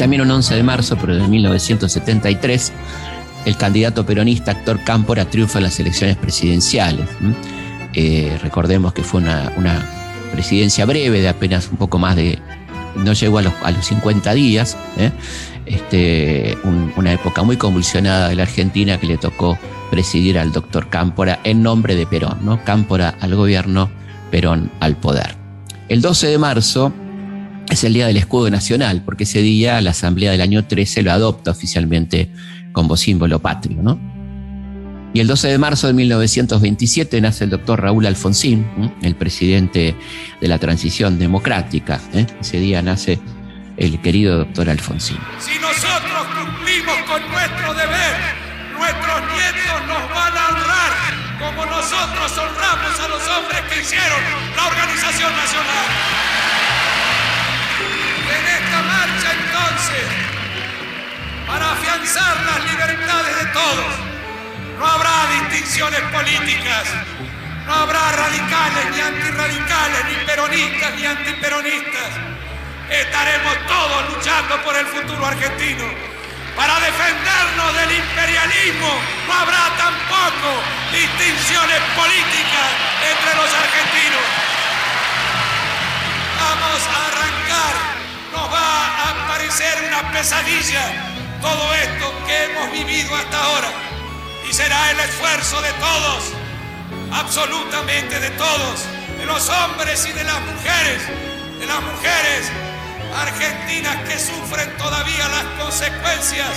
También 0.00 0.22
un 0.22 0.30
11 0.30 0.54
de 0.54 0.62
marzo, 0.62 0.96
pero 0.98 1.14
de 1.14 1.28
1973, 1.28 2.72
el 3.44 3.56
candidato 3.58 4.06
peronista 4.06 4.52
actor 4.52 4.82
Cámpora 4.82 5.26
triunfa 5.26 5.58
en 5.58 5.64
las 5.64 5.78
elecciones 5.78 6.16
presidenciales. 6.16 7.06
Eh, 7.92 8.38
recordemos 8.42 8.94
que 8.94 9.02
fue 9.02 9.20
una, 9.20 9.52
presidencia 10.32 10.86
breve 10.86 11.20
de 11.20 11.28
apenas 11.28 11.68
un 11.70 11.76
poco 11.76 11.98
más 11.98 12.16
de, 12.16 12.38
no 12.96 13.12
llegó 13.12 13.40
a 13.40 13.42
los, 13.42 13.52
a 13.62 13.72
los 13.72 13.84
50 13.84 14.32
días, 14.32 14.74
¿eh? 14.96 15.10
este, 15.66 16.56
una 16.96 17.12
época 17.12 17.42
muy 17.42 17.58
convulsionada 17.58 18.30
de 18.30 18.36
la 18.36 18.44
Argentina 18.44 18.98
que 18.98 19.06
le 19.06 19.18
tocó 19.18 19.58
presidir 19.90 20.38
al 20.38 20.50
doctor 20.50 20.88
Cámpora 20.88 21.40
en 21.44 21.62
nombre 21.62 21.94
de 21.94 22.06
Perón, 22.06 22.38
¿no? 22.40 22.64
Cámpora 22.64 23.16
al 23.20 23.34
gobierno, 23.34 23.90
Perón 24.30 24.70
al 24.80 24.96
poder. 24.96 25.34
El 25.90 26.00
12 26.00 26.28
de 26.28 26.38
marzo 26.38 26.90
es 27.70 27.84
el 27.84 27.94
Día 27.94 28.06
del 28.08 28.16
Escudo 28.16 28.50
Nacional, 28.50 29.02
porque 29.04 29.24
ese 29.24 29.40
día 29.40 29.80
la 29.80 29.90
Asamblea 29.90 30.32
del 30.32 30.40
año 30.40 30.64
13 30.66 31.02
lo 31.02 31.12
adopta 31.12 31.52
oficialmente 31.52 32.30
como 32.72 32.96
símbolo 32.96 33.38
patrio. 33.38 33.80
¿no? 33.82 33.98
Y 35.14 35.20
el 35.20 35.26
12 35.26 35.48
de 35.48 35.58
marzo 35.58 35.86
de 35.86 35.92
1927 35.92 37.20
nace 37.20 37.44
el 37.44 37.50
doctor 37.50 37.80
Raúl 37.80 38.06
Alfonsín, 38.06 38.66
el 39.02 39.14
presidente 39.14 39.94
de 40.40 40.48
la 40.48 40.58
transición 40.58 41.18
democrática. 41.18 42.00
¿eh? 42.12 42.26
Ese 42.40 42.58
día 42.58 42.82
nace 42.82 43.20
el 43.76 44.00
querido 44.00 44.38
doctor 44.38 44.68
Alfonsín. 44.68 45.18
Si 45.38 45.58
nosotros 45.58 46.26
cumplimos 46.38 46.96
con 47.08 47.22
nuestro 47.30 47.74
deber, 47.74 48.16
nuestros 48.76 49.20
nietos 49.30 49.80
nos 49.86 50.10
van 50.10 50.36
a 50.36 50.48
honrar 50.48 50.90
como 51.38 51.66
nosotros 51.66 52.32
honramos 52.36 53.00
a 53.00 53.08
los 53.08 53.22
hombres 53.28 53.60
que 53.72 53.80
hicieron 53.80 54.20
la 54.56 54.66
organización 54.66 55.32
nacional. 55.32 56.29
Para 61.50 61.72
afianzar 61.72 62.36
las 62.46 62.64
libertades 62.70 63.36
de 63.40 63.46
todos, 63.46 63.92
no 64.78 64.86
habrá 64.86 65.26
distinciones 65.40 66.00
políticas, 66.12 66.84
no 67.66 67.74
habrá 67.74 68.12
radicales 68.12 68.84
ni 68.94 69.00
antirradicales, 69.00 70.04
ni 70.08 70.24
peronistas 70.24 70.94
ni 70.94 71.06
antiperonistas. 71.06 72.10
Estaremos 72.88 73.54
todos 73.66 74.14
luchando 74.14 74.62
por 74.62 74.76
el 74.76 74.86
futuro 74.86 75.26
argentino. 75.26 75.84
Para 76.56 76.78
defendernos 76.80 77.74
del 77.74 77.92
imperialismo 77.98 78.90
no 79.26 79.34
habrá 79.34 79.64
tampoco 79.76 80.50
distinciones 80.92 81.80
políticas 81.98 82.70
entre 83.10 83.34
los 83.34 83.50
argentinos. 83.54 84.26
Vamos 86.38 86.80
a 86.86 87.06
arrancar 87.10 87.74
nos 88.32 88.52
va 88.52 89.10
a 89.10 89.28
parecer 89.28 89.84
una 89.88 90.12
pesadilla 90.12 91.09
todo 91.40 91.74
esto 91.74 92.12
que 92.26 92.44
hemos 92.44 92.72
vivido 92.72 93.14
hasta 93.14 93.44
ahora. 93.44 93.68
Y 94.48 94.52
será 94.52 94.90
el 94.90 95.00
esfuerzo 95.00 95.60
de 95.62 95.72
todos, 95.74 96.32
absolutamente 97.12 98.18
de 98.18 98.30
todos, 98.30 98.84
de 99.18 99.26
los 99.26 99.48
hombres 99.48 100.06
y 100.06 100.12
de 100.12 100.24
las 100.24 100.40
mujeres, 100.40 101.02
de 101.58 101.66
las 101.66 101.82
mujeres 101.82 102.50
argentinas 103.14 103.96
que 104.08 104.18
sufren 104.18 104.76
todavía 104.76 105.28
las 105.28 105.44
consecuencias 105.62 106.48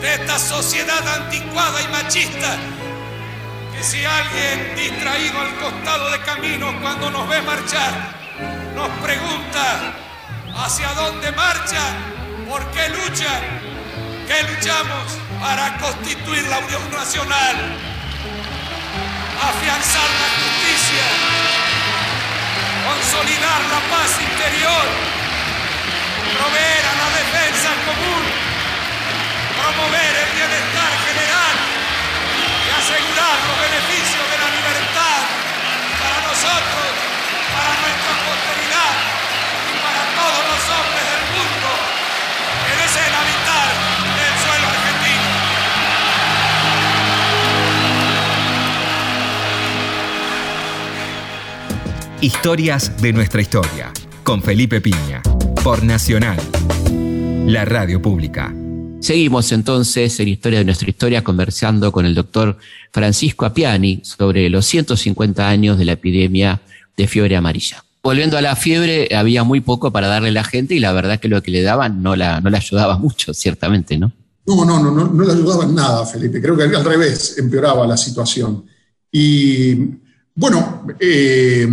de 0.00 0.14
esta 0.14 0.38
sociedad 0.38 1.06
anticuada 1.08 1.80
y 1.82 1.88
machista. 1.88 2.56
Que 3.74 3.82
si 3.82 4.04
alguien 4.04 4.74
distraído 4.76 5.40
al 5.40 5.54
costado 5.56 6.10
de 6.10 6.20
camino 6.20 6.80
cuando 6.80 7.10
nos 7.10 7.28
ve 7.28 7.42
marchar, 7.42 7.92
nos 8.74 8.88
pregunta, 9.02 9.94
hacia 10.56 10.88
dónde 10.94 11.32
marchan, 11.32 12.14
por 12.48 12.64
qué 12.70 12.88
luchan, 12.90 13.73
que 14.26 14.42
luchamos 14.44 15.20
para 15.40 15.76
constituir 15.78 16.44
la 16.48 16.58
Unión 16.58 16.90
Nacional, 16.90 17.56
afianzar 19.36 20.08
la 20.22 20.28
justicia, 20.40 21.04
consolidar 22.88 23.60
la 23.68 23.80
paz 23.92 24.10
interior, 24.16 24.84
proveer 26.40 26.84
a 26.88 26.94
la 27.04 27.08
defensa 27.20 27.70
común, 27.84 28.24
promover 29.60 30.12
el 30.24 30.30
bienestar 30.32 30.92
general 31.04 31.56
y 32.64 32.68
asegurar 32.80 33.36
los 33.44 33.56
beneficios 33.60 34.24
de 34.24 34.38
la 34.40 34.48
libertad 34.56 35.20
para 36.00 36.18
nosotros, 36.24 36.88
para 37.52 37.72
nuestra 37.76 38.12
posteridad 38.24 38.94
y 39.68 39.74
para 39.84 40.02
todos 40.16 40.42
los 40.48 40.62
hombres 40.72 41.04
del 41.12 41.24
mundo 41.36 41.68
que 42.64 42.74
desean 42.80 43.12
habitar 43.12 43.93
Historias 52.24 52.90
de 53.02 53.12
nuestra 53.12 53.42
historia, 53.42 53.92
con 54.22 54.42
Felipe 54.42 54.80
Piña, 54.80 55.20
por 55.62 55.84
Nacional, 55.84 56.38
la 57.44 57.66
radio 57.66 58.00
pública. 58.00 58.50
Seguimos 59.00 59.52
entonces 59.52 60.18
en 60.20 60.28
Historia 60.28 60.60
de 60.60 60.64
nuestra 60.64 60.88
historia 60.88 61.22
conversando 61.22 61.92
con 61.92 62.06
el 62.06 62.14
doctor 62.14 62.56
Francisco 62.92 63.44
Apiani 63.44 64.00
sobre 64.04 64.48
los 64.48 64.64
150 64.64 65.46
años 65.46 65.76
de 65.76 65.84
la 65.84 65.92
epidemia 65.92 66.62
de 66.96 67.08
fiebre 67.08 67.36
amarilla. 67.36 67.84
Volviendo 68.02 68.38
a 68.38 68.40
la 68.40 68.56
fiebre, 68.56 69.14
había 69.14 69.44
muy 69.44 69.60
poco 69.60 69.92
para 69.92 70.06
darle 70.06 70.30
a 70.30 70.32
la 70.32 70.44
gente 70.44 70.74
y 70.74 70.78
la 70.78 70.94
verdad 70.94 71.20
que 71.20 71.28
lo 71.28 71.42
que 71.42 71.50
le 71.50 71.60
daban 71.60 72.02
no 72.02 72.16
la, 72.16 72.40
no 72.40 72.48
la 72.48 72.56
ayudaba 72.56 72.96
mucho, 73.06 73.34
ciertamente, 73.34 73.98
¿no? 73.98 74.12
No, 74.46 74.64
no, 74.64 74.82
no, 74.82 74.90
no, 74.90 75.08
no 75.08 75.24
le 75.24 75.30
ayudaba 75.30 75.64
en 75.64 75.74
nada, 75.74 76.06
Felipe. 76.06 76.40
Creo 76.40 76.56
que 76.56 76.62
al 76.62 76.84
revés 76.86 77.36
empeoraba 77.36 77.86
la 77.86 77.98
situación. 77.98 78.64
Y 79.12 80.03
bueno, 80.34 80.86
eh, 80.98 81.66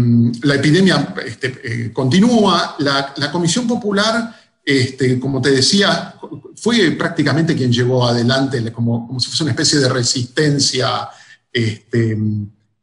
la 0.43 0.55
epidemia 0.55 1.13
este, 1.25 1.59
eh, 1.63 1.93
continúa. 1.93 2.75
La, 2.79 3.13
la, 3.17 3.31
Comisión 3.31 3.67
Popular, 3.67 4.35
este, 4.63 5.19
como 5.19 5.41
te 5.41 5.49
decía, 5.51 6.15
fue 6.55 6.91
prácticamente 6.91 7.55
quien 7.55 7.71
llevó 7.71 8.05
adelante, 8.07 8.71
como, 8.71 9.07
como 9.07 9.19
si 9.19 9.27
fuese 9.29 9.43
una 9.43 9.51
especie 9.53 9.79
de 9.79 9.89
resistencia, 9.89 11.09
este, 11.51 12.17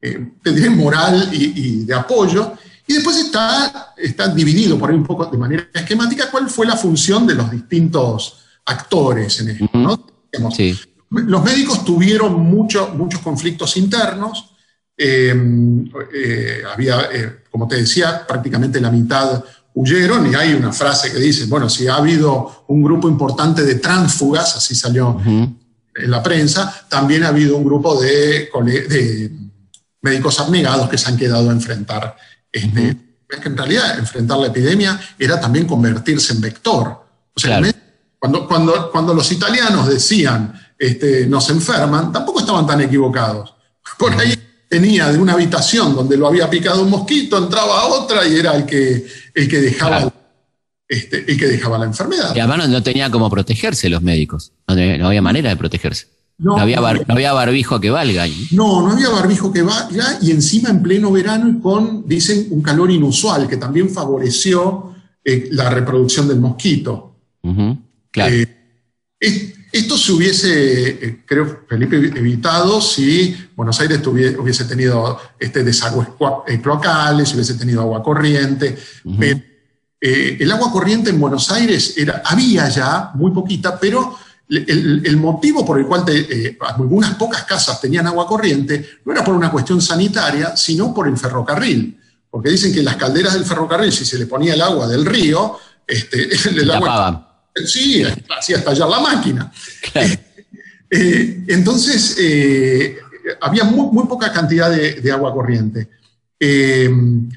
eh, 0.03 0.33
diré, 0.45 0.71
moral 0.71 1.29
y, 1.33 1.53
y, 1.55 1.85
de 1.85 1.95
apoyo. 1.95 2.55
Y 2.87 2.95
después 2.95 3.17
está, 3.19 3.95
está 3.97 4.29
dividido 4.29 4.79
por 4.79 4.91
ahí 4.91 4.97
un 4.97 5.05
poco 5.07 5.27
de 5.27 5.37
manera 5.39 5.69
esquemática 5.73 6.31
cuál 6.31 6.49
fue 6.51 6.67
la 6.67 6.77
función 6.77 7.27
de 7.27 7.35
los 7.35 7.51
distintos 7.51 8.39
actores 8.65 9.41
en 9.41 9.49
esto. 9.51 9.69
¿no? 9.75 10.07
Digamos, 10.33 10.57
Sí. 10.57 10.77
Los 11.11 11.43
médicos 11.43 11.85
tuvieron 11.87 12.35
mucho- 12.43 12.89
muchos 12.95 13.21
conflictos 13.21 13.77
internos. 13.79 14.51
Eh, 15.01 15.33
eh, 16.13 16.63
había, 16.75 17.09
eh, 17.13 17.45
como 17.49 17.69
te 17.69 17.77
decía, 17.77 18.27
prácticamente 18.27 18.81
la 18.81 18.91
mitad 18.91 19.45
huyeron 19.75 20.31
y 20.31 20.35
hay 20.35 20.55
una 20.55 20.73
frase 20.73 21.13
que 21.13 21.19
dice, 21.19 21.47
bueno, 21.47 21.69
si 21.69 21.87
ha 21.87 21.95
habido 21.95 22.65
un 22.67 22.83
grupo 22.83 23.09
importante 23.09 23.63
de 23.63 23.77
tránsfugas, 23.77 24.57
así 24.57 24.75
salió 24.75 25.11
Ujú. 25.11 25.57
en 25.95 26.11
la 26.11 26.21
prensa, 26.21 26.87
también 26.89 27.23
ha 27.23 27.29
habido 27.29 27.57
un 27.57 27.65
grupo 27.65 28.01
de, 28.01 28.51
médicos 30.01 30.41
abnegados 30.41 30.89
que 30.89 30.99
se 30.99 31.09
han 31.09 31.17
quedado 31.17 31.49
a 31.49 31.53
enfrentar. 31.53 32.17
Este, 32.51 32.97
Es 33.29 33.41
que 33.41 33.49
en 33.49 33.57
realidad 33.57 33.99
enfrentar 33.99 34.39
la 34.39 34.47
epidemia 34.47 34.99
era 35.19 35.39
también 35.39 35.67
convertirse 35.67 36.33
en 36.33 36.41
vector. 36.41 37.05
O 37.35 37.39
sea, 37.41 37.59
Claro. 37.59 37.77
cuando, 38.19 38.49
cuando, 38.49 38.91
cuando 38.91 39.15
los 39.15 39.31
italianos 39.31 39.89
decían 39.89 40.55
este, 40.79 41.27
nos 41.27 41.51
enferman, 41.51 42.13
tampoco 42.13 42.41
estaban 42.41 42.67
tan 42.67 42.81
equivocados. 42.81 43.55
Por 43.99 44.13
ahí 44.15 44.38
tenía 44.69 45.11
de 45.11 45.19
una 45.19 45.33
habitación 45.35 45.95
donde 45.95 46.17
lo 46.17 46.27
había 46.29 46.49
picado 46.51 46.83
un 46.83 46.91
mosquito, 46.91 47.39
entraba 47.39 47.81
a 47.81 47.87
otra 47.87 48.27
y 48.27 48.35
era 48.37 48.55
el 48.57 48.67
que, 48.67 49.07
el 49.35 49.49
que, 49.49 49.61
dejaba, 49.61 49.97
Claro. 49.99 50.13
este, 50.89 51.31
el 51.31 51.39
que 51.39 51.47
dejaba 51.47 51.79
la 51.79 51.87
enfermedad. 51.87 52.35
Y 52.35 52.41
además 52.41 52.59
no, 52.59 52.69
no 52.69 52.83
tenía 52.83 53.11
cómo 53.11 53.31
protegerse 53.31 53.89
los 53.89 54.03
médicos. 54.03 54.53
No, 54.67 54.75
había- 54.75 54.99
no 54.99 55.07
había 55.09 55.23
manera 55.23 55.51
de 55.51 55.57
protegerse. 55.57 56.09
No, 56.41 56.55
No, 56.57 56.63
había, 56.63 56.81
bar- 56.81 57.05
barbijo 57.07 57.81
que 57.81 57.91
valga. 57.91 58.23
ahí. 58.23 58.47
No, 58.53 58.83
no 58.87 58.93
había 58.93 59.09
barbijo 59.09 59.53
que 59.53 59.63
vaya 59.63 60.19
y 60.23 60.31
encima 60.31 60.69
en 60.71 60.83
pleno 60.83 61.11
verano 61.11 61.49
y 61.49 61.61
con, 61.61 62.07
dicen, 62.07 62.47
un 62.51 62.63
calor 62.63 62.91
inusual 62.93 63.49
que 63.49 63.57
también 63.57 63.91
favoreció 63.91 64.95
eh, 65.25 65.49
la 65.51 65.69
reproducción 65.69 66.29
del 66.29 66.39
mosquito. 66.41 67.17
Claro. 68.13 68.35
Eh, 68.35 68.47
es- 69.19 69.55
esto 69.73 69.97
se 69.99 70.13
hubiese, 70.13 70.89
eh, 70.89 71.23
creo, 71.27 71.65
Felipe, 71.69 71.97
evitado 71.97 72.81
si 72.81 73.37
Buenos 73.55 73.79
Aires 73.81 74.01
hubiese 74.07 74.65
tenido 74.65 75.21
este 75.39 75.63
desagües 75.65 76.09
eh, 76.47 76.61
cloacales, 76.61 77.35
hubiese 77.35 77.55
tenido 77.55 77.83
agua 77.83 78.03
corriente. 78.03 78.77
Pero, 79.19 79.41
eh, 80.01 80.37
el 80.41 80.51
agua 80.53 80.71
corriente 80.73 81.11
en 81.11 81.21
Buenos 81.21 81.51
Aires 81.51 81.95
era, 81.97 82.23
había 82.25 82.69
ya, 82.69 83.11
muy 83.15 83.33
poquita, 83.33 83.79
pero 83.79 84.17
el, 84.49 85.03
el 85.05 85.17
motivo 85.19 85.65
por 85.67 85.79
el 85.79 85.87
cual 85.87 86.05
te- 86.07 86.47
eh, 86.47 86.59
algunas 86.61 87.15
pocas 87.17 87.45
casas 87.45 87.81
tenían 87.81 88.07
agua 88.07 88.27
corriente 88.27 89.01
no 89.05 89.13
era 89.13 89.23
por 89.23 89.35
una 89.35 89.51
cuestión 89.51 89.83
sanitaria, 89.83 90.57
sino 90.57 90.95
por 90.95 91.07
el 91.09 91.17
ferrocarril. 91.19 92.01
Porque 92.31 92.51
dicen 92.51 92.73
que 92.73 92.83
las 92.83 92.97
calderas 92.97 93.35
del 93.35 93.45
ferrocarril, 93.45 93.93
si 93.93 94.05
se 94.05 94.19
le 94.19 94.27
ponía 94.27 94.55
el 94.55 94.61
agua 94.63 94.87
del 94.87 95.05
río, 95.05 95.57
este, 95.87 96.29
el 96.51 96.71
agua 96.71 96.89
Tapaban. 96.89 97.28
Sí, 97.67 98.03
hacía 98.37 98.59
estallar 98.59 98.89
la 98.89 99.01
máquina. 99.01 99.53
Claro. 99.93 100.15
Eh, 100.91 101.45
entonces, 101.49 102.17
eh, 102.19 102.97
había 103.43 103.63
muy, 103.65 103.93
muy 103.93 104.07
poca 104.07 104.33
cantidad 104.33 104.71
de, 104.71 104.95
de 104.95 105.13
agua 105.13 105.35
corriente. 105.35 105.87
Eh, 106.41 106.89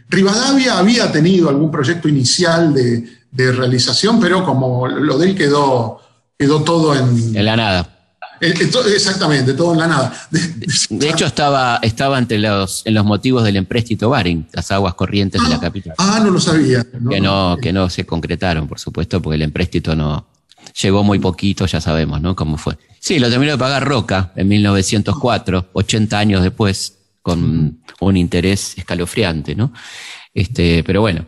Rivadavia 0.08 0.78
había 0.78 1.12
tenido 1.12 1.50
algún 1.50 1.70
proyecto 1.70 2.08
inicial 2.08 2.74
de, 2.74 3.04
de 3.32 3.52
realización, 3.52 4.20
pero 4.20 4.46
como 4.46 4.88
lo 4.88 5.18
de 5.18 5.30
él 5.30 5.36
quedó, 5.36 6.00
quedó 6.38 6.64
todo 6.64 6.96
en... 6.96 7.36
En 7.36 7.46
la 7.46 7.56
nada. 7.56 7.91
Eh, 8.42 8.54
eh, 8.60 8.94
exactamente, 8.94 9.54
todo 9.54 9.74
en 9.74 9.80
la 9.80 9.88
nada. 9.88 10.28
De- 10.90 11.10
hecho, 11.10 11.26
estaba, 11.26 11.80
estaba 11.82 12.18
entre 12.18 12.40
los, 12.40 12.82
en 12.86 12.94
los 12.96 13.06
motivos 13.06 13.44
del 13.44 13.56
empréstito 13.56 14.10
Baring, 14.10 14.48
las 14.52 14.72
aguas 14.72 14.96
corrientes 14.96 15.42
de 15.42 15.50
la 15.50 15.60
capital. 15.60 15.94
ah, 15.98 16.20
no 16.24 16.32
lo 16.32 16.40
sabía. 16.40 16.84
que, 16.84 17.22
no, 17.22 17.58
que 17.62 17.72
no 17.72 17.90
se 17.90 18.06
concretaron, 18.06 18.68
por 18.68 18.80
supuesto, 18.80 19.22
porque 19.22 19.36
el 19.36 19.44
empréstito 19.44 19.96
no 19.96 20.28
llegó 20.82 21.04
muy 21.04 21.20
poquito, 21.20 21.66
ya 21.66 21.80
sabemos, 21.80 22.22
¿no? 22.22 22.36
Cómo 22.36 22.58
fue. 22.58 22.78
Sí, 23.00 23.20
lo 23.20 23.30
terminó 23.30 23.54
de 23.54 23.58
pagar 23.58 23.84
Roca 23.84 24.32
en 24.36 24.48
1904, 24.48 25.70
80 25.74 26.20
años 26.20 26.44
después, 26.44 26.98
con 27.22 27.82
un 28.00 28.18
interés 28.18 28.78
escalofriante, 28.78 29.56
¿no? 29.56 29.72
Este, 30.34 30.84
pero 30.84 31.02
bueno, 31.02 31.26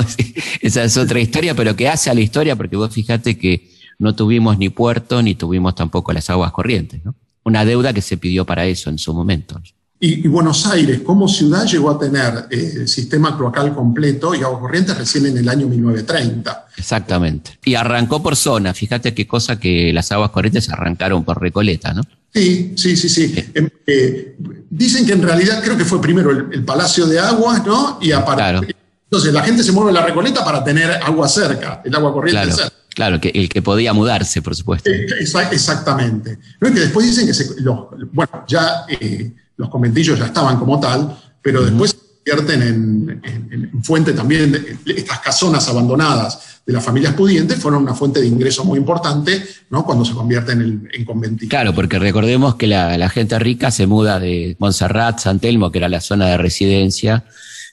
esa 0.60 0.84
es 0.84 0.96
otra 0.96 1.18
historia, 1.20 1.54
pero 1.54 1.74
que 1.74 1.88
hace 1.88 2.10
a 2.10 2.14
la 2.14 2.20
historia, 2.20 2.54
porque 2.56 2.76
vos 2.76 2.92
fíjate 2.92 3.36
que 3.36 3.75
no 3.98 4.14
tuvimos 4.14 4.58
ni 4.58 4.68
puerto 4.68 5.22
ni 5.22 5.34
tuvimos 5.34 5.74
tampoco 5.74 6.12
las 6.12 6.28
aguas 6.30 6.52
corrientes, 6.52 7.04
¿no? 7.04 7.14
Una 7.44 7.64
deuda 7.64 7.92
que 7.92 8.02
se 8.02 8.16
pidió 8.16 8.44
para 8.44 8.66
eso 8.66 8.90
en 8.90 8.98
su 8.98 9.14
momento. 9.14 9.60
Y, 9.98 10.26
y 10.26 10.28
Buenos 10.28 10.66
Aires, 10.66 11.00
como 11.00 11.26
ciudad, 11.26 11.64
llegó 11.64 11.90
a 11.90 11.98
tener 11.98 12.46
eh, 12.50 12.72
el 12.80 12.88
sistema 12.88 13.36
cloacal 13.36 13.74
completo 13.74 14.34
y 14.34 14.42
agua 14.42 14.60
corriente 14.60 14.92
recién 14.92 15.26
en 15.26 15.38
el 15.38 15.48
año 15.48 15.66
1930. 15.66 16.66
Exactamente. 16.76 17.58
Y 17.64 17.76
arrancó 17.76 18.22
por 18.22 18.36
zona, 18.36 18.74
fíjate 18.74 19.14
qué 19.14 19.26
cosa 19.26 19.58
que 19.58 19.92
las 19.94 20.12
aguas 20.12 20.30
corrientes 20.30 20.68
arrancaron 20.68 21.24
por 21.24 21.40
Recoleta, 21.40 21.94
¿no? 21.94 22.02
Sí, 22.34 22.74
sí, 22.76 22.96
sí, 22.96 23.08
sí. 23.08 23.34
Em, 23.54 23.70
eh, 23.86 24.36
dicen 24.68 25.06
que 25.06 25.12
en 25.12 25.22
realidad 25.22 25.62
creo 25.64 25.78
que 25.78 25.86
fue 25.86 26.02
primero 26.02 26.30
el, 26.30 26.48
el 26.52 26.64
Palacio 26.64 27.06
de 27.06 27.18
Aguas, 27.18 27.64
¿no? 27.64 27.98
Y 28.02 28.12
aparte. 28.12 28.42
Claro. 28.42 28.60
Entonces 29.04 29.32
la 29.32 29.42
gente 29.42 29.62
se 29.62 29.72
mueve 29.72 29.90
a 29.90 29.94
la 29.94 30.04
Recoleta 30.04 30.44
para 30.44 30.62
tener 30.62 30.90
agua 30.90 31.28
cerca, 31.28 31.80
el 31.84 31.94
agua 31.94 32.12
corriente 32.12 32.42
Claro, 32.42 32.56
cerca. 32.56 32.76
Claro, 32.96 33.20
que 33.20 33.28
el 33.28 33.48
que 33.48 33.60
podía 33.62 33.92
mudarse, 33.92 34.40
por 34.42 34.56
supuesto. 34.56 34.88
Exa- 34.90 35.52
Exactamente. 35.52 36.38
¿No? 36.60 36.72
Que 36.72 36.80
después 36.80 37.06
dicen 37.06 37.26
que 37.26 37.34
se- 37.34 37.60
los, 37.60 37.80
bueno, 38.12 38.44
ya 38.48 38.86
eh, 38.88 39.30
los 39.58 39.68
conventillos 39.68 40.18
ya 40.18 40.26
estaban 40.26 40.58
como 40.58 40.80
tal, 40.80 41.16
pero 41.42 41.62
después 41.62 41.90
se 41.92 41.98
convierten 42.32 42.62
en, 42.62 43.20
en- 43.22 43.70
en 43.74 43.84
fuente 43.84 44.12
también, 44.14 44.50
de- 44.50 44.78
estas 44.96 45.20
casonas 45.20 45.68
abandonadas 45.68 46.38
de 46.66 46.72
las 46.72 46.82
familias 46.84 47.14
pudientes 47.14 47.58
fueron 47.60 47.82
una 47.82 47.94
fuente 47.94 48.20
de 48.20 48.26
ingreso 48.26 48.64
muy 48.64 48.78
importante 48.78 49.40
¿no? 49.70 49.84
cuando 49.84 50.04
se 50.04 50.12
convierten 50.14 50.60
en, 50.62 50.88
en 50.92 51.04
conventillos. 51.04 51.50
Claro, 51.50 51.72
porque 51.74 51.98
recordemos 52.00 52.56
que 52.56 52.66
la, 52.66 52.98
la 52.98 53.08
gente 53.08 53.38
rica 53.38 53.70
se 53.70 53.86
muda 53.86 54.18
de 54.18 54.56
Montserrat, 54.58 55.20
San 55.20 55.38
Telmo, 55.38 55.70
que 55.70 55.78
era 55.78 55.88
la 55.88 56.00
zona 56.00 56.26
de 56.26 56.38
residencia, 56.38 57.24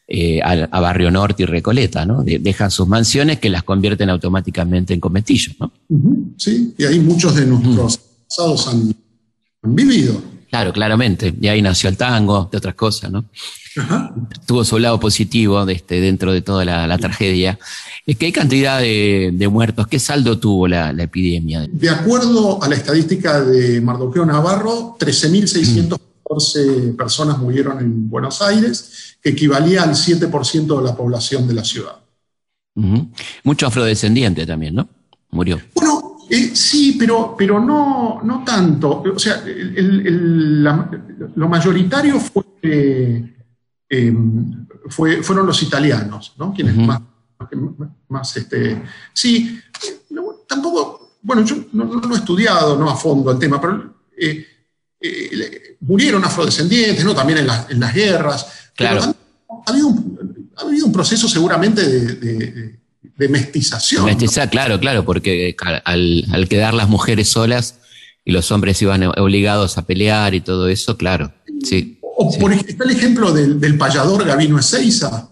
eh, 0.08 0.42
a, 0.42 0.52
a 0.72 0.80
Barrio 0.80 1.10
Norte 1.12 1.44
y 1.44 1.46
Recoleta, 1.46 2.06
¿no? 2.06 2.24
De- 2.24 2.40
dejan 2.40 2.70
sus 2.72 2.88
mansiones 2.88 3.40
que 3.40 3.50
las 3.50 3.64
convierten 3.64 4.10
automáticamente 4.10 4.94
en 4.94 5.00
conventillos, 5.00 5.56
¿no? 5.60 5.72
Sí, 6.38 6.74
y 6.78 6.84
ahí 6.86 7.00
muchos 7.00 7.36
de 7.36 7.46
nuestros 7.46 8.00
pasados 8.28 8.68
han, 8.68 8.94
han 9.64 9.76
vivido. 9.76 10.22
Claro, 10.50 10.72
claramente. 10.72 11.34
Y 11.42 11.48
ahí 11.48 11.62
nació 11.64 11.90
el 11.90 11.98
tango, 11.98 12.48
de 12.52 12.58
otras 12.60 12.76
cosas, 12.76 13.12
¿no? 13.12 13.26
Ajá. 13.76 14.14
tuvo 14.46 14.64
su 14.64 14.78
lado 14.78 15.00
positivo 15.00 15.66
de 15.66 15.74
este, 15.74 16.00
dentro 16.00 16.32
de 16.32 16.42
toda 16.44 16.64
la, 16.64 16.86
la 16.86 17.00
tragedia. 17.00 17.58
Es 18.06 18.18
que 18.18 18.28
hay 18.28 18.32
cantidad 18.32 18.80
de, 18.80 19.32
de 19.34 19.48
muertos. 19.48 19.88
¿Qué 19.88 19.98
saldo 19.98 20.38
tuvo 20.38 20.68
la, 20.68 20.94
la 20.94 21.04
epidemia? 21.04 21.68
De 21.72 21.90
acuerdo 21.90 22.62
a 22.62 22.68
la 22.70 22.76
estadística 22.76 23.42
de 23.42 23.82
Mardoqueo 23.82 24.28
Navarro, 24.28 24.96
13.614 26.36 26.96
personas 26.96 27.38
murieron 27.38 27.80
en 27.80 28.10
Buenos 28.10 28.42
Aires, 28.42 29.18
que 29.22 29.30
equivalía 29.30 29.84
al 29.84 29.92
7% 29.96 30.78
de 30.78 30.84
la 30.84 30.96
población 30.96 31.48
de 31.48 31.54
la 31.54 31.64
ciudad. 31.64 31.98
Ujú. 32.76 33.10
Mucho 33.44 33.68
afrodescendiente 33.68 34.46
también, 34.46 34.76
¿no? 34.76 34.88
Murió. 35.32 35.60
Bueno, 35.76 36.18
eh, 36.30 36.52
sí, 36.56 36.96
pero, 36.98 37.36
pero 37.38 37.60
no, 37.60 38.22
no 38.24 38.44
tanto. 38.44 39.04
O 39.16 39.20
sea, 39.20 39.44
el- 39.46 39.78
el- 39.78 40.08
el- 40.08 40.64
la- 40.64 40.90
lo 41.36 41.50
mayoritario 41.50 42.20
fue, 42.20 42.44
eh, 42.64 43.36
eh, 43.90 44.14
fue- 44.90 45.22
fueron 45.22 45.46
los 45.46 45.62
italianos, 45.64 46.34
¿no? 46.38 46.54
Quienes 46.54 46.76
más, 46.78 47.02
más, 48.08 48.38
este, 48.38 48.82
sí, 49.14 49.60
eh, 49.88 50.02
no, 50.12 50.24
tampoco, 50.48 51.18
bueno, 51.22 51.44
yo 51.44 51.56
no, 51.74 51.86
no 51.86 52.16
he 52.16 52.18
estudiado 52.18 52.78
no 52.78 52.90
a 52.90 52.96
fondo 52.96 53.32
el 53.32 53.38
tema, 53.40 53.60
pero 53.62 53.94
eh, 54.18 54.46
eh, 55.04 55.78
murieron 55.82 56.24
afrodescendientes, 56.24 57.04
¿no? 57.04 57.14
También 57.14 57.40
en, 57.40 57.48
las- 57.48 57.70
en 57.70 57.80
las 57.80 57.94
guerras. 57.94 58.48
Pero 58.78 58.90
Claro. 58.92 59.06
un- 59.08 60.50
ha 60.56 60.62
habido 60.62 60.86
un 60.86 60.92
proceso 60.94 61.28
seguramente 61.28 61.88
de, 61.88 62.16
de- 62.16 62.80
de 63.18 63.30
mestización. 63.30 64.02
¿no? 64.02 64.08
Mestiza, 64.08 64.50
claro, 64.50 64.80
claro, 64.80 65.06
porque 65.06 65.56
al, 65.86 66.26
al 66.32 66.48
quedar 66.48 66.74
las 66.74 66.90
mujeres 66.90 67.30
solas 67.30 67.80
y 68.26 68.32
los 68.32 68.52
hombres 68.52 68.82
iban 68.82 69.04
obligados 69.18 69.78
a 69.78 69.86
pelear 69.86 70.34
y 70.34 70.42
todo 70.42 70.68
eso, 70.70 70.98
claro. 70.98 71.34
Sí. 71.64 72.00
O 72.16 72.32
por 72.40 72.54
está 72.54 72.84
el 72.86 72.92
ejemplo 72.92 73.32
del, 73.32 73.60
del 73.60 73.78
payador 73.78 74.24
Gavino 74.26 74.58
Ezeiza, 74.60 75.30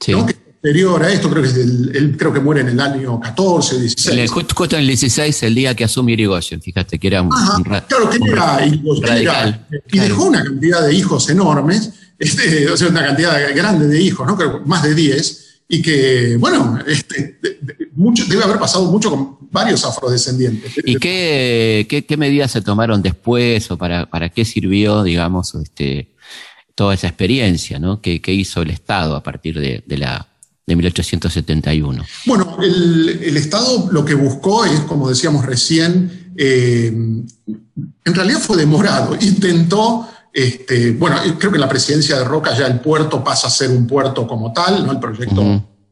sí. 0.00 0.12
¿no? 0.12 0.26
que 0.26 0.32
es 0.32 0.38
posterior 0.62 1.02
a 1.02 1.12
esto, 1.12 1.28
creo 1.28 1.42
que 1.42 1.48
es 1.48 2.16
creo 2.16 2.32
que 2.32 2.38
muere 2.40 2.60
en 2.60 2.68
el 2.68 2.80
año 2.80 3.18
14, 3.18 3.80
16. 3.80 4.16
Le- 4.16 4.28
justo, 4.28 4.76
en 4.76 4.82
el 4.82 4.86
16, 4.86 5.42
el 5.42 5.54
día 5.56 5.74
que 5.74 5.82
asume 5.84 6.12
Irigoyen, 6.12 6.62
fíjate 6.62 6.98
que 7.00 7.06
era 7.08 7.22
un, 7.22 7.32
Ajá, 7.32 7.56
un 7.56 7.64
claro 7.64 8.08
que 8.10 8.18
un 8.18 8.28
era, 8.28 8.58
ra- 8.58 8.66
Irigoyen, 8.66 9.02
y 9.18 9.22
claro. 9.24 10.08
dejó 10.08 10.24
una 10.26 10.44
cantidad 10.44 10.86
de 10.86 10.94
hijos 10.94 11.28
enormes, 11.30 11.90
este, 12.16 12.70
o 12.70 12.76
sea, 12.76 12.88
una 12.88 13.04
cantidad 13.04 13.54
grande 13.56 13.88
de 13.88 14.00
hijos, 14.00 14.24
¿no? 14.24 14.36
Creo 14.36 14.62
más 14.64 14.84
de 14.84 14.94
10, 14.94 15.62
y 15.68 15.82
que, 15.82 16.36
bueno, 16.38 16.78
este, 16.86 17.38
de- 17.42 17.58
de- 17.60 17.76
mucho, 17.96 18.24
debe 18.26 18.44
haber 18.44 18.58
pasado 18.60 18.84
mucho 18.90 19.10
con 19.10 19.38
varios 19.50 19.84
afrodescendientes. 19.84 20.72
¿Y 20.84 20.96
qué, 20.96 21.86
qué, 21.90 22.06
qué 22.06 22.16
medidas 22.16 22.52
se 22.52 22.62
tomaron 22.62 23.02
después 23.02 23.68
o 23.72 23.76
para, 23.76 24.06
para 24.08 24.28
qué 24.28 24.44
sirvió, 24.44 25.02
digamos, 25.02 25.54
este, 25.56 26.12
toda 26.76 26.94
esa 26.94 27.08
experiencia 27.08 27.78
¿no? 27.80 28.00
que, 28.00 28.22
que 28.22 28.32
hizo 28.32 28.62
el 28.62 28.70
Estado 28.70 29.14
a 29.16 29.22
partir 29.22 29.58
de, 29.60 29.82
de 29.86 29.98
la, 29.98 30.28
de 30.66 30.76
1871? 30.76 32.04
Bueno, 32.26 32.56
el, 32.62 33.20
el 33.22 33.36
Estado 33.36 33.88
lo 33.90 34.04
que 34.04 34.14
buscó 34.14 34.64
es, 34.64 34.80
como 34.80 35.08
decíamos 35.08 35.44
recién, 35.44 36.32
eh, 36.36 36.86
en 36.86 38.14
realidad 38.14 38.40
fue 38.40 38.56
demorado. 38.56 39.16
Intentó, 39.20 40.08
este, 40.32 40.92
bueno, 40.92 41.16
creo 41.38 41.50
que 41.50 41.56
en 41.56 41.60
la 41.60 41.68
presidencia 41.68 42.18
de 42.18 42.24
Roca 42.24 42.56
ya 42.56 42.66
el 42.66 42.80
puerto 42.80 43.22
pasa 43.22 43.48
a 43.48 43.50
ser 43.50 43.70
un 43.70 43.86
puerto 43.86 44.26
como 44.26 44.52
tal, 44.52 44.86
¿no? 44.86 44.92
El 44.92 45.00
proyecto 45.00 45.42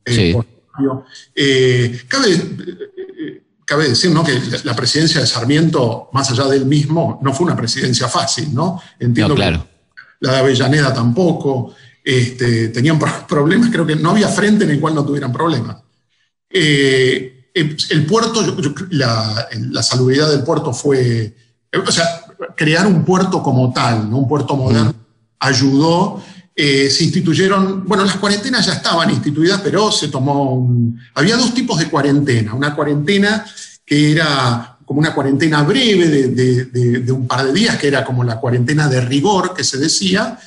eh, 0.05 0.15
sí. 0.15 0.37
Eh, 1.35 2.03
cabe, 2.09 2.41
cabe 3.67 3.89
decir 3.91 4.11
¿no? 4.11 4.25
que 4.25 4.41
la 4.65 4.75
presidencia 4.75 5.21
de 5.21 5.27
Sarmiento, 5.27 6.09
más 6.13 6.31
allá 6.31 6.45
del 6.47 6.65
mismo, 6.65 7.19
no 7.23 7.35
fue 7.35 7.47
una 7.47 7.57
presidencia 7.57 8.09
fácil, 8.09 8.55
¿no? 8.55 8.81
Entiendo 8.99 9.29
No, 9.29 9.35
que 9.35 9.43
claro. 9.43 9.67
la 10.21 10.33
de 10.33 10.39
Avellaneda 10.39 10.95
tampoco. 10.95 11.75
Este, 12.05 12.69
tenían 12.69 12.99
pro- 12.99 13.27
problemas, 13.29 13.71
creo 13.71 13.87
que 13.87 13.97
no 13.97 14.11
había 14.11 14.29
frente 14.29 14.65
en 14.65 14.71
el 14.71 14.81
cual 14.81 14.95
no 14.95 15.05
tuvieran 15.05 15.33
problemas. 15.33 15.77
Eh, 16.49 17.51
el, 17.55 17.77
el 17.91 18.07
puerto, 18.07 18.45
yo- 18.45 18.61
yo- 18.61 18.75
la, 18.91 19.49
la 19.71 19.83
salubridad 19.83 20.31
del 20.31 20.43
puerto 20.43 20.73
fue, 20.73 21.35
eh, 21.73 21.79
o 21.79 21.91
sea, 21.93 22.05
crear 22.57 22.87
un 22.87 23.05
puerto 23.05 23.43
como 23.43 23.73
tal, 23.73 24.09
¿no? 24.11 24.19
un 24.19 24.29
puerto 24.29 24.57
moderno, 24.57 24.95
ayudó. 25.39 26.23
Eh, 26.55 26.91
se 26.91 27.05
instituyeron, 27.05 27.85
bueno, 27.87 28.05
las 28.05 28.17
cuarentenas 28.17 28.67
ya 28.67 28.75
estaban 28.75 29.09
instituidas, 29.11 29.61
pero 29.63 29.91
se 29.91 30.09
tomó 30.09 30.55
un, 30.55 30.99
había 31.15 31.37
dos 31.37 31.55
tipos 31.55 31.79
de 31.79 31.89
cuarentena. 31.89 32.55
Una 32.55 32.75
cuarentena 32.75 33.47
que 33.87 34.13
era 34.13 34.77
como 34.85 35.01
una 35.01 35.15
cuarentena 35.15 35.63
breve 35.63 36.09
de, 36.09 36.29
de- 36.29 36.65
de- 36.67 36.99
de 37.01 37.13
un 37.13 37.27
par 37.27 37.47
de 37.47 37.53
días, 37.53 37.77
que 37.79 37.87
era 37.89 38.05
como 38.05 38.25
la 38.25 38.39
cuarentena 38.41 38.89
de 38.89 39.01
rigor 39.01 39.55
que 39.55 39.65
se 39.65 39.79
decía. 39.79 40.39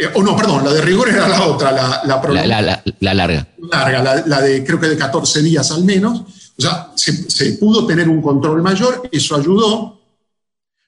Eh, 0.00 0.08
o 0.14 0.22
no, 0.22 0.36
perdón, 0.36 0.64
la 0.64 0.72
de 0.72 0.80
rigor 0.80 1.08
era 1.08 1.26
la 1.26 1.42
otra, 1.46 1.72
la, 1.72 2.02
la 2.04 2.20
La, 2.32 2.46
la- 2.46 2.62
la- 2.62 2.82
la 3.00 3.14
larga. 3.14 3.48
larga, 3.58 4.02
la, 4.02 4.26
la 4.26 4.40
de 4.40 4.62
creo 4.64 4.78
que 4.78 4.86
de 4.86 4.96
14 4.96 5.42
días 5.42 5.70
al 5.72 5.82
menos. 5.84 6.20
O 6.56 6.62
sea, 6.62 6.92
se, 6.94 7.28
se 7.28 7.52
pudo 7.54 7.84
tener 7.86 8.08
un 8.08 8.22
control 8.22 8.62
mayor, 8.62 9.08
eso 9.10 9.34
ayudó. 9.36 10.00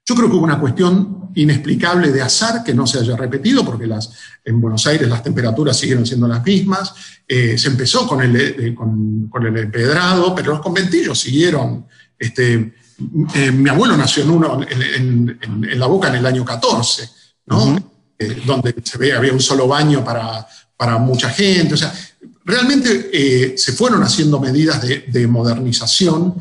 Yo 0.06 0.14
creo 0.14 0.28
que 0.30 0.36
hubo 0.36 0.44
una 0.44 0.60
cuestión 0.60 1.30
inexplicable 1.34 2.10
de 2.12 2.22
azar 2.22 2.62
que 2.64 2.72
no 2.74 2.86
se 2.86 2.98
haya 3.00 3.16
repetido, 3.16 3.64
porque 3.64 3.86
las, 3.86 4.10
en 4.44 4.60
Buenos 4.60 4.86
Aires 4.86 5.08
las 5.08 5.22
temperaturas 5.22 5.76
siguieron 5.76 6.06
siendo 6.06 6.26
las 6.28 6.44
mismas. 6.44 6.92
Eh, 7.26 7.56
se 7.58 7.68
empezó 7.68 8.06
con 8.06 8.20
el, 8.20 8.36
eh, 8.36 8.74
con, 8.74 9.28
con 9.28 9.46
el 9.46 9.56
empedrado, 9.56 10.34
pero 10.34 10.52
los 10.52 10.60
conventillos 10.60 11.18
siguieron. 11.18 11.86
Este, 12.18 12.74
eh, 13.34 13.50
mi 13.52 13.70
abuelo 13.70 13.96
nació 13.96 14.22
en, 14.24 14.30
uno, 14.30 14.60
en, 14.62 14.82
en- 14.82 15.38
en- 15.42 15.64
en 15.70 15.78
La 15.78 15.86
Boca 15.86 16.08
en 16.08 16.16
el 16.16 16.26
año 16.26 16.44
14, 16.44 17.08
¿no? 17.46 17.89
Eh, 18.22 18.42
donde 18.44 18.74
se 18.84 18.98
ve, 18.98 19.14
había 19.14 19.32
un 19.32 19.40
solo 19.40 19.66
baño 19.66 20.04
para, 20.04 20.46
para 20.76 20.98
mucha 20.98 21.30
gente. 21.30 21.72
O 21.72 21.76
sea, 21.76 21.90
realmente 22.44 23.08
eh, 23.10 23.54
se 23.56 23.72
fueron 23.72 24.02
haciendo 24.02 24.38
medidas 24.38 24.82
de, 24.82 25.06
de 25.08 25.26
modernización. 25.26 26.34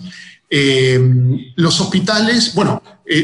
Eh, 0.50 1.00
los 1.56 1.80
hospitales, 1.80 2.54
bueno, 2.54 2.84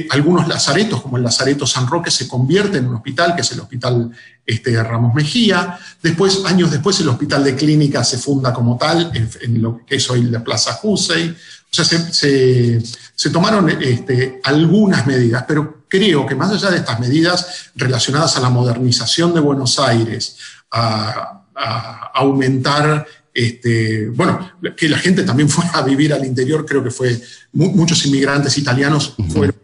algunos 0.09 0.47
lazaretos, 0.47 1.01
como 1.01 1.17
el 1.17 1.23
Lazareto 1.23 1.67
San 1.67 1.85
Roque, 1.85 2.09
se 2.09 2.29
convierte 2.29 2.77
en 2.77 2.87
un 2.87 2.95
hospital, 2.95 3.35
que 3.35 3.41
es 3.41 3.51
el 3.51 3.59
Hospital 3.59 4.09
este, 4.45 4.81
Ramos 4.81 5.13
Mejía. 5.13 5.77
Después, 6.01 6.41
años 6.45 6.71
después, 6.71 6.97
el 7.01 7.09
Hospital 7.09 7.43
de 7.43 7.55
Clínica 7.55 8.05
se 8.05 8.17
funda 8.17 8.53
como 8.53 8.77
tal, 8.77 9.11
en, 9.13 9.29
en 9.41 9.61
lo 9.61 9.85
que 9.85 9.97
es 9.97 10.09
hoy 10.09 10.23
la 10.23 10.41
Plaza 10.41 10.79
Hussey. 10.81 11.35
O 11.79 11.83
sea, 11.83 11.85
se, 11.85 12.13
se- 12.13 12.81
se 13.15 13.29
tomaron 13.29 13.69
este, 13.69 14.39
algunas 14.43 15.05
medidas, 15.07 15.43
pero 15.47 15.85
creo 15.89 16.25
que 16.25 16.35
más 16.35 16.51
allá 16.51 16.69
de 16.71 16.77
estas 16.77 16.99
medidas 16.99 17.69
relacionadas 17.75 18.35
a 18.37 18.39
la 18.41 18.49
modernización 18.49 19.33
de 19.33 19.39
Buenos 19.41 19.77
Aires, 19.79 20.37
a, 20.71 21.43
a 21.55 22.11
aumentar, 22.15 23.05
este, 23.33 24.07
bueno, 24.09 24.51
que 24.75 24.87
la 24.89 24.97
gente 24.99 25.23
también 25.23 25.49
fuera 25.55 25.71
a 25.71 25.81
vivir 25.81 26.13
al 26.13 26.25
interior, 26.25 26.65
creo 26.65 26.83
que 26.83 26.91
fue, 26.91 27.21
mu- 27.53 27.71
muchos 27.71 28.05
inmigrantes 28.05 28.57
italianos 28.57 29.15
fueron 29.29 29.55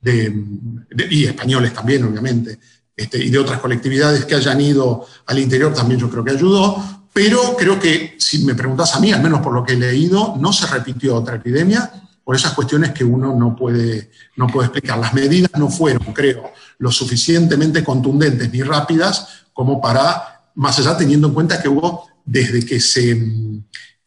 de- 0.00 0.30
de- 0.90 1.08
y 1.10 1.24
españoles 1.26 1.72
también, 1.74 2.04
obviamente, 2.04 2.58
este, 2.96 3.22
y 3.24 3.30
de 3.30 3.38
otras 3.38 3.60
colectividades 3.60 4.24
que 4.26 4.34
hayan 4.34 4.60
ido 4.60 5.06
al 5.26 5.38
interior 5.38 5.72
también 5.72 6.00
yo 6.00 6.10
creo 6.10 6.22
que 6.24 6.32
ayudó, 6.32 6.99
pero 7.12 7.56
creo 7.56 7.78
que 7.78 8.16
si 8.18 8.44
me 8.44 8.54
preguntas 8.54 8.94
a 8.94 9.00
mí, 9.00 9.12
al 9.12 9.22
menos 9.22 9.40
por 9.40 9.52
lo 9.52 9.64
que 9.64 9.72
he 9.72 9.76
leído, 9.76 10.36
no 10.38 10.52
se 10.52 10.66
repitió 10.66 11.16
otra 11.16 11.36
epidemia 11.36 11.90
por 12.24 12.36
esas 12.36 12.52
cuestiones 12.52 12.92
que 12.92 13.04
uno 13.04 13.34
no 13.34 13.56
puede, 13.56 14.10
no 14.36 14.46
puede 14.46 14.66
explicar. 14.66 14.98
Las 14.98 15.14
medidas 15.14 15.50
no 15.58 15.68
fueron, 15.68 16.12
creo, 16.12 16.52
lo 16.78 16.92
suficientemente 16.92 17.82
contundentes 17.82 18.52
ni 18.52 18.62
rápidas 18.62 19.44
como 19.52 19.80
para, 19.80 20.42
más 20.54 20.78
allá 20.78 20.96
teniendo 20.96 21.28
en 21.28 21.34
cuenta 21.34 21.60
que 21.60 21.68
hubo 21.68 22.08
desde 22.24 22.64
que 22.64 22.78
se 22.78 23.10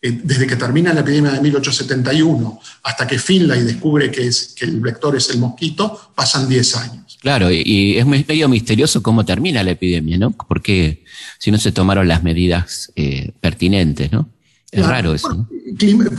eh, 0.05 0.19
desde 0.21 0.45
que 0.45 0.57
termina 0.57 0.93
la 0.93 0.99
epidemia 0.99 1.31
de 1.31 1.39
1871 1.39 2.59
hasta 2.83 3.07
que 3.07 3.17
Finlay 3.17 3.63
descubre 3.63 4.11
que, 4.11 4.27
es, 4.27 4.53
que 4.53 4.65
el 4.65 4.81
vector 4.81 5.15
es 5.15 5.29
el 5.29 5.39
mosquito, 5.39 6.11
pasan 6.13 6.45
10 6.49 6.75
años. 6.75 7.12
Claro, 7.23 7.49
y, 7.49 7.63
y 7.65 7.97
es 7.97 8.05
medio 8.05 8.47
misterioso 8.49 9.01
cómo 9.01 9.23
termina 9.25 9.63
la 9.63 9.71
epidemia, 9.71 10.17
¿no? 10.19 10.31
Porque 10.31 11.03
si 11.39 11.49
no 11.51 11.57
se 11.57 11.71
tomaron 11.71 12.07
las 12.07 12.21
medidas 12.21 12.91
eh, 12.95 13.31
pertinentes, 13.39 14.11
¿no? 14.11 14.29
Es 14.71 14.79
Claro, 14.81 14.91
raro 14.91 15.13
eso, 15.15 15.33
¿no? 15.33 15.47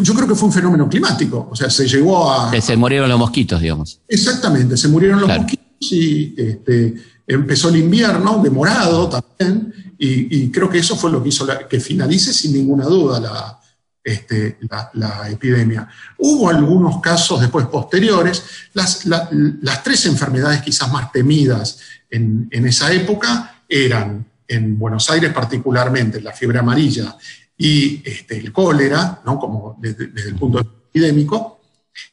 Yo 0.03 0.15
creo 0.15 0.27
que 0.27 0.35
fue 0.35 0.49
un 0.49 0.53
fenómeno 0.55 0.89
climático, 0.89 1.49
o 1.51 1.55
sea, 1.55 1.69
se 1.71 1.87
llegó 1.87 2.33
a... 2.33 2.51
Se, 2.53 2.61
se 2.61 2.77
murieron 2.77 3.09
los 3.09 3.19
mosquitos, 3.19 3.61
digamos. 3.61 4.01
Exactamente, 4.09 4.77
se 4.77 4.89
murieron 4.89 5.19
los 5.21 5.27
Claro. 5.27 5.43
mosquitos 5.43 5.93
y 5.93 6.35
este, 6.39 6.95
empezó 7.27 7.69
el 7.69 7.77
invierno, 7.77 8.41
demorado 8.43 9.09
también, 9.11 9.75
y, 9.99 10.45
y 10.45 10.51
creo 10.51 10.71
que 10.71 10.79
eso 10.79 10.97
fue 10.97 11.11
lo 11.13 11.23
que 11.23 11.29
hizo 11.29 11.45
la- 11.45 11.69
que 11.69 11.81
finalice 11.81 12.33
sin 12.33 12.53
ninguna 12.55 12.87
duda 12.87 13.21
la, 13.21 13.61
este, 14.05 14.59
la, 14.93 15.31
epidemia. 15.31 15.89
Hubo 16.19 16.51
algunos 16.51 17.01
casos 17.01 17.41
después 17.41 17.67
posteriores, 17.67 18.45
las, 18.75 19.07
la- 19.07 19.29
las 19.33 19.83
tres 19.83 20.05
enfermedades 20.05 20.61
quizás 20.61 20.93
más 20.93 21.11
temidas 21.11 21.79
en, 22.11 22.67
esa 22.67 22.93
época 22.93 23.63
eran, 23.69 24.27
en 24.47 24.79
Buenos 24.79 25.09
Aires 25.11 25.33
particularmente, 25.33 26.21
la 26.21 26.33
fiebre 26.33 26.59
amarilla 26.59 27.17
y 27.57 28.03
este, 28.05 28.39
el 28.39 28.53
cólera, 28.53 29.21
¿no? 29.25 29.39
como 29.39 29.77
desde, 29.81 30.05
el 30.05 30.35
punto 30.37 30.59
de 30.59 30.65
vista 30.65 30.79
epidémico, 30.91 31.61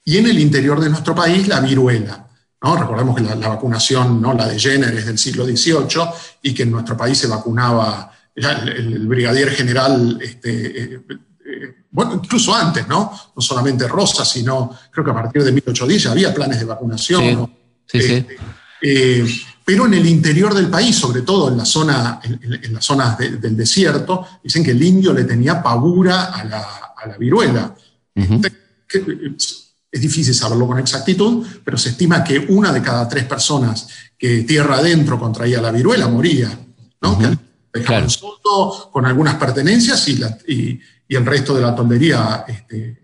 y 0.05 0.17
en 0.17 0.27
el 0.27 0.39
interior 0.39 0.79
de 0.79 0.89
nuestro 0.89 1.13
país 1.13 1.47
la 1.47 1.59
viruela. 1.59 2.27
¿no? 2.63 2.75
Recordemos 2.75 3.15
que 3.15 3.23
la, 3.23 3.35
vacunación, 3.35 4.21
¿no? 4.21 4.33
la 4.33 4.47
de 4.47 4.59
Jenner 4.59 4.95
es 4.95 5.05
del 5.05 5.17
siglo 5.17 5.45
XVIII 5.45 6.05
y 6.43 6.53
que 6.53 6.63
en 6.63 6.71
nuestro 6.71 6.95
país 6.95 7.17
se 7.17 7.27
vacunaba 7.27 8.11
el, 8.35 9.07
brigadier 9.07 9.49
general, 9.51 10.19
este, 10.21 10.83
eh, 10.95 11.01
bueno, 11.91 12.13
incluso 12.23 12.55
antes, 12.55 12.87
¿no? 12.87 13.11
No 13.35 13.41
solamente 13.41 13.87
Rosa, 13.87 14.23
sino 14.25 14.71
creo 14.91 15.03
que 15.05 15.11
a 15.11 15.13
partir 15.13 15.43
de 15.43 15.51
1810 15.51 16.03
ya 16.03 16.11
había 16.11 16.33
planes 16.33 16.59
de 16.59 16.65
vacunación. 16.65 17.21
Sí, 17.21 17.35
¿no? 17.35 17.49
sí, 17.85 18.01
sí. 18.01 18.13
Este, 18.13 18.35
eh, 18.81 19.25
pero 19.63 19.85
en 19.85 19.93
el 19.93 20.05
interior 20.07 20.53
del 20.53 20.67
país, 20.69 20.95
sobre 20.95 21.21
todo 21.21 21.49
en, 21.49 21.57
la 21.57 21.65
zona, 21.65 22.19
en, 22.23 22.73
las 22.73 22.83
zonas 22.83 23.17
de- 23.17 23.37
del 23.37 23.55
desierto, 23.55 24.25
dicen 24.43 24.63
que 24.63 24.71
el 24.71 24.81
indio 24.81 25.13
le 25.13 25.23
tenía 25.25 25.61
pavura 25.61 26.25
a 26.33 26.43
la, 26.45 26.61
a 26.97 27.07
la 27.07 27.17
viruela. 27.17 27.75
Eh, 28.15 29.35
es 29.93 30.01
difícil 30.01 30.33
saberlo 30.33 30.67
con 30.67 30.79
exactitud, 30.79 31.45
pero 31.63 31.77
se 31.77 31.89
estima 31.89 32.23
que 32.23 32.39
una 32.49 32.71
de 32.71 32.81
cada 32.81 33.07
tres 33.09 33.25
personas 33.25 33.87
que 34.17 34.43
tierra 34.43 34.77
adentro 34.77 35.19
contraía 35.19 35.61
la 35.61 35.71
viruela 35.71 36.07
moría, 36.07 36.49
¿no? 37.01 37.11
Ujú. 37.11 37.21
Que 37.73 37.79
dejaban 37.79 38.07
Claro. 38.07 38.89
con 38.91 39.05
algunas 39.05 39.35
pertenencias 39.35 40.07
y, 40.07 40.15
la- 40.17 40.37
y- 40.47 40.79
y 41.11 41.15
el 41.17 41.25
resto 41.25 41.53
de 41.53 41.61
la 41.61 41.75
toldería 41.75 42.45
este, 42.47 42.97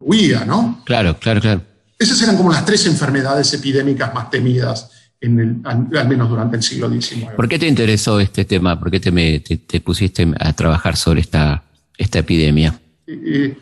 huía, 0.00 0.46
¿no? 0.46 0.80
Claro, 0.86 1.18
claro, 1.18 1.42
claro. 1.42 1.60
Esas 1.98 2.22
eran 2.22 2.38
como 2.38 2.50
las 2.50 2.64
tres 2.64 2.86
enfermedades 2.86 3.52
epidémicas 3.52 4.14
más 4.14 4.30
temidas 4.30 4.90
en 5.20 5.38
el, 5.38 5.56
al, 5.64 6.08
menos 6.08 6.30
durante 6.30 6.56
el 6.56 6.62
siglo 6.62 6.90
XIX. 6.90 7.32
¿Por 7.36 7.46
qué 7.46 7.58
te 7.58 7.68
interesó 7.68 8.18
este 8.18 8.46
tema? 8.46 8.80
¿Por 8.80 8.90
qué 8.90 8.98
te, 8.98 9.10
me, 9.10 9.40
te, 9.40 9.80
pusiste 9.82 10.26
a 10.40 10.54
trabajar 10.54 10.96
sobre 10.96 11.20
esta, 11.20 11.62
esta 11.98 12.20
epidemia? 12.20 12.80
Eh, 13.06 13.58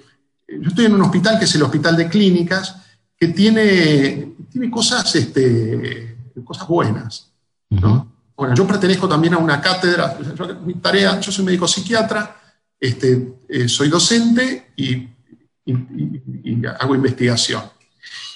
yo 0.46 0.68
estoy 0.68 0.84
en 0.84 0.94
un 0.94 1.02
hospital 1.02 1.40
que 1.40 1.46
es 1.46 1.54
el 1.56 1.62
Hospital 1.62 1.96
de 1.96 2.08
Clínicas, 2.08 2.76
que 3.18 3.28
tiene, 3.28 4.34
tiene 4.48 4.70
cosas, 4.70 5.12
este, 5.16 6.18
cosas 6.44 6.68
buenas. 6.68 7.32
Bueno, 7.68 8.54
yo 8.54 8.64
pertenezco 8.64 9.08
también 9.08 9.34
a 9.34 9.38
una 9.38 9.60
cátedra, 9.60 10.16
mi 10.64 10.74
tarea, 10.74 11.18
yo 11.18 11.32
soy 11.32 11.44
médico 11.44 11.66
psiquiatra, 11.66 12.36
este, 12.82 13.34
eh, 13.48 13.68
soy 13.68 13.88
docente 13.88 14.72
y, 14.76 15.08
hago 16.80 16.96
investigación. 16.96 17.62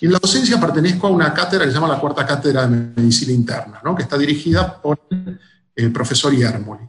Y 0.01 0.07
en 0.07 0.13
la 0.13 0.21
docencia 0.21 0.61
pertenezco 0.61 1.09
a 1.09 1.11
una 1.11 1.35
cátedra 1.35 1.65
que 1.65 1.73
se 1.73 1.75
llama 1.75 1.89
la 1.89 1.99
Cuarta 1.99 2.25
Cátedra 2.25 2.69
de 2.69 2.93
Medicina 2.95 3.33
Interna, 3.33 3.81
que 3.97 4.03
está 4.05 4.17
dirigida 4.17 4.81
por 4.81 5.01
el 5.75 5.91
profesor 5.91 6.33
Yermoli. 6.33 6.89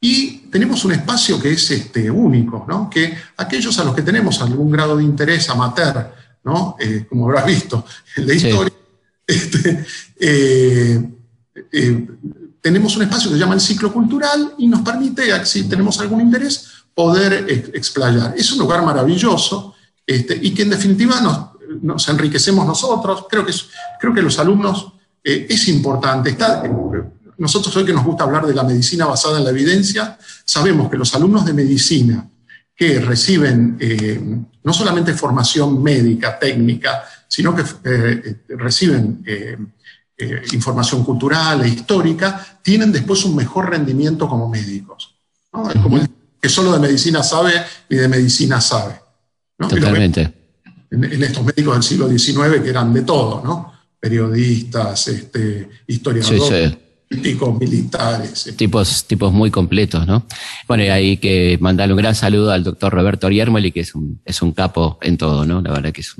Y 0.00 0.48
tenemos 0.50 0.84
un 0.84 0.92
espacio 0.92 1.40
que 1.40 1.52
es 1.52 1.70
este, 1.70 2.10
único, 2.10 2.66
¿no? 2.68 2.90
que 2.90 3.16
aquellos 3.38 3.78
a 3.78 3.84
los 3.84 3.94
que 3.94 4.02
tenemos 4.02 4.42
algún 4.42 4.70
grado 4.70 4.98
de 4.98 5.04
interés 5.04 5.48
amateur, 5.48 6.12
¿no? 6.44 6.76
Eh, 6.78 7.06
como 7.08 7.24
habrás 7.26 7.46
visto 7.46 7.84
en 8.16 8.26
la 8.26 8.34
historia, 8.34 8.74
este, 9.26 9.84
eh, 10.20 11.10
eh, 11.72 12.08
tenemos 12.60 12.96
un 12.96 13.02
espacio 13.02 13.30
que 13.30 13.36
se 13.36 13.40
llama 13.40 13.54
el 13.54 13.60
ciclo 13.60 13.92
cultural 13.92 14.54
y 14.58 14.66
nos 14.66 14.82
permite, 14.82 15.44
si 15.46 15.64
tenemos 15.68 15.98
algún 16.00 16.20
interés, 16.20 16.77
poder 16.98 17.46
explayar. 17.74 18.34
Es 18.36 18.50
un 18.50 18.58
lugar 18.58 18.84
maravilloso 18.84 19.76
este, 20.04 20.36
y 20.42 20.52
que 20.52 20.62
en 20.62 20.70
definitiva 20.70 21.20
nos, 21.80 22.08
enriquecemos 22.08 22.66
nosotros. 22.66 23.26
Creo 23.30 23.46
que, 23.46 23.52
creo 24.00 24.12
que 24.12 24.20
los 24.20 24.36
alumnos 24.40 24.94
es 25.22 25.68
importante. 25.68 26.30
Está, 26.30 26.64
nosotros 27.36 27.76
hoy 27.76 27.84
que 27.84 27.92
nos 27.92 28.04
gusta 28.04 28.24
hablar 28.24 28.48
de 28.48 28.52
la 28.52 28.64
medicina 28.64 29.06
basada 29.06 29.38
en 29.38 29.44
la 29.44 29.50
evidencia, 29.50 30.18
sabemos 30.44 30.90
que 30.90 30.96
los 30.96 31.14
alumnos 31.14 31.46
de 31.46 31.52
medicina 31.52 32.28
que 32.74 32.98
reciben 32.98 33.76
eh, 33.78 34.20
no 34.64 34.72
solamente 34.72 35.14
formación 35.14 35.80
médica, 35.80 36.36
técnica, 36.36 37.04
sino 37.28 37.54
que 37.54 37.62
eh, 37.84 38.40
reciben 38.48 39.22
eh, 39.24 39.56
información 40.52 41.04
cultural 41.04 41.62
e 41.62 41.68
histórica, 41.68 42.58
tienen 42.60 42.90
después 42.90 43.24
un 43.24 43.36
mejor 43.36 43.70
rendimiento 43.70 44.28
como 44.28 44.48
médicos. 44.48 45.14
Como 45.52 45.98
el 45.98 46.17
que 46.40 46.48
solo 46.48 46.72
de 46.72 46.78
medicina 46.78 47.22
sabe 47.22 47.52
ni 47.88 47.96
de 47.96 48.08
medicina 48.08 48.60
sabe. 48.60 48.94
Totalmente. 49.58 50.32
En, 50.90 51.22
estos 51.22 51.44
médicos 51.44 51.74
del 51.74 51.82
siglo 51.82 52.08
XIX 52.08 52.62
que 52.62 52.70
eran 52.70 52.92
de 52.92 53.02
todo, 53.02 53.42
¿no? 53.44 53.72
Periodistas, 54.00 55.08
este, 55.08 55.68
historiadores 55.86 56.78
políticos, 57.08 57.58
militares. 57.58 58.54
Tipos, 58.56 59.04
tipos 59.06 59.32
muy 59.32 59.50
completos, 59.50 60.06
¿no? 60.06 60.26
Bueno, 60.66 60.84
y 60.84 60.88
hay 60.88 61.16
que 61.16 61.58
mandarle 61.60 61.94
un 61.94 61.98
gran 61.98 62.14
saludo 62.14 62.52
al 62.52 62.62
doctor 62.62 62.92
Roberto 62.92 63.28
Yermoli, 63.30 63.72
que 63.72 63.80
es 63.80 63.94
un, 63.94 64.20
es 64.24 64.40
un 64.42 64.52
capo 64.52 64.98
en 65.02 65.16
todo, 65.16 65.44
¿no? 65.44 65.60
La 65.60 65.72
verdad 65.72 65.92
que 65.92 66.02
es 66.02 66.14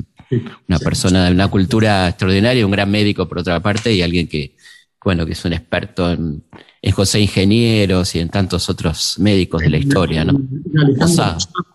una 0.68 0.78
persona 0.78 1.26
de 1.26 1.32
una 1.32 1.48
cultura 1.48 2.08
extraordinaria, 2.08 2.64
un 2.64 2.72
gran 2.72 2.90
médico 2.90 3.28
por 3.28 3.38
otra 3.38 3.60
parte, 3.60 3.92
y 3.94 4.02
alguien 4.02 4.28
que, 4.28 4.56
bueno, 5.04 5.24
que 5.24 5.32
es 5.32 5.44
un 5.44 5.52
experto 5.52 6.10
en, 6.10 6.42
en 6.80 6.92
José 6.92 7.20
Ingenieros 7.20 8.14
y 8.14 8.20
en 8.20 8.28
tantos 8.28 8.68
otros 8.68 9.16
médicos 9.18 9.62
de 9.62 9.70
la 9.70 9.78
historia, 9.78 10.24
¿no? 10.24 10.40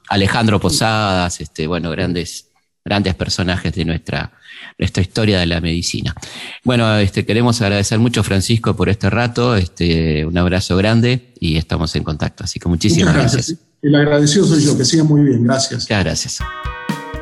Alejandro 0.09 0.59
Posadas, 0.59 1.41
este, 1.41 1.67
bueno, 1.67 1.91
grandes, 1.91 2.49
grandes 2.85 3.15
personajes 3.15 3.73
de 3.73 3.85
nuestra, 3.85 4.31
nuestra 4.77 5.01
historia 5.01 5.39
de 5.39 5.45
la 5.45 5.59
medicina. 5.59 6.15
Bueno, 6.63 6.97
este, 6.97 7.25
queremos 7.25 7.61
agradecer 7.61 7.99
mucho, 7.99 8.23
Francisco, 8.23 8.75
por 8.75 8.89
este 8.89 9.09
rato. 9.09 9.55
Este, 9.55 10.25
un 10.25 10.37
abrazo 10.37 10.77
grande 10.77 11.33
y 11.39 11.57
estamos 11.57 11.95
en 11.95 12.03
contacto. 12.03 12.43
Así 12.43 12.59
que 12.59 12.69
muchísimas 12.69 13.13
gracias. 13.13 13.55
El 13.81 13.95
agradecido 13.95 14.45
soy 14.45 14.63
yo, 14.63 14.77
que 14.77 14.85
siga 14.85 15.03
muy 15.03 15.23
bien. 15.23 15.43
Gracias. 15.43 15.83
Muchas 15.83 16.03
gracias. 16.03 16.39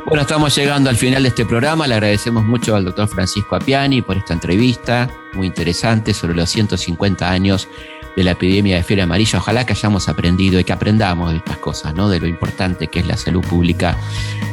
Bueno, 0.06 0.24
estamos 0.24 0.56
llegando 0.56 0.90
al 0.90 0.98
final 0.98 1.24
de 1.24 1.30
este 1.30 1.46
programa. 1.46 1.88
Le 1.88 1.94
agradecemos 1.94 2.44
mucho 2.44 2.76
al 2.76 2.86
doctor 2.86 3.08
Francisco 3.08 3.56
Apiani 3.56 4.02
por 4.02 4.18
esta 4.18 4.34
entrevista 4.34 5.10
muy 5.34 5.48
interesante 5.48 6.14
sobre 6.14 6.36
los 6.36 6.50
150 6.50 7.30
años 7.30 7.68
de 8.16 8.24
la 8.24 8.32
epidemia 8.32 8.76
de 8.76 8.84
fiebre 8.84 9.04
amarilla. 9.04 9.40
Ojalá 9.40 9.66
que 9.66 9.74
hayamos 9.74 10.10
aprendido 10.10 10.60
y 10.60 10.64
que 10.64 10.74
aprendamos 10.74 11.32
de 11.32 11.38
estas 11.38 11.58
cosas, 11.58 11.94
¿no? 11.94 12.10
De 12.10 12.20
lo 12.20 12.28
importante 12.28 12.88
que 12.88 13.00
es 13.00 13.08
la 13.08 13.16
salud 13.16 13.42
pública 13.42 13.96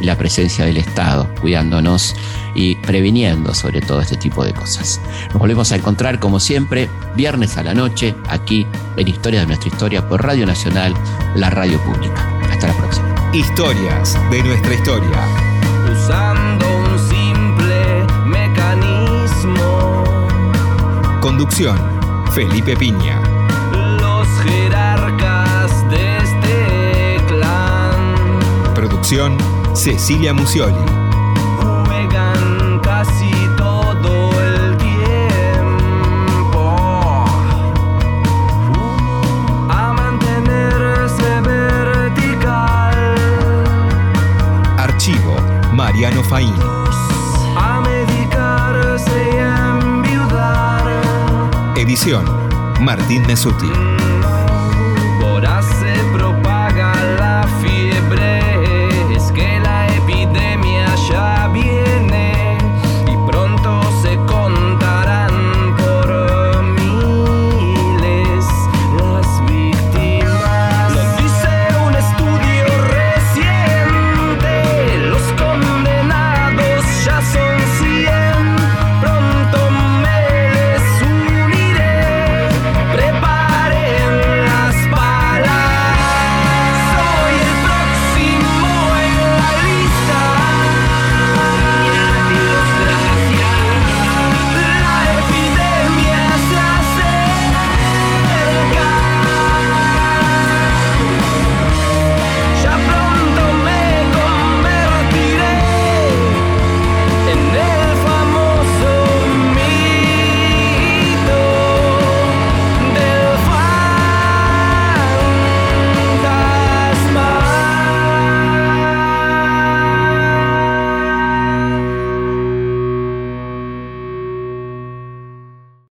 y 0.00 0.04
la 0.04 0.16
presencia 0.16 0.64
del 0.64 0.76
Estado, 0.76 1.28
cuidándonos 1.40 2.14
y 2.54 2.76
previniendo 2.76 3.54
sobre 3.54 3.80
todo 3.80 4.00
este 4.00 4.16
tipo 4.16 4.44
de 4.44 4.52
cosas. 4.52 5.00
Nos 5.30 5.38
volvemos 5.38 5.72
a 5.72 5.76
encontrar, 5.76 6.20
como 6.20 6.38
siempre, 6.38 6.88
viernes 7.16 7.56
a 7.56 7.64
la 7.64 7.74
noche, 7.74 8.14
aquí 8.28 8.66
en 8.96 9.08
Historia 9.08 9.40
de 9.40 9.46
nuestra 9.46 9.68
historia 9.68 10.08
por 10.08 10.22
Radio 10.22 10.46
Nacional, 10.46 10.94
la 11.34 11.50
radio 11.50 11.82
pública. 11.82 12.28
Hasta 12.50 12.68
la 12.68 12.74
próxima. 12.74 13.17
Historias 13.32 14.18
de 14.30 14.42
nuestra 14.42 14.74
historia. 14.74 15.28
Usando 15.92 16.66
un 16.66 16.98
simple 16.98 18.06
mecanismo. 18.26 20.04
Conducción. 21.20 21.78
Felipe 22.32 22.76
Piña. 22.76 23.20
Cecilia 29.74 30.34
Musioli. 30.34 30.97
Mariano 45.98 46.22
Faín. 46.22 46.54
A 47.56 47.80
medicarse 47.80 49.30
y 49.32 49.36
enviudar. 49.36 50.84
Edición 51.76 52.24
Martín 52.80 53.26
Mesuti. 53.26 53.87